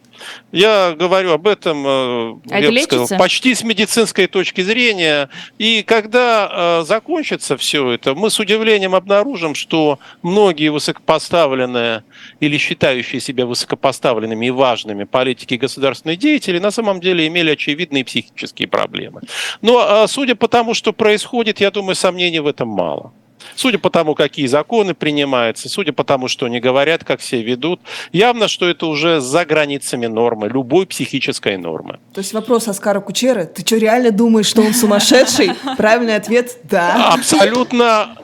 Я 0.51 0.95
говорю 0.97 1.31
об 1.31 1.47
этом, 1.47 1.85
э, 1.85 2.35
а 2.51 2.59
я 2.59 2.81
сказал, 2.83 3.07
почти 3.17 3.55
с 3.55 3.63
медицинской 3.63 4.27
точки 4.27 4.61
зрения. 4.61 5.29
И 5.57 5.83
когда 5.83 6.79
э, 6.81 6.85
закончится 6.85 7.57
все 7.57 7.91
это, 7.91 8.15
мы 8.15 8.29
с 8.29 8.39
удивлением 8.39 8.95
обнаружим, 8.95 9.55
что 9.55 9.99
многие 10.21 10.69
высокопоставленные 10.69 12.03
или 12.39 12.57
считающие 12.57 13.21
себя 13.21 13.45
высокопоставленными 13.45 14.47
и 14.47 14.51
важными 14.51 15.03
политики 15.03 15.55
и 15.55 15.57
государственные 15.57 16.17
деятели 16.17 16.59
на 16.59 16.71
самом 16.71 16.99
деле 16.99 17.27
имели 17.27 17.51
очевидные 17.51 18.03
психические 18.05 18.67
проблемы. 18.67 19.21
Но 19.61 20.07
судя 20.07 20.35
по 20.35 20.47
тому, 20.47 20.73
что 20.73 20.93
происходит, 20.93 21.59
я 21.61 21.71
думаю, 21.71 21.95
сомнений 21.95 22.39
в 22.39 22.47
этом 22.47 22.69
мало. 22.69 23.11
Судя 23.55 23.79
по 23.79 23.89
тому, 23.89 24.15
какие 24.15 24.47
законы 24.47 24.93
принимаются, 24.93 25.69
судя 25.69 25.93
по 25.93 26.03
тому, 26.03 26.27
что 26.27 26.45
они 26.45 26.59
говорят, 26.59 27.03
как 27.03 27.19
все 27.19 27.41
ведут, 27.41 27.81
явно, 28.11 28.47
что 28.47 28.67
это 28.67 28.85
уже 28.85 29.21
за 29.21 29.45
границами 29.45 30.07
нормы, 30.07 30.49
любой 30.49 30.85
психической 30.85 31.57
нормы. 31.57 31.99
То 32.13 32.19
есть 32.21 32.33
вопрос 32.33 32.67
Оскара 32.67 32.99
Кучера, 32.99 33.45
ты 33.45 33.65
что, 33.65 33.77
реально 33.77 34.11
думаешь, 34.11 34.47
что 34.47 34.61
он 34.61 34.73
сумасшедший? 34.73 35.51
Правильный 35.77 36.15
ответ– 36.15 36.57
да. 36.63 37.13
Абсолютно 37.13 38.17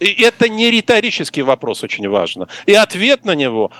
это 0.00 0.48
не 0.48 0.70
риторический 0.70 1.42
вопрос, 1.42 1.82
очень 1.82 2.08
важно. 2.08 2.48
И 2.66 2.74
ответ 2.74 3.24
на 3.24 3.34
него 3.34 3.70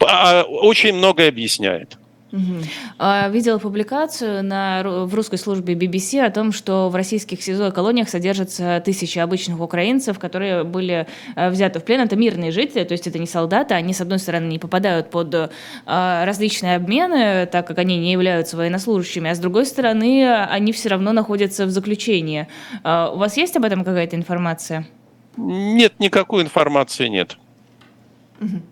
а, 0.00 0.42
очень 0.42 0.94
многое 0.94 1.28
объясняет. 1.28 1.98
Угу. 2.32 3.30
Видела 3.30 3.58
публикацию 3.58 4.42
на, 4.42 4.82
в 4.84 5.14
русской 5.14 5.36
службе 5.38 5.74
BBC 5.74 6.20
о 6.20 6.30
том, 6.30 6.52
что 6.52 6.88
в 6.88 6.96
российских 6.96 7.42
СИЗО 7.42 7.68
и 7.68 7.70
колониях 7.70 8.08
содержатся 8.08 8.82
тысячи 8.84 9.18
обычных 9.18 9.60
украинцев, 9.60 10.18
которые 10.18 10.64
были 10.64 11.06
а, 11.36 11.50
взяты 11.50 11.78
в 11.78 11.84
плен. 11.84 12.00
Это 12.00 12.16
мирные 12.16 12.50
жители, 12.50 12.82
то 12.84 12.92
есть 12.92 13.06
это 13.06 13.18
не 13.18 13.26
солдаты. 13.26 13.74
Они, 13.74 13.92
с 13.92 14.00
одной 14.00 14.18
стороны, 14.18 14.48
не 14.48 14.58
попадают 14.58 15.10
под 15.10 15.52
а, 15.86 16.24
различные 16.24 16.76
обмены, 16.76 17.46
так 17.46 17.66
как 17.66 17.78
они 17.78 17.96
не 17.98 18.12
являются 18.12 18.56
военнослужащими, 18.56 19.30
а 19.30 19.34
с 19.34 19.38
другой 19.38 19.66
стороны, 19.66 20.28
они 20.28 20.72
все 20.72 20.88
равно 20.88 21.12
находятся 21.12 21.66
в 21.66 21.70
заключении. 21.70 22.48
У 22.82 23.16
вас 23.16 23.36
есть 23.36 23.56
об 23.56 23.64
этом 23.64 23.84
какая-то 23.84 24.16
информация? 24.16 24.86
Нет, 25.36 25.94
никакой 25.98 26.42
информации 26.42 27.08
нет. 27.08 27.36
Угу. 28.40 28.62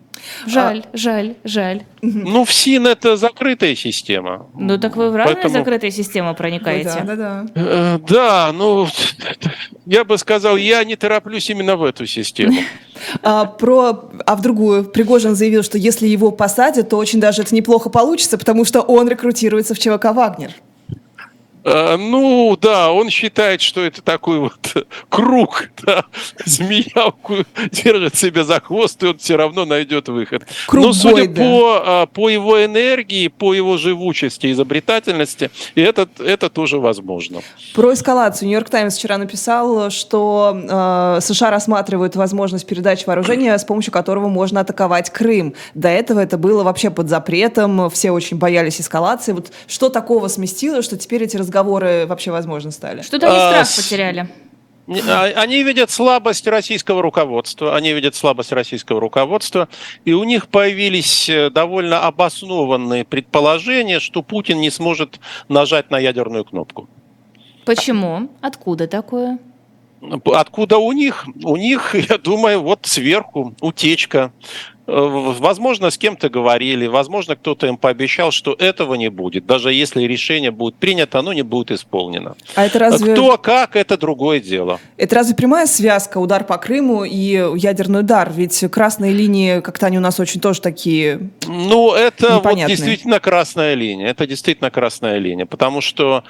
Жаль, 0.45 0.83
а... 0.91 0.97
жаль, 0.97 1.35
жаль. 1.43 1.83
Ну, 2.01 2.45
в 2.45 2.53
СИН 2.53 2.87
это 2.87 3.17
закрытая 3.17 3.75
система. 3.75 4.47
Ну, 4.55 4.77
так 4.77 4.95
вы 4.95 5.09
в 5.09 5.15
разные 5.15 5.35
Поэтому... 5.35 5.53
закрытые 5.53 5.91
системы 5.91 6.33
проникаете. 6.35 7.03
Да, 7.03 7.15
да, 7.15 7.15
да. 7.15 7.45
Э, 7.55 7.99
да, 8.07 8.51
ну, 8.53 8.87
я 9.85 10.03
бы 10.03 10.17
сказал, 10.17 10.57
я 10.57 10.83
не 10.83 10.95
тороплюсь 10.95 11.49
именно 11.49 11.75
в 11.75 11.83
эту 11.83 12.05
систему. 12.05 12.59
А, 13.23 13.45
про, 13.45 14.09
а 14.25 14.35
в 14.35 14.41
другую. 14.41 14.85
Пригожин 14.85 15.35
заявил, 15.35 15.63
что 15.63 15.77
если 15.77 16.07
его 16.07 16.31
посадят, 16.31 16.89
то 16.89 16.97
очень 16.97 17.19
даже 17.19 17.41
это 17.41 17.53
неплохо 17.53 17.89
получится, 17.89 18.37
потому 18.37 18.65
что 18.65 18.81
он 18.81 19.07
рекрутируется 19.07 19.75
в 19.75 19.79
ЧВК 19.79 20.05
«Вагнер». 20.13 20.51
А, 21.67 21.97
ну, 21.97 22.55
да, 22.61 22.91
он 22.91 23.09
считает, 23.09 23.59
что 23.59 23.81
это 23.81 24.03
такой 24.03 24.37
вот 24.37 24.53
круг, 25.09 25.69
да, 25.83 26.05
змея 26.45 27.11
держит 27.71 28.15
себя 28.15 28.43
за 28.43 28.59
хвост, 28.59 29.01
и 29.01 29.07
он 29.07 29.17
все 29.17 29.35
равно 29.35 29.65
найдет 29.65 30.07
выход. 30.07 30.43
Круг 30.67 30.85
Но 30.85 30.93
судя 30.93 31.27
да. 31.27 31.41
по, 31.41 31.83
а, 31.83 32.05
по 32.05 32.29
его 32.29 32.63
энергии, 32.63 33.29
по 33.29 33.55
его 33.55 33.77
живучести, 33.77 34.51
изобретательности, 34.51 35.49
это, 35.73 36.07
это 36.19 36.49
тоже 36.51 36.77
возможно. 36.77 37.41
Про 37.73 37.93
эскалацию. 37.93 38.47
Нью-Йорк 38.47 38.69
Таймс 38.69 38.95
вчера 38.95 39.17
написал, 39.17 39.89
что 39.89 40.55
э, 40.55 41.19
США 41.21 41.49
рассматривают 41.49 42.15
возможность 42.15 42.67
передачи 42.67 43.05
вооружения, 43.07 43.57
с 43.57 43.63
помощью 43.63 43.91
которого 43.91 44.27
можно 44.27 44.59
атаковать 44.59 45.09
Крым. 45.09 45.55
До 45.73 45.87
этого 45.87 46.19
это 46.19 46.37
было 46.37 46.61
вообще 46.61 46.91
под 46.91 47.09
запретом, 47.09 47.89
все 47.89 48.11
очень 48.11 48.37
боялись 48.37 48.79
эскалации. 48.79 49.31
Вот 49.31 49.51
что 49.65 49.89
такого 49.89 50.27
сместило, 50.27 50.83
что 50.83 50.95
теперь 50.97 51.23
эти 51.23 51.37
разговоры 51.37 51.54
разговоры 51.55 52.05
вообще 52.05 52.31
возможно 52.31 52.71
стали? 52.71 53.01
Что-то 53.01 53.27
они 53.27 53.63
страх 53.63 53.67
а, 53.67 53.81
потеряли. 53.81 54.27
А, 55.07 55.23
они 55.41 55.63
видят 55.63 55.89
слабость 55.89 56.45
российского 56.47 57.01
руководства, 57.01 57.75
они 57.75 57.93
видят 57.93 58.15
слабость 58.15 58.51
российского 58.51 58.99
руководства, 58.99 59.69
и 60.03 60.13
у 60.13 60.23
них 60.25 60.47
появились 60.49 61.29
э, 61.29 61.49
довольно 61.49 62.01
обоснованные 62.01 63.05
предположения, 63.05 63.99
что 63.99 64.21
Путин 64.21 64.59
не 64.59 64.69
сможет 64.69 65.19
нажать 65.47 65.89
на 65.91 65.97
ядерную 65.97 66.43
кнопку. 66.43 66.89
Почему? 67.65 68.29
Откуда 68.41 68.87
такое? 68.87 69.39
Откуда 70.25 70.77
у 70.77 70.91
них? 70.91 71.25
У 71.43 71.55
них, 71.55 71.95
я 72.09 72.17
думаю, 72.17 72.61
вот 72.61 72.81
сверху 72.83 73.55
утечка. 73.61 74.33
Э, 74.87 75.33
возможно, 75.39 75.89
с 75.89 75.97
кем-то 75.97 76.29
говорили, 76.29 76.85
возможно, 76.85 77.35
кто-то 77.35 77.67
им 77.67 77.77
пообещал, 77.77 78.31
что 78.31 78.53
этого 78.53 78.93
не 78.95 79.09
будет. 79.09 79.45
Даже 79.45 79.73
если 79.73 80.03
решение 80.03 80.51
будет 80.51 80.75
принято, 80.75 81.19
оно 81.19 81.33
не 81.33 81.41
будет 81.41 81.71
исполнено. 81.71 82.35
А 82.55 82.65
это 82.65 82.79
разве... 82.79 83.13
Кто, 83.13 83.37
как, 83.37 83.75
это 83.75 83.97
другое 83.97 84.39
дело. 84.39 84.79
Это 84.97 85.15
разве 85.15 85.35
прямая 85.35 85.65
связка, 85.65 86.19
удар 86.19 86.43
по 86.43 86.57
Крыму 86.57 87.03
и 87.03 87.43
ядерный 87.55 88.01
удар? 88.01 88.31
Ведь 88.31 88.63
красные 88.71 89.11
линии, 89.11 89.59
как-то 89.61 89.87
они 89.87 89.97
у 89.97 90.01
нас 90.01 90.19
очень 90.19 90.39
тоже 90.39 90.61
такие 90.61 91.29
Ну, 91.47 91.93
это 91.93 92.39
вот 92.39 92.67
действительно 92.67 93.19
красная 93.19 93.73
линия. 93.73 94.07
Это 94.07 94.27
действительно 94.27 94.69
красная 94.69 95.17
линия, 95.17 95.47
потому 95.47 95.81
что 95.81 96.23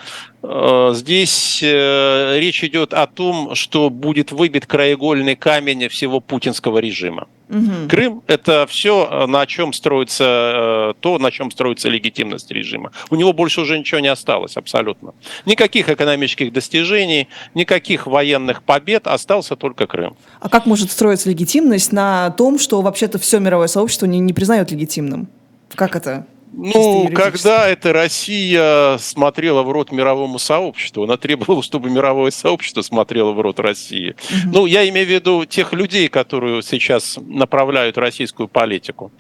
э, 0.44 0.92
здесь 0.94 1.60
э, 1.62 2.40
речь 2.40 2.64
идет 2.64 2.94
о 2.94 3.06
том, 3.08 3.54
что 3.56 3.90
будет 3.90 4.32
выбит 4.32 4.66
краеугольный 4.66 5.36
камень 5.36 5.90
всего 5.90 6.22
путинского 6.22 6.80
режима. 6.80 7.28
Угу. 7.50 7.90
Крым– 7.90 8.24
это 8.28 8.66
все, 8.68 9.26
на 9.28 9.46
чем 9.46 9.74
строится, 9.74 10.24
э, 10.24 10.94
то, 11.00 11.20
на 11.20 11.32
чем 11.32 11.52
строится 11.52 11.90
легитимность 11.90 12.52
режима. 12.52 12.92
У 13.10 13.16
него 13.16 13.34
больше 13.34 13.62
уже 13.62 13.78
ничего 13.78 14.00
не 14.00 14.08
осталось 14.08 14.58
абсолютно. 14.58 15.14
Никаких 15.46 15.90
экономических 15.90 16.52
достижений, 16.52 17.28
никаких 17.54 18.08
военных 18.08 18.64
побед, 18.64 19.08
остался 19.08 19.56
только 19.56 19.88
Крым. 19.88 20.16
А 20.40 20.50
как 20.50 20.66
может 20.66 20.92
строиться 20.92 21.30
легитимность 21.30 21.92
на 21.92 22.32
том, 22.32 22.58
что 22.58 22.82
вообще-то 22.82 23.20
все 23.20 23.40
мировое 23.40 23.68
сообщество 23.68 24.06
не, 24.08 24.20
не 24.20 24.34
признает 24.34 24.72
легитимным? 24.72 25.28
Как 25.76 25.96
это? 25.96 26.26
Ну, 26.58 27.10
когда 27.14 27.68
эта 27.68 27.92
Россия 27.92 28.98
смотрела 28.98 29.64
в 29.64 29.72
рот 29.72 29.92
мировому 29.92 30.40
сообществу, 30.40 31.04
она 31.04 31.18
требовала, 31.18 31.62
чтобы 31.62 31.90
мировое 31.90 32.32
сообщество 32.32 32.82
смотрело 32.82 33.34
в 33.34 33.42
рот 33.42 33.60
России. 33.60 34.12
Угу. 34.12 34.54
Ну, 34.54 34.66
я 34.66 34.88
имею 34.88 35.06
в 35.06 35.10
виду 35.10 35.46
тех 35.46 35.74
людей, 35.74 36.08
которые 36.08 36.62
сейчас 36.62 37.20
направляют 37.22 37.98
российскую 37.98 38.48
политику. 38.48 39.12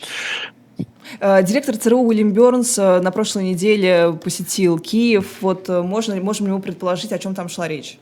Э, 1.19 1.43
директор 1.43 1.75
ЦРУ 1.75 1.99
Уильям 1.99 2.31
Бернс 2.31 2.77
э, 2.77 3.01
на 3.01 3.11
прошлой 3.11 3.43
неделе 3.43 4.17
посетил 4.23 4.79
Киев. 4.79 5.37
Вот 5.41 5.69
э, 5.69 5.81
можно, 5.81 6.15
можем 6.15 6.47
ли 6.47 6.53
мы 6.53 6.61
предположить, 6.61 7.11
о 7.11 7.19
чем 7.19 7.35
там 7.35 7.49
шла 7.49 7.67
речь? 7.67 7.97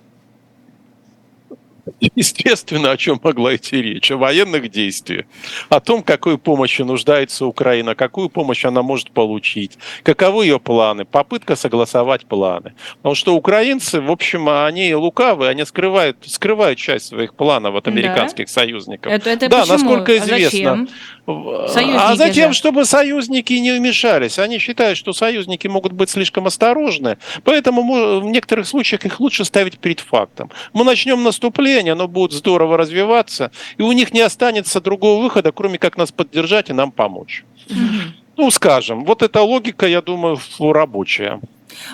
Естественно, 2.15 2.91
о 2.91 2.97
чем 2.97 3.19
могла 3.21 3.55
идти 3.55 3.81
речь? 3.81 4.11
О 4.11 4.17
военных 4.17 4.69
действиях, 4.69 5.25
о 5.69 5.79
том, 5.79 6.03
какой 6.03 6.37
помощи 6.37 6.81
нуждается 6.81 7.45
Украина, 7.45 7.95
какую 7.95 8.29
помощь 8.29 8.65
она 8.65 8.81
может 8.81 9.11
получить, 9.11 9.77
каковы 10.03 10.45
ее 10.45 10.59
планы, 10.59 11.05
попытка 11.05 11.55
согласовать 11.55 12.25
планы. 12.25 12.73
Потому 12.97 13.15
что 13.15 13.35
украинцы, 13.35 13.99
в 13.99 14.11
общем, 14.11 14.49
они 14.49 14.93
лукавы, 14.95 15.47
они 15.47 15.65
скрывают, 15.65 16.17
скрывают 16.25 16.79
часть 16.79 17.07
своих 17.07 17.35
планов 17.35 17.75
от 17.75 17.87
американских 17.87 18.45
да? 18.45 18.51
союзников. 18.51 19.11
Это, 19.11 19.29
это 19.29 19.49
да, 19.49 19.61
почему? 19.61 19.77
насколько 19.77 20.17
известно. 20.17 20.87
А, 21.25 21.67
зачем? 21.67 21.97
а 21.97 22.15
затем, 22.15 22.53
же. 22.53 22.59
чтобы 22.59 22.85
союзники 22.85 23.53
не 23.53 23.71
вмешались. 23.71 24.39
Они 24.39 24.57
считают, 24.57 24.97
что 24.97 25.13
союзники 25.13 25.67
могут 25.67 25.93
быть 25.93 26.09
слишком 26.09 26.47
осторожны, 26.47 27.17
поэтому 27.43 28.19
в 28.19 28.25
некоторых 28.25 28.67
случаях 28.67 29.05
их 29.05 29.19
лучше 29.19 29.45
ставить 29.45 29.79
перед 29.79 29.99
фактом. 29.99 30.49
Мы 30.73 30.83
начнем 30.83 31.23
наступление, 31.23 31.72
оно 31.81 32.07
будет 32.07 32.31
здорово 32.31 32.77
развиваться, 32.77 33.51
и 33.77 33.81
у 33.81 33.91
них 33.91 34.13
не 34.13 34.21
останется 34.21 34.81
другого 34.81 35.21
выхода, 35.21 35.51
кроме 35.51 35.77
как 35.77 35.97
нас 35.97 36.11
поддержать 36.11 36.69
и 36.69 36.73
нам 36.73 36.91
помочь. 36.91 37.43
Ну, 38.35 38.49
скажем, 38.51 39.05
вот 39.05 39.21
эта 39.21 39.41
логика, 39.41 39.87
я 39.87 40.01
думаю, 40.01 40.39
рабочая. 40.59 41.39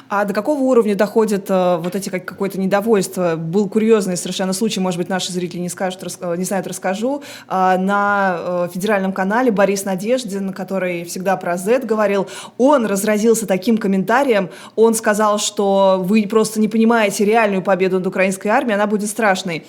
А 0.09 0.25
до 0.25 0.33
какого 0.33 0.61
уровня 0.61 0.95
доходит 0.95 1.49
э, 1.49 1.77
вот 1.77 1.95
эти 1.95 2.09
как, 2.09 2.25
какое-то 2.25 2.59
недовольство? 2.59 3.35
Был 3.35 3.69
курьезный 3.69 4.17
совершенно 4.17 4.53
случай, 4.53 4.79
может 4.79 4.97
быть, 4.97 5.09
наши 5.09 5.31
зрители 5.31 5.59
не, 5.59 5.69
скажут, 5.69 6.03
рас, 6.03 6.17
э, 6.21 6.35
не 6.37 6.43
знают, 6.43 6.67
расскажу. 6.67 7.21
Э, 7.47 7.77
на 7.77 8.37
э, 8.39 8.69
федеральном 8.73 9.13
канале 9.13 9.51
Борис 9.51 9.85
Надеждин, 9.85 10.53
который 10.53 11.03
всегда 11.05 11.37
про 11.37 11.57
Z 11.57 11.81
говорил, 11.81 12.27
он 12.57 12.85
разразился 12.85 13.47
таким 13.47 13.77
комментарием, 13.77 14.49
он 14.75 14.93
сказал, 14.93 15.39
что 15.39 16.01
вы 16.03 16.27
просто 16.27 16.59
не 16.59 16.67
понимаете 16.67 17.25
реальную 17.25 17.61
победу 17.61 17.97
над 17.97 18.07
украинской 18.07 18.47
армией, 18.47 18.75
она 18.75 18.87
будет 18.87 19.09
страшной. 19.09 19.65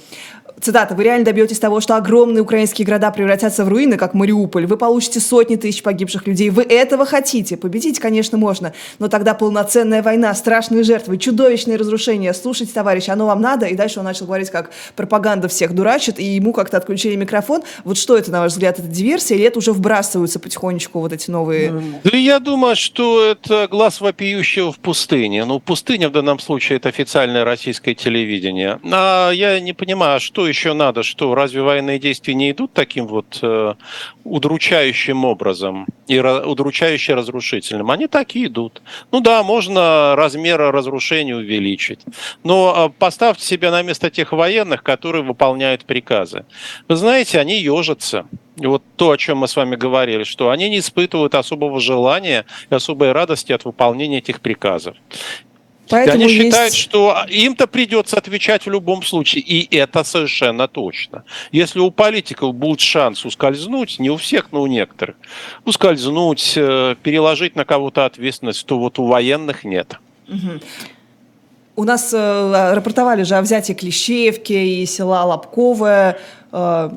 Цитата. 0.60 0.94
«Вы 0.94 1.04
реально 1.04 1.24
добьетесь 1.24 1.58
того, 1.58 1.80
что 1.80 1.96
огромные 1.96 2.42
украинские 2.42 2.84
города 2.84 3.10
превратятся 3.10 3.64
в 3.64 3.68
руины, 3.68 3.96
как 3.96 4.12
Мариуполь. 4.12 4.66
Вы 4.66 4.76
получите 4.76 5.18
сотни 5.18 5.56
тысяч 5.56 5.82
погибших 5.82 6.26
людей. 6.26 6.50
Вы 6.50 6.64
этого 6.64 7.06
хотите. 7.06 7.56
Победить, 7.56 7.98
конечно, 7.98 8.36
можно, 8.36 8.74
но 8.98 9.08
тогда 9.08 9.32
полноценная 9.32 9.99
война, 10.02 10.34
страшные 10.34 10.82
жертвы, 10.82 11.18
чудовищные 11.18 11.76
разрушения. 11.76 12.32
Слушайте, 12.34 12.72
товарищ, 12.72 13.08
оно 13.08 13.26
вам 13.26 13.40
надо?» 13.40 13.66
И 13.66 13.74
дальше 13.74 14.00
он 14.00 14.04
начал 14.04 14.26
говорить, 14.26 14.50
как 14.50 14.70
пропаганда 14.96 15.48
всех 15.48 15.74
дурачит, 15.74 16.18
и 16.18 16.24
ему 16.24 16.52
как-то 16.52 16.76
отключили 16.76 17.16
микрофон. 17.16 17.62
Вот 17.84 17.98
что 17.98 18.16
это, 18.16 18.30
на 18.30 18.40
ваш 18.40 18.52
взгляд, 18.52 18.78
это 18.78 18.88
диверсия, 18.88 19.36
или 19.36 19.46
это 19.46 19.58
уже 19.58 19.72
вбрасываются 19.72 20.38
потихонечку 20.38 21.00
вот 21.00 21.12
эти 21.12 21.30
новые... 21.30 21.82
Да 22.04 22.16
я 22.16 22.38
думаю, 22.38 22.76
что 22.76 23.24
это 23.24 23.68
глаз 23.68 24.00
вопиющего 24.00 24.72
в 24.72 24.78
пустыне. 24.78 25.44
Ну, 25.44 25.60
пустыня 25.60 26.08
в 26.08 26.12
данном 26.12 26.38
случае 26.38 26.76
это 26.76 26.88
официальное 26.88 27.44
российское 27.44 27.94
телевидение. 27.94 28.80
А 28.90 29.30
я 29.30 29.60
не 29.60 29.72
понимаю, 29.72 30.16
а 30.16 30.20
что 30.20 30.46
еще 30.46 30.72
надо? 30.72 31.02
Что, 31.02 31.34
разве 31.34 31.62
военные 31.62 31.98
действия 31.98 32.34
не 32.34 32.50
идут 32.50 32.72
таким 32.72 33.06
вот 33.06 33.38
э, 33.42 33.74
удручающим 34.24 35.24
образом 35.24 35.86
и 36.06 36.18
удручающе 36.18 37.14
разрушительным? 37.14 37.90
Они 37.90 38.06
так 38.06 38.34
и 38.36 38.46
идут. 38.46 38.82
Ну 39.12 39.20
да, 39.20 39.42
можно 39.42 39.89
размер 40.16 40.58
разрушения 40.58 41.36
увеличить, 41.36 42.00
но 42.44 42.90
э, 42.90 42.98
поставьте 42.98 43.44
себя 43.44 43.70
на 43.70 43.82
место 43.82 44.10
тех 44.10 44.32
военных, 44.32 44.82
которые 44.82 45.22
выполняют 45.22 45.84
приказы. 45.84 46.44
Вы 46.88 46.96
знаете, 46.96 47.38
они 47.40 47.60
ежатся. 47.60 48.26
И 48.60 48.66
вот 48.66 48.82
то, 48.96 49.12
о 49.12 49.16
чем 49.16 49.38
мы 49.38 49.48
с 49.48 49.56
вами 49.56 49.76
говорили, 49.76 50.24
что 50.24 50.50
они 50.50 50.68
не 50.68 50.80
испытывают 50.80 51.34
особого 51.34 51.80
желания 51.80 52.44
и 52.68 52.74
особой 52.74 53.12
радости 53.12 53.52
от 53.52 53.64
выполнения 53.64 54.18
этих 54.18 54.40
приказов. 54.40 54.96
Поэтому 55.90 56.24
Они 56.24 56.32
есть... 56.32 56.44
считают, 56.44 56.74
что 56.74 57.16
им-то 57.28 57.66
придется 57.66 58.16
отвечать 58.16 58.64
в 58.64 58.70
любом 58.70 59.02
случае, 59.02 59.42
и 59.42 59.76
это 59.76 60.04
совершенно 60.04 60.68
точно. 60.68 61.24
Если 61.50 61.80
у 61.80 61.90
политиков 61.90 62.54
будет 62.54 62.80
шанс 62.80 63.24
ускользнуть, 63.24 63.98
не 63.98 64.08
у 64.08 64.16
всех, 64.16 64.52
но 64.52 64.62
у 64.62 64.66
некоторых, 64.68 65.16
ускользнуть, 65.64 66.52
э, 66.56 66.94
переложить 67.02 67.56
на 67.56 67.64
кого-то 67.64 68.04
ответственность, 68.06 68.64
то 68.66 68.78
вот 68.78 69.00
у 69.00 69.06
военных 69.06 69.64
нет. 69.64 69.98
Угу. 70.28 70.60
У 71.76 71.84
нас 71.84 72.14
э, 72.14 72.72
рапортовали 72.74 73.24
же 73.24 73.34
о 73.34 73.42
взятии 73.42 73.72
Клещеевки 73.72 74.52
и 74.52 74.86
села 74.86 75.24
Лобковое. 75.24 76.18
Э, 76.52 76.90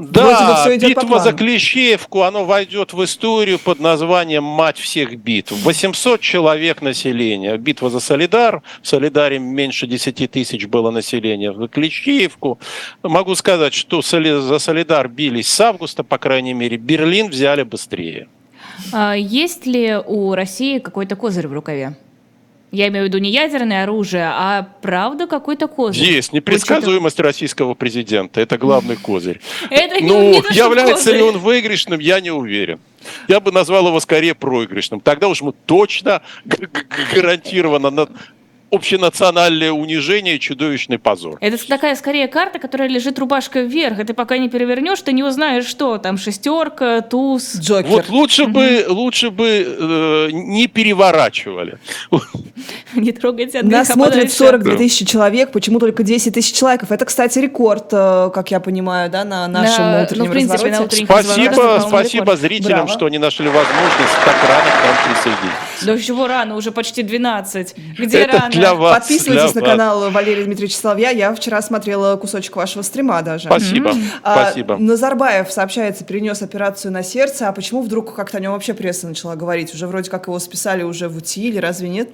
да, 0.00 0.76
битва 0.78 1.18
за 1.20 1.32
Клещеевку, 1.32 2.22
оно 2.22 2.44
войдет 2.44 2.92
в 2.92 3.04
историю 3.04 3.58
под 3.58 3.80
названием 3.80 4.42
«Мать 4.42 4.78
всех 4.78 5.16
битв». 5.16 5.52
800 5.52 6.20
человек 6.20 6.80
населения. 6.80 7.56
Битва 7.58 7.90
за 7.90 8.00
Солидар. 8.00 8.62
В 8.82 8.88
Солидаре 8.88 9.38
меньше 9.38 9.86
10 9.86 10.30
тысяч 10.30 10.66
было 10.66 10.90
населения. 10.90 11.52
В 11.52 11.68
Клещеевку. 11.68 12.58
Могу 13.02 13.34
сказать, 13.34 13.74
что 13.74 14.00
за 14.00 14.58
Солидар 14.58 15.08
бились 15.08 15.48
с 15.48 15.60
августа, 15.60 16.02
по 16.02 16.18
крайней 16.18 16.54
мере. 16.54 16.78
Берлин 16.78 17.28
взяли 17.28 17.62
быстрее. 17.62 18.28
А 18.92 19.14
есть 19.14 19.66
ли 19.66 19.96
у 20.06 20.34
России 20.34 20.78
какой-то 20.78 21.16
козырь 21.16 21.46
в 21.46 21.52
рукаве? 21.52 21.96
Я 22.72 22.88
имею 22.88 23.06
в 23.06 23.08
виду 23.08 23.18
не 23.18 23.30
ядерное 23.30 23.82
оружие, 23.82 24.26
а 24.26 24.68
правда 24.80 25.26
какой-то 25.26 25.66
козырь. 25.66 26.04
Есть 26.04 26.32
непредсказуемость 26.32 27.14
Учитывая... 27.16 27.28
российского 27.28 27.74
президента. 27.74 28.40
Это 28.40 28.58
главный 28.58 28.96
козырь. 29.02 29.40
Это 29.70 30.02
ну, 30.04 30.34
является 30.50 31.12
ли 31.12 31.22
он 31.22 31.38
выигрышным, 31.38 31.98
я 31.98 32.20
не 32.20 32.30
уверен. 32.30 32.78
Я 33.28 33.40
бы 33.40 33.50
назвал 33.50 33.88
его 33.88 33.98
скорее 33.98 34.34
проигрышным. 34.34 35.00
Тогда 35.00 35.28
уж 35.28 35.40
мы 35.40 35.52
точно 35.66 36.22
гарантированно 37.14 38.08
общенациональное 38.70 39.72
унижение 39.72 40.36
и 40.36 40.40
чудовищный 40.40 40.98
позор. 40.98 41.38
Это 41.40 41.66
такая 41.66 41.96
скорее 41.96 42.28
карта, 42.28 42.58
которая 42.58 42.88
лежит 42.88 43.18
рубашкой 43.18 43.66
вверх, 43.66 43.98
и 43.98 44.04
ты 44.04 44.14
пока 44.14 44.38
не 44.38 44.48
перевернешь, 44.48 45.00
ты 45.02 45.12
не 45.12 45.22
узнаешь, 45.22 45.66
что 45.66 45.98
там 45.98 46.18
шестерка, 46.18 47.00
туз, 47.00 47.56
Джокер. 47.56 47.88
Вот 47.88 48.08
лучше 48.08 48.46
бы, 48.46 48.84
лучше 48.88 49.30
бы 49.30 49.46
э, 49.48 50.28
не 50.32 50.66
переворачивали. 50.66 51.78
Не 52.94 53.12
трогайте 53.12 53.62
Нас 53.62 53.88
смотрит 53.88 54.32
42 54.32 54.76
тысячи 54.76 55.04
человек, 55.04 55.52
почему 55.52 55.78
только 55.78 56.02
10 56.02 56.34
тысяч 56.34 56.60
лайков? 56.60 56.92
Это, 56.92 57.04
кстати, 57.04 57.38
рекорд, 57.38 57.86
э, 57.92 58.30
как 58.34 58.50
я 58.50 58.60
понимаю, 58.60 59.10
да, 59.10 59.24
на 59.24 59.46
нашем 59.48 59.84
на, 59.84 60.02
утреннем 60.02 60.24
ну, 60.24 60.30
в 60.30 60.32
принципе, 60.32 60.70
развороте. 60.70 60.78
На 60.78 60.84
утреннем 60.84 61.06
спасибо, 61.06 61.84
спасибо 61.86 62.36
зрителям, 62.36 62.80
Браво. 62.80 62.88
что 62.88 63.06
они 63.06 63.18
нашли 63.18 63.46
возможность 63.46 64.14
так 64.24 64.36
рано 64.48 64.70
к 64.70 64.84
нам 64.84 65.14
присоединиться. 65.14 65.86
Да 65.86 65.98
чего 65.98 66.26
рано, 66.26 66.56
уже 66.56 66.72
почти 66.72 67.02
12. 67.02 67.74
Где 67.98 68.18
Это 68.18 68.38
рано? 68.38 68.52
Для 68.60 68.74
вас, 68.74 68.98
Подписывайтесь 68.98 69.52
для 69.52 69.60
на 69.62 69.66
вас. 69.66 69.70
канал 69.72 70.10
Валерия 70.10 70.44
Дмитриевича 70.44 70.76
Соловья. 70.76 71.10
Я 71.10 71.34
вчера 71.34 71.60
смотрела 71.62 72.16
кусочек 72.16 72.56
вашего 72.56 72.82
стрима 72.82 73.22
даже. 73.22 73.46
Спасибо, 73.46 73.92
а, 74.22 74.42
спасибо. 74.44 74.76
Назарбаев, 74.76 75.50
сообщается, 75.50 76.04
перенес 76.04 76.42
операцию 76.42 76.92
на 76.92 77.02
сердце. 77.02 77.48
А 77.48 77.52
почему 77.52 77.82
вдруг 77.82 78.14
как-то 78.14 78.38
о 78.38 78.40
нем 78.40 78.52
вообще 78.52 78.74
пресса 78.74 79.06
начала 79.08 79.36
говорить? 79.36 79.74
Уже 79.74 79.86
вроде 79.86 80.10
как 80.10 80.26
его 80.26 80.38
списали 80.38 80.82
уже 80.82 81.08
в 81.08 81.16
УТИ, 81.16 81.40
или 81.48 81.58
разве 81.58 81.88
нет? 81.88 82.10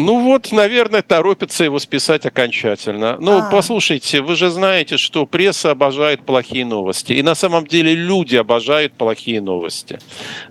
Ну 0.00 0.20
вот, 0.20 0.52
наверное, 0.52 1.02
торопится 1.02 1.64
его 1.64 1.80
списать 1.80 2.24
окончательно. 2.24 3.16
Ну, 3.18 3.38
А-а-а. 3.38 3.50
послушайте, 3.50 4.20
вы 4.20 4.36
же 4.36 4.48
знаете, 4.48 4.96
что 4.96 5.26
пресса 5.26 5.72
обожает 5.72 6.24
плохие 6.24 6.64
новости. 6.64 7.14
И 7.14 7.22
на 7.22 7.34
самом 7.34 7.66
деле 7.66 7.96
люди 7.96 8.36
обожают 8.36 8.92
плохие 8.92 9.40
новости. 9.40 9.98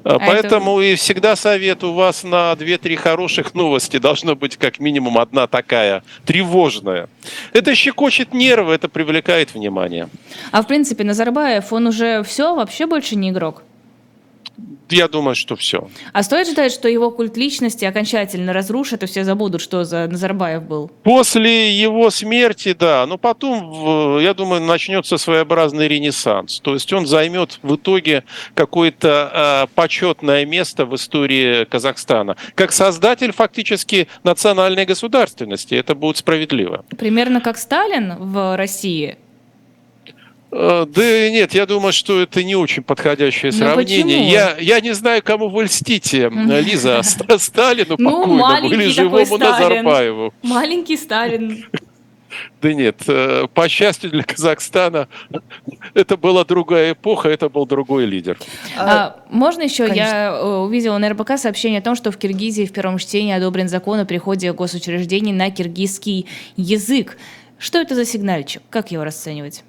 А 0.03 0.19
Поэтому 0.19 0.81
это... 0.81 0.91
и 0.91 0.95
всегда 0.95 1.37
советую 1.37 1.93
вас 1.93 2.23
на 2.23 2.51
2-3 2.59 2.97
хороших 2.97 3.55
новости. 3.55 3.99
Должно 3.99 4.35
быть 4.35 4.57
как 4.57 4.79
минимум 4.79 5.17
одна 5.17 5.47
такая 5.47 6.03
тревожная. 6.25 7.07
Это 7.53 7.73
щекочет 7.73 8.33
нервы, 8.33 8.73
это 8.73 8.89
привлекает 8.89 9.53
внимание. 9.53 10.09
А 10.51 10.61
в 10.61 10.67
принципе, 10.67 11.05
Назарбаев, 11.05 11.71
он 11.71 11.87
уже 11.87 12.21
все, 12.23 12.53
вообще 12.53 12.85
больше 12.85 13.15
не 13.15 13.29
игрок? 13.29 13.63
Я 14.89 15.07
думаю, 15.07 15.35
что 15.35 15.55
все. 15.55 15.89
А 16.13 16.23
стоит 16.23 16.47
ждать, 16.47 16.71
что 16.71 16.87
его 16.87 17.11
культ 17.11 17.37
личности 17.37 17.85
окончательно 17.85 18.53
разрушит, 18.53 19.03
и 19.03 19.05
все 19.05 19.23
забудут, 19.23 19.61
что 19.61 19.83
за 19.83 20.07
Назарбаев 20.07 20.63
был? 20.63 20.89
После 21.03 21.71
его 21.71 22.09
смерти, 22.09 22.73
да. 22.73 23.05
Но 23.05 23.17
потом, 23.17 24.19
я 24.19 24.33
думаю, 24.33 24.61
начнется 24.61 25.17
своеобразный 25.17 25.87
ренессанс. 25.87 26.59
То 26.59 26.73
есть 26.73 26.91
он 26.93 27.05
займет 27.05 27.59
в 27.61 27.75
итоге 27.75 28.23
какое-то 28.53 29.67
э, 29.69 29.75
почетное 29.75 30.45
место 30.45 30.85
в 30.85 30.95
истории 30.95 31.65
Казахстана. 31.65 32.35
Как 32.55 32.71
создатель 32.71 33.31
фактически 33.31 34.07
национальной 34.23 34.85
государственности. 34.85 35.75
Это 35.75 35.95
будет 35.95 36.17
справедливо. 36.17 36.85
Примерно 36.97 37.41
как 37.41 37.57
Сталин 37.57 38.15
в 38.17 38.55
России 38.57 39.17
да 40.51 41.29
нет, 41.29 41.53
я 41.53 41.65
думаю, 41.65 41.93
что 41.93 42.21
это 42.21 42.43
не 42.43 42.55
очень 42.55 42.83
подходящее 42.83 43.51
ну, 43.51 43.57
сравнение. 43.57 44.29
Я, 44.29 44.57
я 44.59 44.79
не 44.79 44.93
знаю, 44.93 45.21
кому 45.23 45.49
вы 45.49 45.65
льстите, 45.65 46.29
Лиза, 46.29 47.01
Сталину 47.03 47.95
ну, 47.97 48.11
покойному 48.11 48.69
или 48.69 48.87
живому 48.87 49.37
Назарбаеву. 49.37 50.33
Маленький 50.43 50.97
Сталин. 50.97 51.65
Да 52.61 52.73
нет, 52.73 53.03
э, 53.07 53.47
по 53.53 53.69
счастью 53.69 54.09
для 54.11 54.23
Казахстана, 54.23 55.07
это 55.93 56.17
была 56.17 56.43
другая 56.43 56.93
эпоха, 56.93 57.29
это 57.29 57.49
был 57.49 57.65
другой 57.65 58.05
лидер. 58.05 58.37
А, 58.77 59.17
можно 59.29 59.63
еще? 59.63 59.87
Конечно. 59.87 60.01
Я 60.03 60.31
э, 60.31 60.45
увидела 60.57 60.97
на 60.97 61.09
РБК 61.09 61.37
сообщение 61.37 61.79
о 61.79 61.83
том, 61.83 61.95
что 61.95 62.11
в 62.11 62.17
Киргизии 62.17 62.65
в 62.65 62.73
первом 62.73 62.97
чтении 62.97 63.33
одобрен 63.33 63.69
закон 63.69 63.99
о 63.99 64.05
приходе 64.05 64.53
госучреждений 64.53 65.33
на 65.33 65.51
киргизский 65.51 66.27
язык. 66.55 67.17
Что 67.59 67.79
это 67.79 67.95
за 67.95 68.05
сигнальчик? 68.05 68.61
Как 68.69 68.91
его 68.91 69.03
расценивать? 69.03 69.63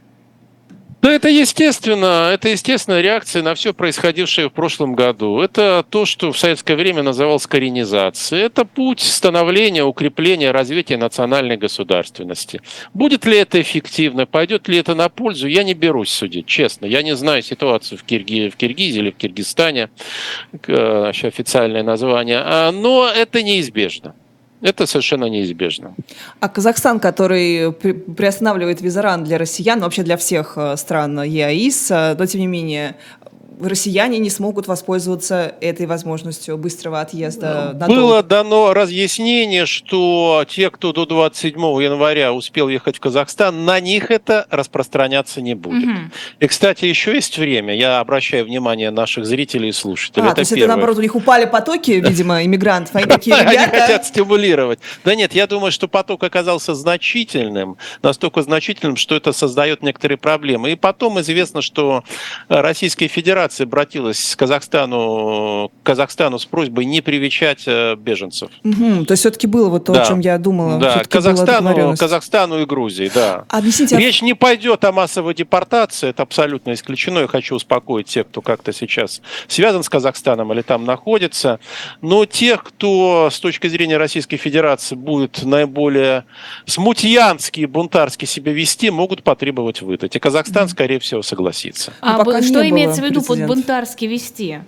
Да, 1.00 1.12
это 1.12 1.28
естественно, 1.28 2.30
это 2.32 2.48
естественная 2.48 3.00
реакция 3.00 3.42
на 3.42 3.54
все 3.54 3.72
происходившее 3.72 4.48
в 4.48 4.52
прошлом 4.52 4.96
году. 4.96 5.40
Это 5.40 5.84
то, 5.88 6.04
что 6.04 6.32
в 6.32 6.38
советское 6.38 6.74
время 6.74 7.04
называлось 7.04 7.46
коренизацией. 7.46 8.46
Это 8.46 8.64
путь 8.64 9.00
становления, 9.00 9.84
укрепления, 9.84 10.50
развития 10.50 10.96
национальной 10.96 11.56
государственности. 11.56 12.62
Будет 12.94 13.26
ли 13.26 13.36
это 13.36 13.60
эффективно, 13.60 14.26
пойдет 14.26 14.66
ли 14.66 14.76
это 14.76 14.96
на 14.96 15.08
пользу, 15.08 15.46
я 15.46 15.62
не 15.62 15.74
берусь 15.74 16.10
судить, 16.10 16.46
честно. 16.46 16.86
Я 16.86 17.02
не 17.02 17.14
знаю 17.14 17.42
ситуацию 17.42 17.96
в, 17.98 18.02
Кирги... 18.02 18.48
в 18.48 18.56
Киргизии 18.56 18.98
или 18.98 19.10
в 19.12 19.16
Киргизстане, 19.16 19.90
э, 20.66 21.10
официальное 21.10 21.84
название, 21.84 22.42
а, 22.44 22.72
но 22.72 23.08
это 23.08 23.44
неизбежно. 23.44 24.16
Это 24.60 24.86
совершенно 24.86 25.26
неизбежно. 25.26 25.94
А 26.40 26.48
Казахстан, 26.48 26.98
который 26.98 27.72
приостанавливает 27.72 28.80
визаран 28.80 29.24
для 29.24 29.38
россиян, 29.38 29.80
вообще 29.80 30.02
для 30.02 30.16
всех 30.16 30.54
э, 30.56 30.76
стран 30.76 31.22
ЕАИС, 31.22 31.90
э, 31.90 32.16
но 32.18 32.26
тем 32.26 32.40
не 32.40 32.46
менее 32.48 32.96
россияне 33.60 34.18
не 34.18 34.30
смогут 34.30 34.66
воспользоваться 34.66 35.54
этой 35.60 35.86
возможностью 35.86 36.56
быстрого 36.56 37.00
отъезда 37.00 37.72
надолго. 37.74 37.94
Было 37.94 38.22
дано 38.22 38.72
разъяснение, 38.72 39.66
что 39.66 40.44
те, 40.48 40.70
кто 40.70 40.92
до 40.92 41.06
27 41.06 41.58
января 41.58 42.32
успел 42.32 42.68
ехать 42.68 42.96
в 42.96 43.00
Казахстан, 43.00 43.64
на 43.64 43.80
них 43.80 44.10
это 44.10 44.46
распространяться 44.50 45.40
не 45.40 45.54
будет. 45.54 45.88
Угу. 45.88 45.98
И, 46.40 46.46
кстати, 46.46 46.84
еще 46.84 47.14
есть 47.14 47.38
время, 47.38 47.74
я 47.74 48.00
обращаю 48.00 48.44
внимание 48.44 48.90
наших 48.90 49.26
зрителей 49.26 49.70
и 49.70 49.72
слушателей. 49.72 50.24
А, 50.24 50.26
это 50.26 50.36
то 50.36 50.40
есть 50.40 50.50
первое. 50.50 50.64
это 50.64 50.74
наоборот, 50.74 50.98
у 50.98 51.02
них 51.02 51.14
упали 51.14 51.44
потоки, 51.44 51.90
видимо, 51.90 52.44
иммигрантов, 52.44 52.94
они 52.96 53.06
такие 53.06 53.36
ребята... 53.36 53.60
Они 53.60 53.80
хотят 53.80 54.06
стимулировать. 54.06 54.78
Да 55.04 55.14
нет, 55.14 55.34
я 55.34 55.46
думаю, 55.46 55.72
что 55.72 55.88
поток 55.88 56.22
оказался 56.22 56.74
значительным, 56.74 57.76
настолько 58.02 58.42
значительным, 58.42 58.96
что 58.96 59.16
это 59.16 59.32
создает 59.32 59.82
некоторые 59.82 60.18
проблемы. 60.18 60.72
И 60.72 60.76
потом 60.76 61.20
известно, 61.20 61.62
что 61.62 62.04
Российская 62.48 63.08
Федерация 63.08 63.47
Федерация 63.48 63.64
обратилась 63.64 64.34
к 64.34 64.38
Казахстану, 64.38 65.70
к 65.82 65.86
Казахстану 65.86 66.38
с 66.38 66.44
просьбой 66.44 66.84
не 66.84 67.00
привечать 67.00 67.64
э, 67.66 67.96
беженцев. 67.96 68.50
Угу, 68.64 69.06
то 69.06 69.12
есть 69.12 69.22
все-таки 69.22 69.46
было 69.46 69.68
вот 69.68 69.86
то, 69.86 69.94
да. 69.94 70.02
о 70.02 70.06
чем 70.06 70.20
я 70.20 70.38
думала. 70.38 70.78
Да, 70.78 71.02
Казахстану, 71.08 71.96
Казахстану 71.96 72.60
и 72.60 72.66
Грузии, 72.66 73.10
да. 73.14 73.44
Объясните, 73.48 73.96
а 73.96 73.98
Речь 73.98 74.22
не 74.22 74.34
пойдет 74.34 74.84
о 74.84 74.92
массовой 74.92 75.34
депортации, 75.34 76.10
это 76.10 76.22
абсолютно 76.22 76.72
исключено. 76.72 77.20
Я 77.20 77.28
хочу 77.28 77.56
успокоить 77.56 78.06
тех, 78.06 78.28
кто 78.28 78.42
как-то 78.42 78.72
сейчас 78.72 79.22
связан 79.46 79.82
с 79.82 79.88
Казахстаном 79.88 80.52
или 80.52 80.62
там 80.62 80.84
находится. 80.84 81.58
Но 82.02 82.26
тех, 82.26 82.64
кто 82.64 83.28
с 83.32 83.40
точки 83.40 83.68
зрения 83.68 83.96
Российской 83.96 84.36
Федерации 84.36 84.94
будет 84.94 85.42
наиболее 85.42 86.24
смутьянски 86.66 87.60
и 87.60 87.66
бунтарски 87.66 88.24
себя 88.24 88.52
вести, 88.52 88.90
могут 88.90 89.22
потребовать 89.22 89.82
выдать. 89.82 90.16
И 90.16 90.18
Казахстан, 90.18 90.68
скорее 90.68 90.98
всего, 90.98 91.22
согласится. 91.22 91.92
А, 92.00 92.20
а 92.20 92.42
что 92.42 92.68
имеется 92.68 93.00
в 93.00 93.04
виду 93.04 93.22
под 93.22 93.37
бунтарски 93.46 94.06
вести? 94.06 94.62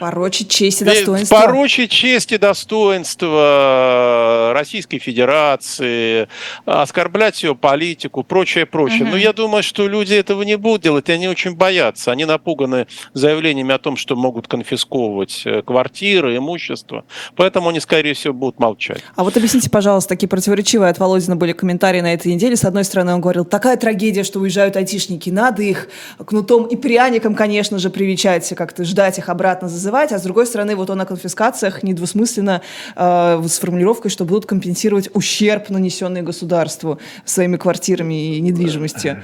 Порочить 0.00 0.48
честь 0.48 0.80
и 0.80 0.84
достоинство. 0.86 1.36
Порочить 1.36 1.90
честь 1.90 2.32
и 2.32 2.38
достоинство 2.38 4.52
Российской 4.54 4.98
Федерации, 4.98 6.26
оскорблять 6.64 7.42
ее 7.42 7.54
политику, 7.54 8.22
прочее, 8.22 8.64
прочее. 8.64 9.02
Угу. 9.02 9.10
Но 9.10 9.18
я 9.18 9.34
думаю, 9.34 9.62
что 9.62 9.86
люди 9.86 10.14
этого 10.14 10.40
не 10.40 10.56
будут 10.56 10.84
делать, 10.84 11.10
и 11.10 11.12
они 11.12 11.28
очень 11.28 11.54
боятся. 11.54 12.12
Они 12.12 12.24
напуганы 12.24 12.86
заявлениями 13.12 13.74
о 13.74 13.78
том, 13.78 13.98
что 13.98 14.16
могут 14.16 14.48
конфисковывать 14.48 15.42
э, 15.44 15.60
квартиры, 15.60 16.34
имущество. 16.34 17.04
Поэтому 17.36 17.68
они, 17.68 17.80
скорее 17.80 18.14
всего, 18.14 18.32
будут 18.32 18.58
молчать. 18.58 19.02
А 19.16 19.22
вот 19.22 19.36
объясните, 19.36 19.68
пожалуйста, 19.68 20.08
такие 20.08 20.28
противоречивые 20.28 20.88
от 20.88 20.98
Володина 20.98 21.36
были 21.36 21.52
комментарии 21.52 22.00
на 22.00 22.14
этой 22.14 22.32
неделе. 22.32 22.56
С 22.56 22.64
одной 22.64 22.84
стороны, 22.84 23.12
он 23.12 23.20
говорил, 23.20 23.44
такая 23.44 23.76
трагедия, 23.76 24.24
что 24.24 24.40
уезжают 24.40 24.76
айтишники, 24.76 25.28
надо 25.28 25.62
их 25.62 25.88
кнутом 26.24 26.64
и 26.64 26.76
пряником, 26.76 27.34
конечно 27.34 27.78
же, 27.78 27.90
привечать, 27.90 28.50
как-то 28.56 28.84
ждать 28.84 29.18
их 29.18 29.28
обратно, 29.28 29.68
зазывать 29.68 29.89
называть, 29.90 30.12
а 30.12 30.18
с 30.18 30.22
другой 30.22 30.46
стороны, 30.46 30.76
вот 30.76 30.90
он 30.90 31.00
о 31.00 31.06
конфискациях 31.06 31.82
недвусмысленно 31.82 32.62
э, 32.94 33.42
с 33.46 33.58
формулировкой, 33.58 34.10
что 34.10 34.24
будут 34.24 34.46
компенсировать 34.46 35.10
ущерб, 35.14 35.68
нанесенный 35.70 36.22
государству 36.22 36.98
своими 37.24 37.56
квартирами 37.56 38.36
и 38.36 38.40
недвижимостью. 38.40 39.22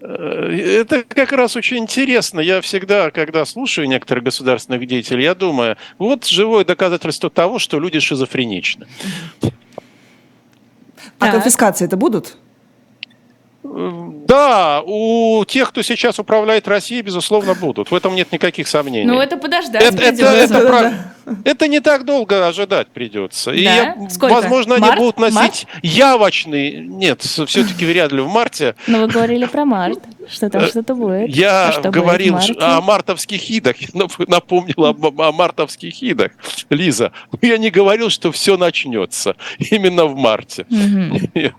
Э, 0.00 0.80
это 0.80 1.04
как 1.04 1.32
раз 1.32 1.56
очень 1.56 1.78
интересно. 1.78 2.40
Я 2.40 2.60
всегда, 2.60 3.10
когда 3.10 3.44
слушаю 3.44 3.88
некоторых 3.88 4.24
государственных 4.24 4.86
деятелей, 4.86 5.24
я 5.24 5.34
думаю, 5.34 5.76
вот 5.98 6.26
живое 6.26 6.64
доказательство 6.64 7.30
того, 7.30 7.58
что 7.58 7.78
люди 7.78 8.00
шизофреничны. 8.00 8.86
А 11.20 11.30
конфискации 11.30 11.84
это 11.84 11.96
будут? 11.96 12.36
Да, 13.64 14.82
у 14.84 15.42
тех, 15.46 15.70
кто 15.70 15.80
сейчас 15.80 16.18
управляет 16.18 16.68
Россией, 16.68 17.00
безусловно, 17.00 17.54
будут. 17.54 17.90
В 17.90 17.94
этом 17.94 18.14
нет 18.14 18.30
никаких 18.30 18.68
сомнений. 18.68 19.06
Ну, 19.06 19.18
это 19.18 19.38
подождать 19.38 19.82
это, 19.82 20.02
это, 20.02 20.22
это, 20.22 20.56
это, 20.56 21.14
это 21.44 21.68
не 21.68 21.80
так 21.80 22.04
долго 22.04 22.46
ожидать 22.46 22.88
придется. 22.88 23.52
Да? 23.52 23.92
И, 23.92 24.10
Сколько? 24.10 24.34
возможно, 24.34 24.76
март? 24.78 24.92
они 24.92 25.00
будут 25.00 25.18
носить 25.18 25.34
март? 25.34 25.66
явочный... 25.82 26.80
Нет, 26.86 27.22
все-таки 27.22 27.86
вряд 27.86 28.12
ли 28.12 28.20
в 28.20 28.28
марте. 28.28 28.74
Но 28.86 29.00
вы 29.00 29.06
говорили 29.08 29.46
про 29.46 29.64
март, 29.64 29.98
что 30.28 30.50
там 30.50 30.66
что-то 30.66 30.94
будет. 30.94 31.28
Я 31.34 31.68
а 31.68 31.72
что 31.72 31.90
говорил 31.90 32.34
будет 32.34 32.60
о 32.60 32.80
мартовских 32.80 33.50
идах, 33.50 33.76
напомнил 34.26 34.86
об, 34.86 35.20
о 35.20 35.32
мартовских 35.32 36.02
идах, 36.02 36.32
Лиза. 36.70 37.12
Я 37.42 37.58
не 37.58 37.70
говорил, 37.70 38.10
что 38.10 38.32
все 38.32 38.56
начнется 38.56 39.36
именно 39.58 40.06
в 40.06 40.16
марте. 40.16 40.66
Угу. 40.70 41.52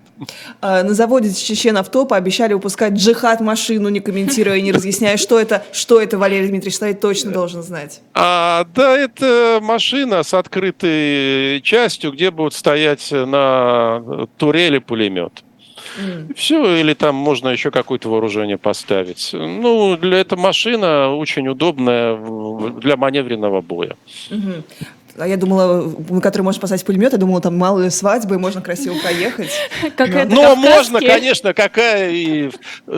А, 0.61 0.84
на 0.84 0.93
заводе 0.93 1.34
Чечен 1.34 1.78
Авто 1.78 2.05
пообещали 2.05 2.53
выпускать 2.53 2.93
джихад 2.93 3.41
машину, 3.41 3.89
не 3.89 3.99
комментируя 3.99 4.57
и 4.57 4.61
не 4.61 4.72
разъясняя, 4.72 5.18
что 5.18 5.39
это, 5.39 5.63
что 5.74 6.01
это 6.01 6.18
Валерий 6.18 6.47
Дмитриевич 6.47 6.76
Стоит 6.76 6.99
точно 6.99 7.32
должен 7.32 7.63
знать. 7.63 8.01
А, 8.13 8.66
да, 8.74 8.97
это 8.97 9.59
машина 9.61 10.24
с 10.24 10.34
открытой 10.34 11.61
частью, 11.61 12.11
где 12.11 12.32
будет 12.32 12.53
стоять 12.53 13.11
на 13.11 14.28
турели 14.38 14.80
пулемет. 14.80 15.45
Mm. 15.98 16.34
Все, 16.36 16.78
или 16.78 16.93
там 16.93 17.16
можно 17.16 17.50
еще 17.50 17.72
какое-то 17.72 18.10
вооружение 18.10 18.58
поставить. 18.58 19.30
Ну, 19.34 19.98
для 19.98 20.20
этой 20.20 20.38
машина 20.38 21.16
очень 21.16 21.48
удобная 21.48 22.18
для 22.80 22.98
маневренного 22.98 23.62
боя. 23.62 23.96
А 25.18 25.28
я 25.28 25.38
думала, 25.38 25.93
который 26.22 26.41
может 26.41 26.59
спасать 26.59 26.84
пулемет, 26.84 27.13
я 27.13 27.18
думала, 27.18 27.39
там 27.39 27.57
малые 27.57 27.89
свадьбы, 27.89 28.38
можно 28.38 28.61
красиво 28.61 28.95
проехать. 29.01 29.49
Ну, 30.30 30.55
можно, 30.55 30.99
конечно, 30.99 31.53
какая 31.53 32.11
и 32.11 32.51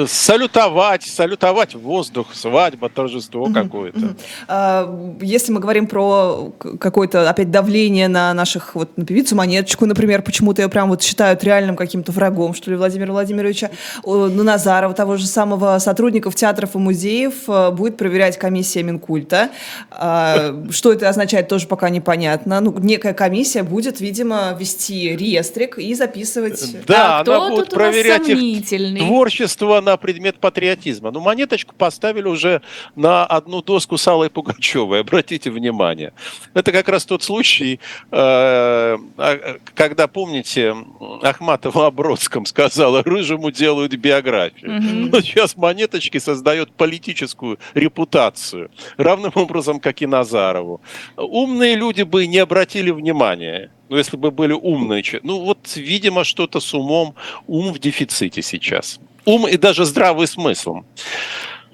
салютовать, 0.07 1.03
салютовать 1.03 1.75
в 1.75 1.81
воздух, 1.81 2.33
свадьба, 2.33 2.89
торжество 2.89 3.49
какое-то. 3.53 4.15
А, 4.47 5.15
если 5.21 5.51
мы 5.51 5.59
говорим 5.59 5.87
про 5.87 6.53
какое-то, 6.79 7.29
опять, 7.29 7.51
давление 7.51 8.07
на 8.07 8.33
наших, 8.33 8.73
вот, 8.73 8.97
на 8.97 9.05
певицу 9.05 9.35
Монеточку, 9.35 9.85
например, 9.85 10.23
почему-то 10.23 10.61
ее 10.61 10.69
прям 10.69 10.89
вот 10.89 11.03
считают 11.03 11.43
реальным 11.43 11.75
каким-то 11.75 12.11
врагом, 12.11 12.53
что 12.55 12.71
ли, 12.71 12.77
Владимира 12.77 13.11
Владимировича, 13.11 13.69
на 14.03 14.43
Назарова, 14.43 14.93
того 14.93 15.17
же 15.17 15.27
самого 15.27 15.77
сотрудников 15.79 16.33
театров 16.35 16.75
и 16.75 16.77
музеев, 16.79 17.33
э, 17.47 17.71
будет 17.71 17.97
проверять 17.97 18.37
комиссия 18.37 18.81
Минкульта. 18.81 19.49
А, 19.91 20.63
что 20.71 20.91
это 20.91 21.09
означает, 21.09 21.47
тоже 21.47 21.67
пока 21.67 21.89
не 21.89 22.01
понятно. 22.07 22.61
Ну, 22.61 22.73
некая 22.79 23.13
комиссия 23.13 23.63
будет, 23.63 23.99
видимо, 23.99 24.55
вести 24.57 25.13
реестрик 25.17 25.77
и 25.77 25.93
записывать. 25.93 26.85
Да, 26.85 27.17
а 27.17 27.21
она 27.21 27.49
будет 27.49 27.69
проверять 27.69 28.29
их 28.29 28.97
творчество 28.97 29.81
на 29.81 29.97
предмет 29.97 30.39
патриотизма. 30.39 31.11
Ну, 31.11 31.19
монеточку 31.19 31.75
поставили 31.75 32.29
уже 32.29 32.61
на 32.95 33.25
одну 33.25 33.61
доску 33.61 33.97
с 33.97 34.07
Аллой 34.07 34.29
Пугачевой, 34.29 35.01
обратите 35.01 35.51
внимание. 35.51 36.13
Это 36.53 36.71
как 36.71 36.87
раз 36.87 37.03
тот 37.03 37.23
случай, 37.23 37.81
э, 38.09 38.17
а, 38.17 39.57
когда, 39.75 40.07
помните, 40.07 40.75
Ахматова 41.21 41.87
о 41.87 41.91
Бродском 41.91 42.45
сказала, 42.45 43.03
рыжему 43.03 43.51
делают 43.51 43.93
биографию. 43.95 44.77
Угу. 44.77 45.09
Но 45.11 45.19
сейчас 45.19 45.57
монеточки 45.57 46.19
создает 46.19 46.71
политическую 46.71 47.59
репутацию, 47.73 48.71
равным 48.95 49.33
образом, 49.35 49.81
как 49.81 50.01
и 50.01 50.07
Назарову. 50.07 50.79
Умные 51.17 51.75
люди 51.75 51.96
люди 51.97 52.03
бы 52.03 52.27
не 52.27 52.37
обратили 52.39 52.91
внимания, 52.91 53.69
ну, 53.89 53.97
если 53.97 54.17
бы 54.17 54.31
были 54.31 54.53
умные. 54.53 55.03
Ну, 55.23 55.39
вот, 55.39 55.75
видимо, 55.75 56.23
что-то 56.23 56.59
с 56.59 56.73
умом, 56.73 57.15
ум 57.47 57.73
в 57.73 57.79
дефиците 57.79 58.41
сейчас. 58.41 58.99
Ум 59.25 59.47
и 59.47 59.57
даже 59.57 59.85
здравый 59.85 60.27
смысл. 60.27 60.83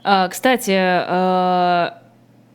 А, 0.04 0.28
кстати, 0.28 0.76
а, 0.76 2.02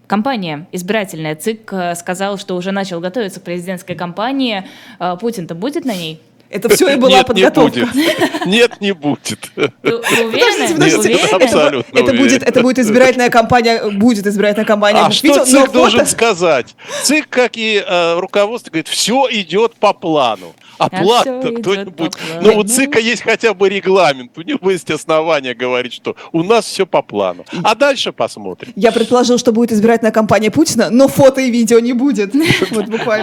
компания 0.07 0.67
избирательная 0.73 1.35
ЦИК 1.37 1.73
э, 1.73 1.95
сказал, 1.95 2.39
что 2.39 2.57
уже 2.57 2.73
начал 2.73 3.01
готовиться 3.01 3.41
к 3.41 3.45
президентской 3.45 3.95
кампании. 3.95 4.65
А, 4.99 5.17
Путин-то 5.17 5.55
будет 5.55 5.85
на 5.85 5.95
ней? 5.95 6.21
Это 6.51 6.69
все 6.71 6.95
и 6.95 6.97
была 6.97 7.19
Нет, 7.19 7.27
подготовка. 7.27 7.81
Не 7.81 7.85
будет. 7.85 8.47
Нет, 8.47 8.81
не 8.81 8.93
будет. 8.93 9.51
Подождите, 9.83 11.15
Нет, 11.15 11.33
абсолютно 11.33 11.99
это, 11.99 12.13
будет, 12.15 12.43
это 12.43 12.61
будет 12.63 12.79
избирательная 12.79 13.29
кампания, 13.29 13.91
будет 13.91 14.27
избирательная 14.27 14.67
кампания. 14.67 15.01
А 15.01 15.11
что 15.11 15.45
ЦИК 15.45 15.71
должен 15.71 16.07
сказать? 16.07 16.75
ЦИК, 17.03 17.29
как 17.29 17.57
и 17.57 17.83
э, 17.87 18.19
руководство, 18.19 18.71
говорит, 18.71 18.89
все 18.89 19.27
идет 19.31 19.75
по 19.75 19.93
плану. 19.93 20.55
А, 20.79 20.87
а 20.87 21.03
план-то 21.03 21.53
кто-нибудь... 21.53 22.13
Ну, 22.41 22.59
у 22.59 22.65
ЦИКа 22.65 22.99
есть 22.99 23.23
хотя 23.23 23.55
бы 23.55 23.69
регламент, 23.69 24.37
у 24.37 24.43
него 24.43 24.71
есть 24.71 24.91
основания 24.91 25.55
говорить, 25.55 25.93
что 25.93 26.17
у 26.33 26.43
нас 26.43 26.65
все 26.67 26.87
по 26.87 27.03
плану. 27.03 27.45
А 27.63 27.75
дальше 27.75 28.13
посмотрим. 28.13 28.73
Я 28.77 28.93
предположил, 28.93 29.39
что 29.39 29.53
будет 29.53 29.73
избирательная 29.73 30.13
кампания 30.13 30.51
Путина, 30.51 30.91
но 30.91 31.09
фото 31.09 31.41
и 31.41 31.51
видео 31.51 31.79
не 31.81 31.93
будет. 31.93 32.35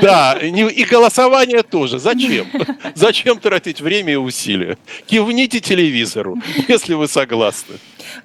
Да, 0.01 0.38
и 0.41 0.84
голосование 0.84 1.64
тоже. 1.64 1.99
Зачем? 1.99 2.47
Зачем 2.95 3.39
тратить 3.39 3.82
время 3.82 4.14
и 4.14 4.16
усилия? 4.16 4.78
Кивните 5.06 5.60
телевизору, 5.60 6.38
если 6.68 6.93
вы 6.93 7.08
согласны. 7.08 7.76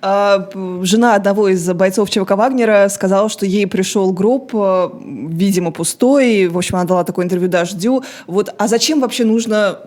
А, 0.01 0.49
жена 0.82 1.14
одного 1.14 1.49
из 1.49 1.68
бойцов 1.72 2.11
ЧВК 2.11 2.32
Вагнера 2.32 2.88
сказала, 2.88 3.28
что 3.28 3.47
ей 3.47 3.66
пришел 3.66 4.12
групп, 4.12 4.51
э, 4.55 4.91
видимо, 5.03 5.70
пустой. 5.70 6.49
В 6.49 6.59
общем, 6.59 6.76
она 6.76 6.84
дала 6.84 7.05
такое 7.05 7.24
интервью 7.24 7.49
«Дождю». 7.49 8.03
Вот, 8.26 8.55
а 8.57 8.68
зачем 8.68 9.01
вообще 9.01 9.24
нужно 9.24 9.78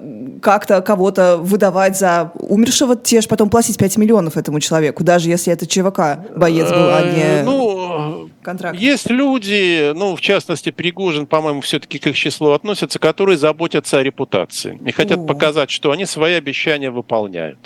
как-то 0.41 0.81
кого-то 0.81 1.37
выдавать 1.37 1.97
за 1.97 2.31
умершего? 2.35 2.95
Те 2.95 3.21
же 3.21 3.27
потом 3.27 3.49
платить 3.49 3.77
5 3.77 3.97
миллионов 3.97 4.37
этому 4.37 4.59
человеку, 4.59 5.03
даже 5.03 5.29
если 5.29 5.51
это 5.53 5.65
ЧВК 5.65 6.19
боец 6.35 6.69
был, 6.69 6.89
а 6.89 7.01
не 7.01 7.23
э, 7.23 7.43
ну, 7.43 8.29
контракт. 8.41 8.77
Есть 8.77 9.09
люди, 9.09 9.91
ну, 9.95 10.15
в 10.15 10.21
частности, 10.21 10.71
Пригожин, 10.71 11.25
по-моему, 11.27 11.61
все-таки 11.61 11.99
к 11.99 12.07
их 12.07 12.15
числу 12.15 12.51
относятся, 12.51 12.99
которые 12.99 13.37
заботятся 13.37 13.99
о 13.99 14.03
репутации 14.03 14.79
и 14.85 14.91
хотят 14.91 15.19
О. 15.19 15.25
показать, 15.25 15.69
что 15.69 15.91
они 15.91 16.05
свои 16.05 16.33
обещания 16.33 16.91
выполняют. 16.91 17.59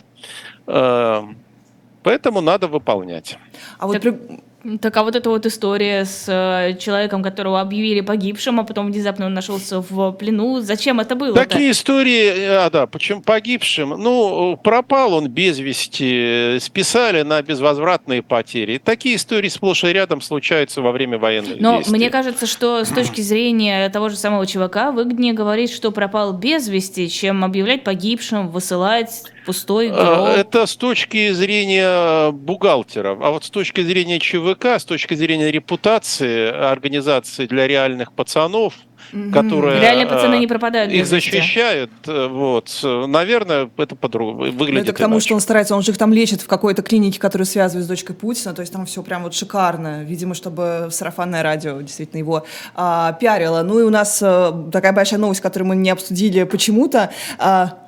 Поэтому 2.08 2.39
надо 2.39 2.70
выполнять. 2.70 3.38
А 3.78 3.86
вот 3.86 4.01
так, 4.01 4.01
при... 4.01 4.78
так 4.78 4.95
а 4.95 5.03
вот 5.03 5.18
эта 5.18 5.30
вот 5.30 5.45
история 5.45 6.05
с 6.05 6.24
э, 6.30 6.78
человеком, 6.80 7.22
которого 7.22 7.60
объявили 7.60 7.99
погибшим, 7.99 8.62
а 8.62 8.64
потом 8.64 8.93
внезапно 8.93 9.26
он 9.26 9.34
нашелся 9.34 9.82
в 9.82 10.14
плену, 10.14 10.62
зачем 10.62 11.01
это 11.01 11.16
было? 11.16 11.36
Такие 11.36 11.72
истории, 11.72 12.28
э, 12.28 12.66
а, 12.66 12.70
да, 12.70 12.88
почему 12.88 13.22
погибшим? 13.22 13.89
Ну, 13.89 14.55
пропал 14.55 15.16
он 15.16 15.28
без 15.28 15.60
вести, 15.60 16.60
списали 16.62 17.24
на 17.24 17.41
безвозвратные 17.41 18.24
потери. 18.24 18.78
Такие 18.78 19.18
истории 19.18 19.49
сплошь 19.49 19.84
и 19.84 19.88
рядом 19.88 20.22
случаются 20.22 20.82
во 20.82 20.93
время 20.93 21.18
военных 21.18 21.60
Но 21.60 21.76
действий. 21.76 21.93
мне 21.93 22.10
кажется, 22.10 22.45
что 22.45 22.86
с 22.86 22.88
точки 22.88 23.20
зрения 23.20 23.89
того 23.89 24.08
же 24.08 24.16
самого 24.16 24.47
чувака 24.47 24.93
выгоднее 24.93 25.34
говорить, 25.34 25.74
что 25.74 25.91
пропал 25.91 26.32
без 26.32 26.70
вести, 26.70 27.10
чем 27.10 27.43
объявлять 27.43 27.84
погибшим, 27.84 28.47
высылать 28.47 29.24
пустой 29.48 29.88
гроб. 29.88 30.00
А, 30.02 30.34
это 30.34 30.66
с 30.66 30.76
точки 30.76 31.32
зрения 31.32 32.32
бухгалтеров. 32.32 33.20
А 33.22 33.32
вот 33.32 33.45
с 33.45 33.50
точки 33.50 33.82
зрения 33.82 34.20
ЧВК, 34.20 34.66
с 34.78 34.84
точки 34.84 35.14
зрения 35.14 35.50
репутации 35.50 36.50
организации 36.50 37.48
для 37.48 37.66
реальных 37.66 38.12
пацанов, 38.12 38.74
угу. 39.14 39.32
которые 39.32 39.80
реальные 39.80 40.06
пацаны 40.06 40.36
не 40.36 40.48
пропадают 40.48 40.91
их 40.91 41.06
защищают, 41.06 41.91
э, 42.08 42.28
вот, 42.28 42.78
наверное, 42.84 43.70
это 43.78 43.95
по-другому 43.95 44.52
выглядит. 44.52 44.84
Это 44.84 44.93
к 44.93 44.98
тому, 44.98 45.16
иначе. 45.16 45.28
что 45.28 45.36
он 45.36 45.39
старается, 45.39 45.76
он 45.78 45.82
же 45.82 45.93
их 45.93 45.98
там 45.98 46.12
лечит 46.12 46.41
в 46.41 46.48
какой-то 46.48 46.82
клинике, 46.82 47.18
которую 47.18 47.45
связывает 47.45 47.86
с 47.86 47.88
дочкой 47.88 48.18
Путина, 48.18 48.54
то 48.54 48.60
есть 48.60 48.74
там 48.74 48.86
все 48.86 49.02
прям 49.02 49.24
вот 49.24 49.34
шикарно, 49.34 50.04
видимо, 50.04 50.34
чтобы 50.36 50.89
сарафанное 50.91 51.41
радио 51.41 51.80
действительно 51.80 52.20
его 52.20 52.45
а, 52.76 53.14
пиарило. 53.14 53.62
Ну 53.64 53.80
и 53.80 53.84
у 53.84 53.89
нас 53.89 54.20
а, 54.22 54.52
такая 54.74 54.91
большая 54.91 55.22
новость, 55.22 55.39
которую 55.39 55.70
мы 55.70 55.78
не 55.78 55.89
обсудили 55.89 56.43
почему-то. 56.43 57.12
А, 57.39 57.86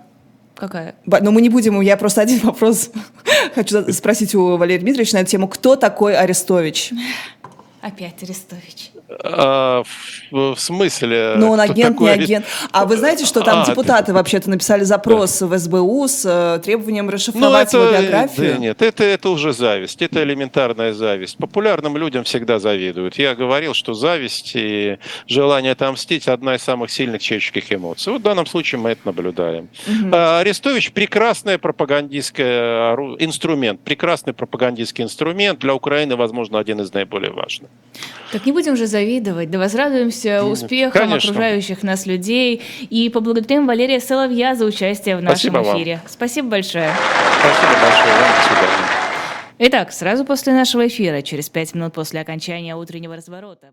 Какая? 0.59 0.95
Но 1.05 1.31
мы 1.31 1.41
не 1.41 1.49
будем, 1.49 1.79
я 1.81 1.95
просто 1.95 2.21
один 2.21 2.39
вопрос 2.43 2.91
хочу 3.55 3.91
спросить 3.93 4.35
у 4.35 4.57
Валерия 4.57 4.81
Дмитриевича 4.81 5.15
на 5.15 5.21
эту 5.21 5.31
тему. 5.31 5.47
Кто 5.47 5.75
такой 5.75 6.15
Арестович? 6.15 6.91
Опять 7.81 8.21
Арестович. 8.21 8.88
А, 9.09 9.83
в, 10.31 10.55
в 10.55 10.59
смысле? 10.59 11.33
Ну, 11.37 11.51
он 11.51 11.59
агент, 11.59 11.95
такой... 11.95 12.17
не 12.17 12.23
агент. 12.23 12.45
А 12.71 12.85
вы 12.85 12.95
знаете, 12.97 13.25
что 13.25 13.41
там 13.41 13.63
а, 13.63 13.65
депутаты 13.65 14.07
ты... 14.07 14.13
вообще-то 14.13 14.49
написали 14.49 14.83
запрос 14.83 15.39
да. 15.39 15.47
в 15.47 15.57
СБУ 15.57 16.07
с 16.07 16.23
э, 16.25 16.59
требованием 16.63 17.09
расшифровать 17.09 17.73
ну, 17.73 17.79
это, 17.79 17.89
его 17.89 18.01
биографию? 18.01 18.53
Да, 18.53 18.57
нет, 18.59 18.81
это, 18.81 19.03
это 19.03 19.29
уже 19.29 19.53
зависть. 19.53 20.01
Это 20.01 20.21
элементарная 20.21 20.93
зависть. 20.93 21.37
Популярным 21.37 21.97
людям 21.97 22.23
всегда 22.23 22.59
завидуют. 22.59 23.17
Я 23.17 23.33
говорил, 23.33 23.73
что 23.73 23.93
зависть 23.93 24.51
и 24.55 24.99
желание 25.27 25.71
отомстить– 25.71 26.27
одна 26.27 26.55
из 26.55 26.61
самых 26.61 26.91
сильных 26.91 27.21
человеческих 27.21 27.73
эмоций. 27.73 28.13
Вот 28.13 28.21
в 28.21 28.23
данном 28.23 28.45
случае 28.45 28.79
мы 28.79 28.91
это 28.91 29.01
наблюдаем. 29.05 29.69
Угу. 29.87 30.09
А, 30.13 30.39
Арестович– 30.39 30.91
прекрасный 30.93 31.57
пропагандистский 31.57 32.43
инструмент. 33.23 33.81
Прекрасный 33.81 34.33
пропагандистский 34.33 35.03
инструмент. 35.03 35.59
Для 35.59 35.73
Украины, 35.73 36.15
возможно, 36.15 36.59
один 36.59 36.79
из 36.81 36.93
наиболее 36.93 37.31
важных. 37.31 37.71
Так 38.31 38.45
не 38.45 38.51
будем 38.51 38.75
же 38.75 38.85
за 38.85 38.98
завидовать. 38.99 39.49
Да 39.49 39.59
возрадуемся 39.59 40.43
успехам 40.43 41.01
Конечно. 41.01 41.31
окружающих 41.31 41.83
нас 41.83 42.05
людей 42.05 42.61
и 42.89 43.09
поблагодарим 43.09 43.65
Валерия 43.65 43.99
Соловья 43.99 44.55
за 44.55 44.65
участие 44.65 45.17
в 45.17 45.21
нашем 45.23 45.51
Спасибо 45.53 45.77
эфире. 45.77 45.95
Вам. 45.95 46.03
Спасибо 46.07 46.49
большое. 46.49 46.91
Спасибо 47.39 47.71
большое. 47.81 48.13
Вам 48.13 48.31
до 48.35 48.43
свидания. 48.43 48.99
Итак, 49.61 49.91
сразу 49.91 50.23
после 50.23 50.53
нашего 50.53 50.87
эфира, 50.87 51.21
через 51.21 51.49
пять 51.49 51.75
минут 51.75 51.93
после 51.93 52.21
окончания 52.21 52.75
утреннего 52.75 53.15
разворота. 53.15 53.67